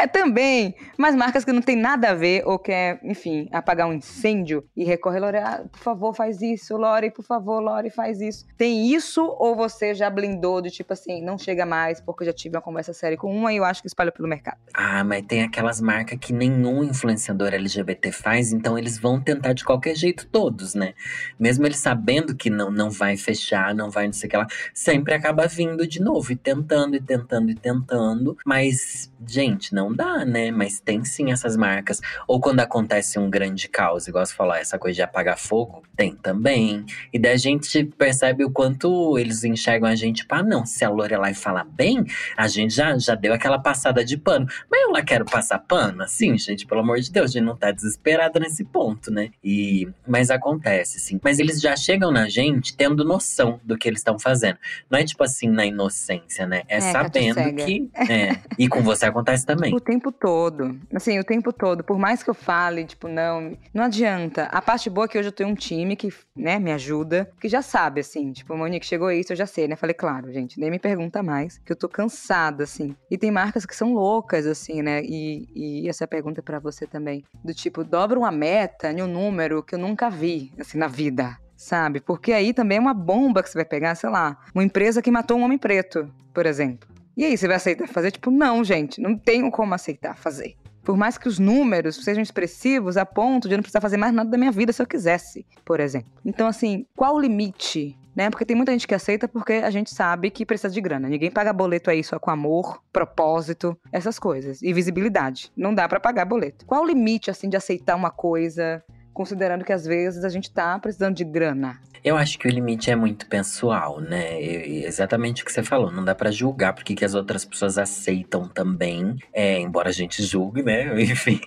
É, 0.00 0.06
também. 0.06 0.74
Mas 0.96 1.14
marcas 1.14 1.44
que 1.44 1.52
não 1.52 1.62
tem 1.62 1.76
nada 1.76 2.10
a 2.10 2.14
ver 2.14 2.42
ou 2.46 2.58
quer, 2.58 3.00
enfim, 3.02 3.48
apagar 3.52 3.88
um 3.88 3.92
incêndio 3.92 4.64
e 4.76 4.84
recorre, 4.84 5.18
Lore, 5.18 5.38
ah, 5.38 5.64
por 5.70 5.78
favor, 5.78 6.14
faz 6.14 6.42
isso, 6.42 6.76
Lore, 6.76 7.10
por 7.10 7.24
favor, 7.24 7.60
Lore, 7.60 7.90
faz 7.90 8.20
isso. 8.20 8.46
Tem 8.56 8.92
isso 8.92 9.24
ou 9.38 9.54
você 9.54 9.94
já 9.94 10.10
blindou 10.10 10.60
de 10.60 10.70
tipo 10.70 10.92
assim, 10.92 11.22
não 11.22 11.38
chega 11.38 11.64
mais 11.64 12.00
porque 12.00 12.22
eu 12.22 12.26
já 12.26 12.32
tive 12.32 12.56
uma 12.56 12.62
conversa 12.62 12.92
séria 12.92 13.16
com 13.22 13.32
uma 13.32 13.52
e 13.52 13.56
eu 13.56 13.64
acho 13.64 13.80
que 13.80 13.86
espalhou 13.86 14.12
pelo 14.12 14.28
mercado? 14.28 14.56
Ah, 14.74 15.04
mas 15.04 15.24
tem 15.24 15.44
aquelas 15.44 15.80
marcas 15.80 16.18
que 16.20 16.32
nenhum 16.32 16.82
influenciador 16.82 17.54
LGBT 17.54 18.10
faz, 18.10 18.52
então 18.52 18.76
eles 18.76 18.98
vão 18.98 19.20
tentar 19.20 19.52
de 19.52 19.64
qualquer 19.64 19.94
jeito 19.94 20.26
todos, 20.26 20.74
né? 20.74 20.92
Mesmo 21.38 21.64
eles 21.64 21.78
sabendo 21.78 22.34
que 22.34 22.50
não, 22.50 22.68
não 22.68 22.90
vai 22.90 23.16
fechar, 23.16 23.76
não 23.76 23.90
vai 23.90 24.06
não 24.06 24.12
sei 24.12 24.26
o 24.26 24.30
que 24.30 24.36
lá, 24.36 24.46
sempre 24.74 25.14
acaba 25.14 25.46
vindo 25.46 25.86
de 25.86 26.00
novo 26.00 26.32
e 26.32 26.36
tentando, 26.36 26.96
e 26.96 27.00
tentando, 27.00 27.48
e 27.52 27.54
tentando. 27.54 28.36
Mas, 28.44 29.08
gente, 29.24 29.72
não 29.72 29.94
dá, 29.94 30.24
né? 30.24 30.50
Mas 30.50 30.80
tem 30.80 31.04
sim 31.04 31.30
essas 31.30 31.56
marcas. 31.56 32.00
Ou 32.26 32.40
quando 32.40 32.58
acontece 32.58 33.20
um 33.20 33.30
grande 33.30 33.68
caos, 33.68 34.08
igual 34.08 34.26
você 34.26 34.34
falou, 34.34 34.56
essa 34.56 34.80
coisa 34.80 34.96
de 34.96 35.02
apagar 35.02 35.38
fogo, 35.38 35.84
tem 35.96 36.16
também. 36.16 36.84
E 37.12 37.20
daí 37.20 37.34
a 37.34 37.36
gente 37.36 37.84
percebe 37.84 38.44
o 38.44 38.50
quanto 38.50 39.16
eles 39.16 39.44
enxergam 39.44 39.88
a 39.88 39.94
gente, 39.94 40.22
tipo, 40.22 40.34
ah, 40.34 40.42
não, 40.42 40.66
se 40.66 40.84
a 40.84 40.90
Lorelai 40.90 41.34
fala 41.34 41.62
bem, 41.62 42.04
a 42.36 42.48
gente 42.48 42.74
já, 42.74 42.98
já 42.98 43.11
deu 43.14 43.32
aquela 43.32 43.58
passada 43.58 44.04
de 44.04 44.16
pano. 44.16 44.46
Mas 44.70 44.82
eu 44.82 44.90
lá 44.90 45.02
quero 45.02 45.24
passar 45.24 45.58
pano, 45.58 46.02
assim, 46.02 46.36
gente, 46.38 46.66
pelo 46.66 46.80
amor 46.80 47.00
de 47.00 47.10
Deus, 47.10 47.30
a 47.30 47.32
gente 47.32 47.44
não 47.44 47.56
tá 47.56 47.70
desesperada 47.70 48.38
nesse 48.38 48.64
ponto, 48.64 49.10
né? 49.10 49.30
E, 49.42 49.88
mas 50.06 50.30
acontece, 50.30 50.98
sim. 51.00 51.20
Mas 51.22 51.38
eles 51.38 51.60
já 51.60 51.76
chegam 51.76 52.10
na 52.10 52.28
gente 52.28 52.76
tendo 52.76 53.04
noção 53.04 53.60
do 53.64 53.76
que 53.76 53.88
eles 53.88 54.00
estão 54.00 54.18
fazendo. 54.18 54.58
Não 54.90 54.98
é 54.98 55.04
tipo 55.04 55.22
assim, 55.24 55.48
na 55.48 55.64
inocência, 55.64 56.46
né? 56.46 56.62
É, 56.68 56.76
É, 56.76 56.80
sabendo 56.80 57.64
que. 57.64 57.90
É. 57.94 58.38
E 58.58 58.68
com 58.68 58.82
você 58.82 59.06
acontece 59.06 59.46
também. 59.46 59.74
O 59.74 59.80
tempo 59.80 60.10
todo. 60.10 60.78
Assim, 60.94 61.18
o 61.18 61.24
tempo 61.24 61.52
todo. 61.52 61.84
Por 61.84 61.98
mais 61.98 62.22
que 62.22 62.30
eu 62.30 62.34
fale, 62.34 62.84
tipo, 62.84 63.08
não, 63.08 63.56
não 63.72 63.84
adianta. 63.84 64.44
A 64.44 64.60
parte 64.60 64.90
boa 64.90 65.04
é 65.04 65.08
que 65.08 65.18
hoje 65.18 65.28
eu 65.28 65.32
tenho 65.32 65.48
um 65.48 65.54
time 65.54 65.96
que, 65.96 66.12
né, 66.36 66.58
me 66.58 66.72
ajuda, 66.72 67.30
que 67.40 67.48
já 67.48 67.62
sabe, 67.62 68.00
assim. 68.00 68.32
Tipo, 68.32 68.56
Monique, 68.56 68.86
chegou 68.86 69.10
isso, 69.10 69.32
eu 69.32 69.36
já 69.36 69.46
sei, 69.46 69.68
né? 69.68 69.76
Falei, 69.76 69.94
claro, 69.94 70.32
gente, 70.32 70.58
nem 70.58 70.70
me 70.70 70.78
pergunta 70.78 71.22
mais, 71.22 71.58
que 71.58 71.72
eu 71.72 71.76
tô 71.76 71.88
cansada, 71.88 72.64
assim. 72.64 72.94
E 73.10 73.18
tem 73.18 73.30
marcas 73.30 73.66
que 73.66 73.76
são 73.76 73.92
loucas, 73.92 74.46
assim, 74.46 74.80
né? 74.80 75.02
E, 75.02 75.48
e 75.54 75.88
essa 75.88 76.06
pergunta 76.06 76.40
é 76.40 76.42
pra 76.42 76.58
você 76.58 76.86
também. 76.86 77.24
Do 77.44 77.52
tipo, 77.52 77.84
dobra 77.84 78.18
uma 78.18 78.30
meta 78.30 78.90
em 78.90 79.02
um 79.02 79.06
número 79.06 79.62
que 79.62 79.74
eu 79.74 79.78
nunca 79.78 80.08
vi, 80.08 80.52
assim, 80.58 80.78
na 80.78 80.88
vida. 80.88 81.36
Sabe? 81.56 82.00
Porque 82.00 82.32
aí 82.32 82.52
também 82.52 82.78
é 82.78 82.80
uma 82.80 82.94
bomba 82.94 83.42
que 83.42 83.50
você 83.50 83.58
vai 83.58 83.64
pegar, 83.64 83.94
sei 83.94 84.10
lá, 84.10 84.36
uma 84.54 84.64
empresa 84.64 85.02
que 85.02 85.10
matou 85.10 85.38
um 85.38 85.42
homem 85.42 85.58
preto, 85.58 86.10
por 86.32 86.46
exemplo. 86.46 86.88
E 87.16 87.24
aí, 87.24 87.36
você 87.36 87.46
vai 87.46 87.56
aceitar 87.56 87.86
fazer? 87.86 88.10
Tipo, 88.10 88.30
não, 88.30 88.64
gente, 88.64 89.00
não 89.00 89.16
tenho 89.16 89.50
como 89.50 89.74
aceitar 89.74 90.16
fazer. 90.16 90.56
Por 90.82 90.96
mais 90.96 91.16
que 91.16 91.28
os 91.28 91.38
números 91.38 92.02
sejam 92.02 92.22
expressivos 92.22 92.96
a 92.96 93.06
ponto 93.06 93.46
de 93.46 93.54
eu 93.54 93.58
não 93.58 93.62
precisar 93.62 93.80
fazer 93.80 93.96
mais 93.96 94.12
nada 94.12 94.30
da 94.30 94.38
minha 94.38 94.50
vida 94.50 94.72
se 94.72 94.82
eu 94.82 94.86
quisesse, 94.86 95.46
por 95.64 95.78
exemplo. 95.78 96.10
Então, 96.24 96.48
assim, 96.48 96.86
qual 96.96 97.14
o 97.14 97.20
limite? 97.20 97.96
Né? 98.14 98.28
Porque 98.28 98.44
tem 98.44 98.56
muita 98.56 98.72
gente 98.72 98.86
que 98.86 98.94
aceita 98.94 99.26
porque 99.26 99.54
a 99.54 99.70
gente 99.70 99.90
sabe 99.90 100.30
que 100.30 100.44
precisa 100.44 100.72
de 100.72 100.80
grana. 100.80 101.08
Ninguém 101.08 101.30
paga 101.30 101.52
boleto 101.52 101.90
aí 101.90 102.04
só 102.04 102.18
com 102.18 102.30
amor, 102.30 102.82
propósito, 102.92 103.76
essas 103.90 104.18
coisas. 104.18 104.60
E 104.62 104.72
visibilidade. 104.72 105.50
Não 105.56 105.74
dá 105.74 105.88
pra 105.88 105.98
pagar 105.98 106.26
boleto. 106.26 106.66
Qual 106.66 106.82
o 106.82 106.86
limite, 106.86 107.30
assim, 107.30 107.48
de 107.48 107.56
aceitar 107.56 107.96
uma 107.96 108.10
coisa, 108.10 108.84
considerando 109.12 109.64
que 109.64 109.72
às 109.72 109.84
vezes 109.84 110.24
a 110.24 110.28
gente 110.28 110.50
tá 110.50 110.78
precisando 110.78 111.14
de 111.14 111.24
grana? 111.24 111.78
Eu 112.04 112.16
acho 112.16 112.36
que 112.36 112.48
o 112.48 112.50
limite 112.50 112.90
é 112.90 112.96
muito 112.96 113.26
pessoal, 113.26 114.00
né? 114.00 114.42
E- 114.42 114.84
exatamente 114.84 115.42
o 115.42 115.46
que 115.46 115.52
você 115.52 115.62
falou. 115.62 115.92
Não 115.92 116.04
dá 116.04 116.14
pra 116.16 116.32
julgar 116.32 116.72
porque 116.72 116.96
que 116.96 117.04
as 117.04 117.14
outras 117.14 117.44
pessoas 117.44 117.78
aceitam 117.78 118.48
também. 118.48 119.16
É, 119.32 119.60
embora 119.60 119.90
a 119.90 119.92
gente 119.92 120.20
julgue, 120.20 120.62
né? 120.64 120.92
Enfim. 121.00 121.40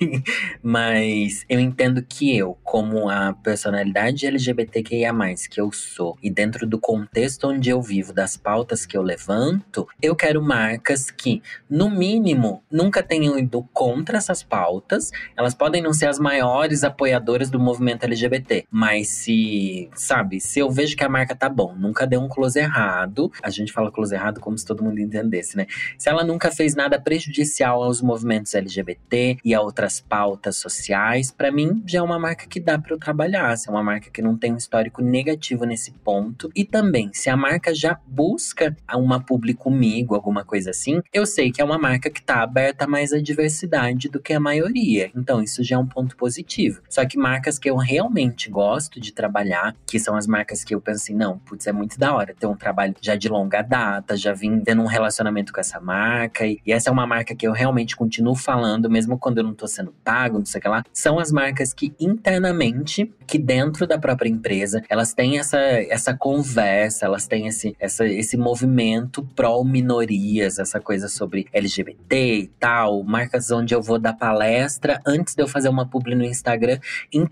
Mas 0.64 1.46
eu 1.50 1.60
entendo 1.60 2.02
que 2.02 2.38
eu, 2.38 2.58
como 2.64 3.10
a 3.10 3.34
personalidade 3.34 4.26
LGBTQIA, 4.26 5.12
que 5.50 5.60
eu 5.60 5.72
sou, 5.74 6.18
e 6.24 6.30
dentro 6.30 6.66
do 6.66 6.80
contexto 6.80 7.50
onde 7.50 7.70
eu 7.70 7.82
vivo, 7.82 8.14
das 8.14 8.38
pautas 8.38 8.86
que 8.86 8.98
eu 8.98 9.02
levanto, 9.02 9.86
eu 10.02 10.16
quero 10.16 10.42
marcas 10.42 11.12
que, 11.12 11.44
no 11.70 11.90
mínimo, 11.90 12.64
nunca 12.72 13.04
tenham 13.04 13.38
ido 13.38 13.68
contra 13.74 14.18
essas 14.18 14.42
pautas. 14.42 15.12
Elas 15.36 15.54
podem 15.54 15.82
não 15.82 15.92
ser 15.92 16.08
as 16.08 16.18
maiores 16.18 16.86
apoiadoras 16.86 17.50
do 17.56 17.60
movimento 17.60 18.04
LGBT, 18.04 18.66
mas 18.70 19.08
se, 19.08 19.90
sabe, 19.96 20.40
se 20.42 20.60
eu 20.60 20.70
vejo 20.70 20.96
que 20.96 21.04
a 21.04 21.10
marca 21.10 21.34
tá 21.34 21.48
bom, 21.48 21.74
nunca 21.76 22.06
deu 22.06 22.20
um 22.20 22.28
close 22.28 22.60
errado, 22.60 23.32
a 23.42 23.50
gente 23.50 23.72
fala 23.72 23.92
close 23.92 24.14
errado 24.14 24.42
como 24.42 24.58
se 24.58 24.66
todo 24.66 24.84
mundo 24.84 25.00
entendesse, 25.00 25.56
né? 25.56 25.66
Se 25.98 26.10
ela 26.10 26.24
nunca 26.24 26.52
fez 26.52 26.76
nada 26.76 27.00
prejudicial 27.00 27.82
aos 27.82 28.02
movimentos 28.02 28.54
LGBT 28.54 29.38
e 29.44 29.54
a 29.54 29.62
outras 29.62 30.02
pautas 30.02 30.58
sociais, 30.58 31.32
pra 31.32 31.52
mim 31.52 31.82
já 31.86 32.00
é 32.00 32.02
uma 32.02 32.20
marca 32.20 32.46
que 32.46 32.60
dá 32.60 32.78
pra 32.78 32.94
eu 32.94 33.00
trabalhar, 33.00 33.56
se 33.58 33.70
é 33.70 33.72
uma 33.72 33.84
marca 33.84 34.10
que 34.10 34.22
não 34.22 34.38
tem 34.38 34.54
um 34.54 34.58
histórico 34.58 35.02
negativo 35.02 35.66
nesse 35.66 35.92
ponto. 35.92 36.52
E 36.54 36.66
também, 36.66 37.10
se 37.14 37.30
a 37.30 37.38
marca 37.38 37.74
já 37.74 37.98
busca 38.06 38.76
uma 38.94 39.20
publi 39.20 39.54
comigo, 39.54 40.14
alguma 40.14 40.44
coisa 40.44 40.72
assim, 40.72 41.02
eu 41.14 41.26
sei 41.26 41.52
que 41.52 41.62
é 41.62 41.66
uma 41.66 41.78
marca 41.78 42.10
que 42.10 42.22
tá 42.22 42.44
aberta 42.44 42.86
mais 42.86 43.14
à 43.14 43.20
diversidade 43.20 44.10
do 44.10 44.20
que 44.20 44.34
a 44.34 44.40
maioria. 44.40 45.10
Então, 45.16 45.42
isso 45.42 45.64
já 45.64 45.76
é 45.76 45.80
um 45.80 45.88
ponto 45.88 46.18
positivo. 46.18 46.82
Só 46.90 47.06
que 47.06 47.18
marca 47.18 47.45
marcas 47.46 47.60
que 47.60 47.70
eu 47.70 47.76
realmente 47.76 48.50
gosto 48.50 49.00
de 49.00 49.14
trabalhar, 49.14 49.76
que 49.86 50.00
são 50.00 50.16
as 50.16 50.26
marcas 50.26 50.64
que 50.64 50.74
eu 50.74 50.82
penso 50.82 51.04
assim, 51.04 51.14
não, 51.14 51.38
putz, 51.38 51.68
é 51.68 51.72
muito 51.72 52.00
da 52.00 52.12
hora 52.12 52.34
ter 52.34 52.48
um 52.48 52.56
trabalho 52.56 52.96
já 53.00 53.16
de 53.16 53.30
longa 53.30 53.62
data, 53.62 54.18
já 54.18 54.34
vim 54.34 54.62
tendo 54.62 54.82
um 54.82 54.88
relacionamento 54.88 55.54
com 55.54 55.60
essa 55.60 55.80
marca. 55.80 56.48
E, 56.48 56.60
e 56.66 56.74
essa 56.74 56.90
é 56.90 56.92
uma 56.92 57.06
marca 57.06 57.36
que 57.36 57.48
eu 57.48 57.52
realmente 57.52 57.96
continuo 57.96 58.36
falando, 58.36 58.90
mesmo 58.90 59.20
quando 59.20 59.38
eu 59.38 59.44
não 59.44 59.54
tô 59.54 59.68
sendo 59.68 59.94
pago, 60.04 60.40
não 60.40 60.46
sei 60.46 60.58
o 60.58 60.62
que 60.62 60.68
lá. 60.68 60.84
São 60.92 61.20
as 61.20 61.32
marcas 61.32 61.72
que 61.72 61.94
internamente, 62.00 63.14
que 63.28 63.38
dentro 63.38 63.86
da 63.86 64.00
própria 64.00 64.30
empresa, 64.30 64.82
elas 64.90 65.14
têm 65.14 65.38
essa, 65.38 65.60
essa 65.60 66.16
conversa, 66.16 67.06
elas 67.06 67.28
têm 67.28 67.46
esse, 67.46 67.76
essa, 67.80 68.08
esse 68.08 68.38
movimento 68.38 69.24
pró-minorias, 69.36 70.58
essa 70.58 70.80
coisa 70.80 71.08
sobre 71.08 71.46
LGBT 71.54 72.40
e 72.40 72.48
tal, 72.60 73.04
marcas 73.04 73.52
onde 73.52 73.76
eu 73.76 73.84
vou 73.84 74.00
dar 74.00 74.14
palestra 74.14 75.00
antes 75.06 75.36
de 75.36 75.44
eu 75.44 75.48
fazer 75.48 75.70
uma 75.70 75.86
publi 75.88 76.16
no 76.16 76.24
Instagram, 76.24 76.80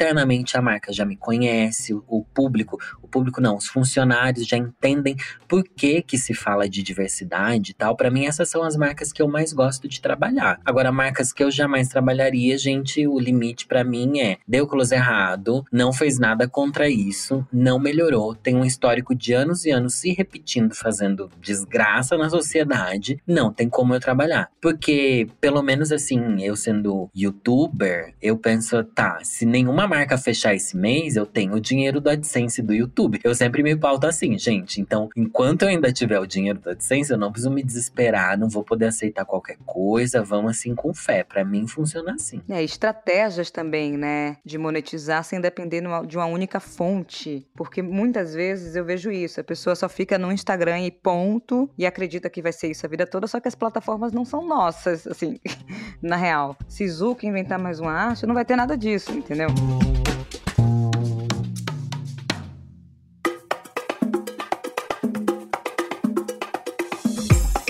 internamente 0.04 0.58
a 0.58 0.62
marca 0.62 0.92
já 0.92 1.06
me 1.06 1.16
conhece, 1.16 1.94
o 1.94 2.26
público, 2.34 2.78
o 3.02 3.08
público 3.08 3.40
não, 3.40 3.56
os 3.56 3.68
funcionários 3.68 4.46
já 4.46 4.58
entendem 4.58 5.16
por 5.48 5.64
que 5.64 6.02
que 6.02 6.18
se 6.18 6.34
fala 6.34 6.68
de 6.68 6.84
diversidade 6.84 7.72
e 7.72 7.74
tal. 7.74 7.96
Para 7.96 8.12
mim 8.12 8.26
essas 8.26 8.50
são 8.50 8.64
as 8.64 8.76
marcas 8.76 9.14
que 9.14 9.22
eu 9.22 9.28
mais 9.28 9.54
gosto 9.54 9.88
de 9.88 10.02
trabalhar. 10.02 10.60
Agora 10.66 10.92
marcas 10.92 11.32
que 11.32 11.44
eu 11.44 11.50
jamais 11.50 11.88
trabalharia, 11.88 12.58
gente, 12.58 13.08
o 13.08 13.18
limite 13.18 13.66
para 13.66 13.84
mim 13.84 14.20
é 14.20 14.38
deu 14.46 14.68
close 14.68 14.94
errado, 14.94 15.64
não 15.72 15.94
fez 15.94 16.20
nada 16.20 16.48
contra 16.48 16.90
isso, 16.90 17.48
não 17.52 17.80
melhorou, 17.80 18.36
tem 18.36 18.56
um 18.56 18.66
histórico 18.66 19.16
de 19.16 19.34
anos 19.34 19.64
e 19.64 19.72
anos 19.72 19.96
se 19.96 20.12
repetindo, 20.12 20.76
fazendo 20.76 21.30
desgraça 21.40 22.18
na 22.18 22.30
sociedade, 22.30 23.22
não 23.26 23.54
tem 23.54 23.70
como 23.70 23.94
eu 23.94 24.00
trabalhar. 24.02 24.50
Porque, 24.62 25.28
pelo 25.40 25.62
menos 25.62 25.92
assim, 25.92 26.44
eu 26.44 26.56
sendo 26.56 27.10
youtuber, 27.16 28.14
eu 28.22 28.38
penso, 28.38 28.84
tá, 28.84 29.20
se 29.24 29.46
nenhuma 29.46 29.88
marca 29.94 30.18
fechar 30.18 30.56
esse 30.56 30.76
mês, 30.76 31.16
eu 31.16 31.26
tenho 31.26 31.54
o 31.54 31.60
dinheiro 31.60 32.02
do 32.02 32.10
AdSense 32.10 32.64
do 32.64 32.74
YouTube. 32.74 33.20
Eu 33.24 33.36
sempre 33.36 33.62
me 33.62 33.76
pauto 33.76 34.08
assim, 34.08 34.38
gente. 34.40 34.82
Então, 34.82 35.08
enquanto 35.16 35.62
eu 35.64 35.68
ainda 35.68 35.94
tiver 35.94 36.20
o 36.20 36.26
dinheiro 36.26 36.60
do 36.60 36.72
AdSense, 36.72 37.12
eu 37.12 37.18
não 37.18 37.32
preciso 37.32 37.54
me 37.54 37.62
desesperar, 37.62 38.38
não 38.38 38.50
vou 38.50 38.64
poder 38.64 38.88
aceitar 38.88 39.24
qualquer 39.24 39.58
coisa, 39.66 40.24
vamos 40.24 40.52
assim 40.52 40.74
com 40.74 40.94
fé. 40.94 41.24
Para 41.24 41.46
mim 41.46 41.68
funciona 41.68 42.14
assim. 42.14 42.42
É, 42.50 42.64
estratégias 42.64 43.52
também, 43.52 43.96
né, 43.96 44.38
de 44.44 44.58
monetizar 44.58 45.24
sem 45.24 45.40
depender 45.40 45.84
de 46.08 46.18
uma 46.18 46.26
única 46.26 46.60
fonte, 46.60 47.46
porque 47.56 47.82
muitas 47.82 48.34
vezes 48.34 48.76
eu 48.76 48.84
vejo 48.84 49.12
isso, 49.12 49.40
a 49.40 49.44
pessoa 49.44 49.76
só 49.76 49.88
fica 49.88 50.18
no 50.18 50.32
Instagram 50.32 50.82
e 50.82 50.92
ponto 50.92 51.70
e 51.78 51.86
acredita 51.86 52.30
que 52.30 52.42
vai 52.42 52.52
ser 52.52 52.72
isso 52.72 52.86
a 52.86 52.90
vida 52.90 53.06
toda, 53.06 53.28
só 53.28 53.40
que 53.40 53.48
as 53.48 53.56
plataformas 53.56 54.12
não 54.12 54.26
são 54.26 54.48
nossas, 54.48 55.06
assim, 55.06 55.40
na 56.02 56.16
real. 56.16 56.58
Se 56.68 56.88
Zuka 56.88 57.28
inventar 57.28 57.60
mais 57.60 57.80
uma 57.80 57.92
arte, 57.92 58.26
não 58.26 58.34
vai 58.34 58.46
ter 58.46 58.56
nada 58.56 58.76
disso, 58.76 59.12
entendeu? 59.12 59.50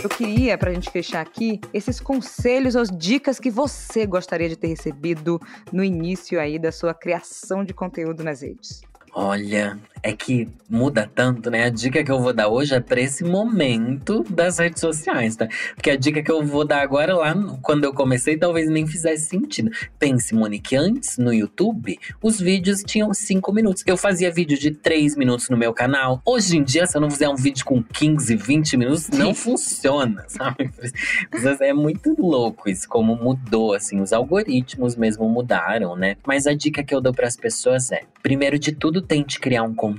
Eu 0.04 0.10
queria, 0.10 0.58
para 0.58 0.70
a 0.70 0.74
gente 0.74 0.92
fechar 0.92 1.22
aqui, 1.22 1.62
esses 1.74 2.02
conselhos 2.02 2.76
ou 2.76 2.84
dicas 2.84 3.40
que 3.40 3.50
você 3.50 4.06
gostaria 4.06 4.50
de 4.50 4.58
ter 4.58 4.68
recebido 4.68 5.40
no 5.72 5.82
início 5.82 6.42
aí 6.42 6.60
da 6.60 6.74
sua 6.74 6.94
criação 6.94 7.64
de 7.64 7.74
conteúdo 7.74 8.22
nas 8.22 8.42
redes. 8.42 8.82
Olha, 9.14 9.80
é 10.04 10.12
que 10.12 10.50
muda 10.70 11.10
tanto, 11.16 11.50
né? 11.50 11.64
A 11.64 11.70
dica 11.70 12.04
que 12.04 12.12
eu 12.12 12.20
vou 12.20 12.34
dar 12.34 12.50
hoje 12.50 12.76
é 12.76 12.80
para 12.82 13.00
esse 13.00 13.24
momento 13.24 14.24
das 14.30 14.60
redes 14.60 14.82
sociais, 14.82 15.38
tá? 15.38 15.48
Porque 15.76 15.90
a 15.90 15.96
dica 15.96 16.22
que 16.22 16.32
eu 16.32 16.44
vou 16.44 16.66
dar 16.66 16.82
agora, 16.82 17.16
lá 17.16 17.34
quando 17.62 17.86
eu 17.86 17.94
comecei, 17.94 18.36
talvez 18.36 18.70
nem 18.70 18.86
fizesse 18.86 19.30
sentido. 19.30 19.72
Pense, 19.98 20.36
Monique, 20.36 20.76
antes 20.76 21.18
no 21.18 21.34
YouTube, 21.34 21.98
os 22.22 22.40
vídeos 22.40 22.84
tinham 22.86 23.14
5 23.14 23.54
minutos. 23.54 23.84
Eu 23.88 23.96
fazia 23.96 24.30
vídeo 24.30 24.60
de 24.60 24.72
3 24.72 25.16
minutos 25.16 25.48
no 25.50 25.56
meu 25.56 25.74
canal. 25.74 26.22
Hoje 26.26 26.58
em 26.58 26.64
dia, 26.64 26.86
se 26.86 26.98
eu 26.98 27.02
não 27.02 27.10
fizer 27.10 27.30
um 27.30 27.36
vídeo 27.36 27.64
com 27.64 27.82
15, 27.82 28.36
20 28.36 28.76
minutos, 28.76 29.10
não 29.10 29.34
funciona, 29.34 30.26
sabe? 30.28 30.70
É 31.62 31.74
muito 31.74 32.14
louco 32.20 32.70
isso, 32.70 32.90
como 32.90 33.16
mudou, 33.16 33.74
assim. 33.74 34.02
Os 34.02 34.12
algoritmos 34.12 34.98
mesmo 34.98 35.30
mudaram, 35.30 35.96
né? 35.96 36.18
Mas 36.28 36.46
a 36.46 36.54
dica 36.54 36.84
que 36.84 36.94
eu 36.94 37.00
dou 37.00 37.14
para 37.14 37.28
as 37.28 37.38
pessoas 37.38 37.90
é: 37.92 38.02
primeiro 38.22 38.60
de 38.60 38.74
tudo, 38.74 39.02
tente 39.02 39.40
criar 39.40 39.64
um 39.64 39.74
conteúdo 39.74 39.93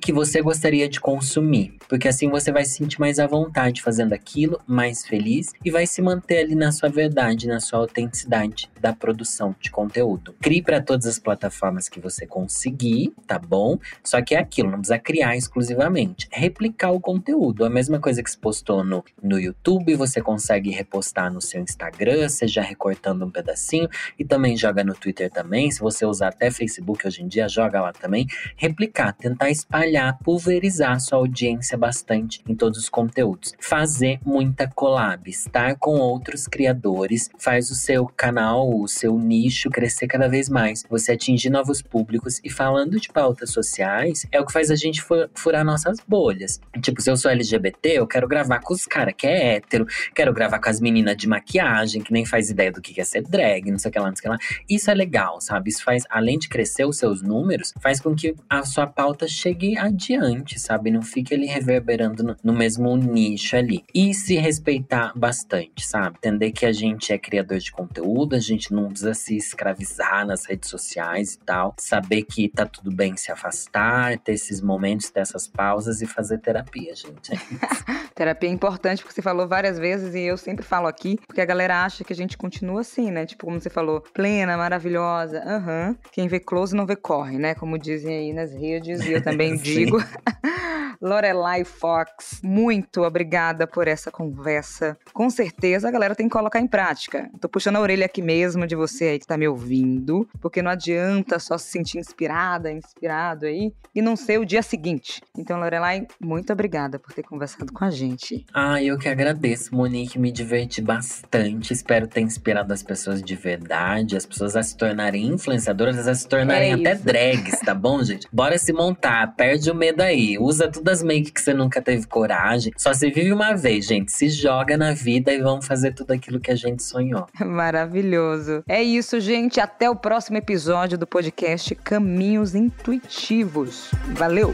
que 0.00 0.12
você 0.12 0.40
gostaria 0.40 0.88
de 0.88 1.00
consumir, 1.00 1.74
porque 1.88 2.08
assim 2.08 2.28
você 2.28 2.52
vai 2.52 2.64
se 2.64 2.74
sentir 2.74 3.00
mais 3.00 3.18
à 3.18 3.26
vontade 3.26 3.82
fazendo 3.82 4.12
aquilo, 4.12 4.60
mais 4.66 5.06
feliz 5.06 5.52
e 5.64 5.70
vai 5.70 5.86
se 5.86 6.02
manter 6.02 6.38
ali 6.38 6.54
na 6.54 6.72
sua 6.72 6.88
verdade, 6.88 7.46
na 7.46 7.60
sua 7.60 7.80
autenticidade 7.80 8.70
da 8.80 8.92
produção 8.92 9.54
de 9.60 9.70
conteúdo. 9.70 10.34
Crie 10.40 10.62
para 10.62 10.80
todas 10.80 11.06
as 11.06 11.18
plataformas 11.18 11.88
que 11.88 12.00
você 12.00 12.26
conseguir, 12.26 13.12
tá 13.26 13.38
bom? 13.38 13.78
Só 14.04 14.22
que 14.22 14.34
é 14.34 14.38
aquilo, 14.38 14.70
não 14.70 14.78
precisa 14.78 14.98
criar 14.98 15.36
exclusivamente, 15.36 16.28
replicar 16.30 16.90
o 16.90 17.00
conteúdo. 17.00 17.64
A 17.64 17.70
mesma 17.70 17.98
coisa 17.98 18.22
que 18.22 18.30
se 18.30 18.38
postou 18.38 18.84
no, 18.84 19.04
no 19.22 19.38
YouTube, 19.38 19.94
você 19.94 20.20
consegue 20.20 20.70
repostar 20.70 21.32
no 21.32 21.40
seu 21.40 21.60
Instagram, 21.60 22.28
seja 22.28 22.62
recortando 22.62 23.24
um 23.24 23.30
pedacinho 23.30 23.88
e 24.18 24.24
também 24.24 24.56
joga 24.56 24.84
no 24.84 24.94
Twitter 24.94 25.30
também. 25.30 25.70
Se 25.70 25.80
você 25.80 26.04
usar 26.04 26.28
até 26.28 26.50
Facebook 26.50 27.06
hoje 27.06 27.22
em 27.22 27.28
dia, 27.28 27.48
joga 27.48 27.80
lá 27.80 27.92
também. 27.92 28.26
Replicar, 28.56 29.07
tentar 29.12 29.50
espalhar, 29.50 30.18
pulverizar 30.18 31.00
sua 31.00 31.18
audiência 31.18 31.76
bastante 31.76 32.42
em 32.48 32.54
todos 32.54 32.78
os 32.78 32.88
conteúdos. 32.88 33.52
Fazer 33.60 34.20
muita 34.24 34.68
collab, 34.68 35.28
estar 35.28 35.76
com 35.76 35.98
outros 35.98 36.46
criadores, 36.46 37.30
faz 37.38 37.70
o 37.70 37.74
seu 37.74 38.06
canal, 38.06 38.68
o 38.68 38.86
seu 38.88 39.18
nicho 39.18 39.70
crescer 39.70 40.06
cada 40.06 40.28
vez 40.28 40.48
mais. 40.48 40.84
Você 40.88 41.12
atingir 41.12 41.50
novos 41.50 41.82
públicos 41.82 42.40
e 42.44 42.50
falando 42.50 42.98
de 43.00 43.08
pautas 43.08 43.50
sociais, 43.50 44.26
é 44.30 44.40
o 44.40 44.46
que 44.46 44.52
faz 44.52 44.70
a 44.70 44.76
gente 44.76 45.02
furar 45.34 45.64
nossas 45.64 45.98
bolhas. 46.06 46.60
Tipo, 46.80 47.00
se 47.00 47.10
eu 47.10 47.16
sou 47.16 47.30
LGBT, 47.30 47.98
eu 47.98 48.06
quero 48.06 48.26
gravar 48.28 48.60
com 48.60 48.74
os 48.74 48.86
caras 48.86 49.14
que 49.16 49.26
é 49.26 49.56
hétero, 49.56 49.86
quero 50.14 50.32
gravar 50.32 50.58
com 50.58 50.68
as 50.68 50.80
meninas 50.80 51.16
de 51.16 51.28
maquiagem, 51.28 52.02
que 52.02 52.12
nem 52.12 52.24
faz 52.24 52.50
ideia 52.50 52.72
do 52.72 52.80
que 52.80 53.00
é 53.00 53.04
ser 53.04 53.22
drag, 53.22 53.70
não 53.70 53.78
sei 53.78 53.90
o 53.90 53.92
que 53.92 53.98
lá, 53.98 54.08
não 54.08 54.16
sei 54.16 54.30
o 54.30 54.38
que 54.38 54.44
lá. 54.44 54.62
Isso 54.68 54.90
é 54.90 54.94
legal, 54.94 55.40
sabe? 55.40 55.70
Isso 55.70 55.82
faz, 55.82 56.04
além 56.10 56.38
de 56.38 56.48
crescer 56.48 56.84
os 56.84 56.96
seus 56.96 57.22
números, 57.22 57.72
faz 57.80 58.00
com 58.00 58.14
que 58.14 58.34
a 58.48 58.64
sua 58.64 58.86
pauta 58.98 59.28
chegue 59.28 59.78
adiante, 59.78 60.58
sabe? 60.58 60.90
Não 60.90 61.02
fique 61.02 61.32
ali 61.32 61.46
reverberando 61.46 62.24
no, 62.24 62.36
no 62.42 62.52
mesmo 62.52 62.96
nicho 62.96 63.54
ali. 63.54 63.84
E 63.94 64.12
se 64.12 64.34
respeitar 64.34 65.12
bastante, 65.14 65.86
sabe? 65.86 66.16
Entender 66.16 66.50
que 66.50 66.66
a 66.66 66.72
gente 66.72 67.12
é 67.12 67.16
criador 67.16 67.60
de 67.60 67.70
conteúdo, 67.70 68.34
a 68.34 68.40
gente 68.40 68.74
não 68.74 68.88
precisa 68.88 69.14
se 69.14 69.36
escravizar 69.36 70.26
nas 70.26 70.46
redes 70.46 70.68
sociais 70.68 71.34
e 71.34 71.38
tal. 71.38 71.76
Saber 71.78 72.22
que 72.22 72.48
tá 72.48 72.66
tudo 72.66 72.90
bem 72.90 73.16
se 73.16 73.30
afastar, 73.30 74.18
ter 74.18 74.32
esses 74.32 74.60
momentos, 74.60 75.10
ter 75.10 75.20
essas 75.20 75.46
pausas 75.46 76.02
e 76.02 76.06
fazer 76.06 76.38
terapia, 76.38 76.92
gente. 76.96 77.30
terapia 78.16 78.48
é 78.48 78.52
importante, 78.52 79.02
porque 79.02 79.14
você 79.14 79.22
falou 79.22 79.46
várias 79.46 79.78
vezes 79.78 80.12
e 80.16 80.22
eu 80.22 80.36
sempre 80.36 80.64
falo 80.64 80.88
aqui, 80.88 81.20
porque 81.24 81.40
a 81.40 81.46
galera 81.46 81.84
acha 81.84 82.02
que 82.02 82.12
a 82.12 82.16
gente 82.16 82.36
continua 82.36 82.80
assim, 82.80 83.12
né? 83.12 83.24
Tipo, 83.24 83.46
como 83.46 83.60
você 83.60 83.70
falou, 83.70 84.00
plena, 84.12 84.56
maravilhosa. 84.56 85.40
Aham. 85.46 85.90
Uhum. 85.90 85.96
Quem 86.10 86.26
vê 86.26 86.40
close 86.40 86.74
não 86.74 86.84
vê 86.84 86.96
corre, 86.96 87.38
né? 87.38 87.54
Como 87.54 87.78
dizem 87.78 88.16
aí 88.16 88.32
nas 88.32 88.52
redes, 88.52 88.87
e 88.94 89.12
eu 89.12 89.22
também 89.22 89.56
digo. 89.58 89.98
Lorelai 91.00 91.64
Fox, 91.64 92.40
muito 92.42 93.02
obrigada 93.02 93.66
por 93.66 93.86
essa 93.86 94.10
conversa. 94.10 94.98
Com 95.12 95.30
certeza 95.30 95.88
a 95.88 95.90
galera 95.92 96.14
tem 96.14 96.26
que 96.26 96.32
colocar 96.32 96.60
em 96.60 96.66
prática. 96.66 97.30
Tô 97.40 97.48
puxando 97.48 97.76
a 97.76 97.80
orelha 97.80 98.06
aqui 98.06 98.20
mesmo 98.20 98.66
de 98.66 98.74
você 98.74 99.04
aí 99.04 99.18
que 99.18 99.26
tá 99.26 99.36
me 99.36 99.46
ouvindo, 99.46 100.28
porque 100.40 100.60
não 100.60 100.70
adianta 100.70 101.38
só 101.38 101.56
se 101.56 101.70
sentir 101.70 101.98
inspirada, 101.98 102.72
inspirado 102.72 103.46
aí 103.46 103.72
e 103.94 104.02
não 104.02 104.16
ser 104.16 104.38
o 104.40 104.44
dia 104.44 104.62
seguinte. 104.62 105.22
Então, 105.36 105.58
Lorelai, 105.60 106.06
muito 106.20 106.52
obrigada 106.52 106.98
por 106.98 107.12
ter 107.12 107.22
conversado 107.22 107.72
com 107.72 107.84
a 107.84 107.90
gente. 107.90 108.44
Ah, 108.52 108.82
eu 108.82 108.98
que 108.98 109.08
agradeço, 109.08 109.74
Monique, 109.74 110.18
me 110.18 110.32
diverti 110.32 110.82
bastante. 110.82 111.72
Espero 111.72 112.08
ter 112.08 112.22
inspirado 112.22 112.72
as 112.72 112.82
pessoas 112.82 113.22
de 113.22 113.36
verdade, 113.36 114.16
as 114.16 114.26
pessoas 114.26 114.56
a 114.56 114.62
se 114.62 114.76
tornarem 114.76 115.26
influenciadoras, 115.26 116.08
a 116.08 116.14
se 116.14 116.26
tornarem 116.26 116.72
é 116.72 116.74
até 116.74 116.94
drags, 116.96 117.60
tá 117.60 117.74
bom, 117.74 118.02
gente? 118.02 118.26
Bora 118.32 118.58
se 118.58 118.67
montar, 118.72 119.34
perde 119.36 119.70
o 119.70 119.74
medo 119.74 120.02
aí, 120.02 120.38
usa 120.38 120.70
tudo 120.70 120.84
das 120.84 121.02
make 121.02 121.32
que 121.32 121.40
você 121.40 121.52
nunca 121.52 121.82
teve 121.82 122.06
coragem. 122.06 122.72
Só 122.76 122.92
se 122.92 123.10
vive 123.10 123.32
uma 123.32 123.54
vez, 123.54 123.86
gente. 123.86 124.12
Se 124.12 124.28
joga 124.28 124.76
na 124.76 124.92
vida 124.92 125.32
e 125.32 125.40
vamos 125.40 125.66
fazer 125.66 125.92
tudo 125.92 126.12
aquilo 126.12 126.40
que 126.40 126.50
a 126.50 126.56
gente 126.56 126.82
sonhou. 126.82 127.26
Maravilhoso. 127.44 128.62
É 128.68 128.82
isso, 128.82 129.20
gente. 129.20 129.60
Até 129.60 129.88
o 129.90 129.96
próximo 129.96 130.36
episódio 130.36 130.96
do 130.96 131.06
podcast 131.06 131.74
Caminhos 131.74 132.54
Intuitivos. 132.54 133.90
Valeu! 134.14 134.52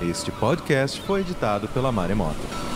Este 0.00 0.30
podcast 0.32 1.00
foi 1.00 1.20
editado 1.20 1.66
pela 1.68 1.90
Maremoto. 1.90 2.73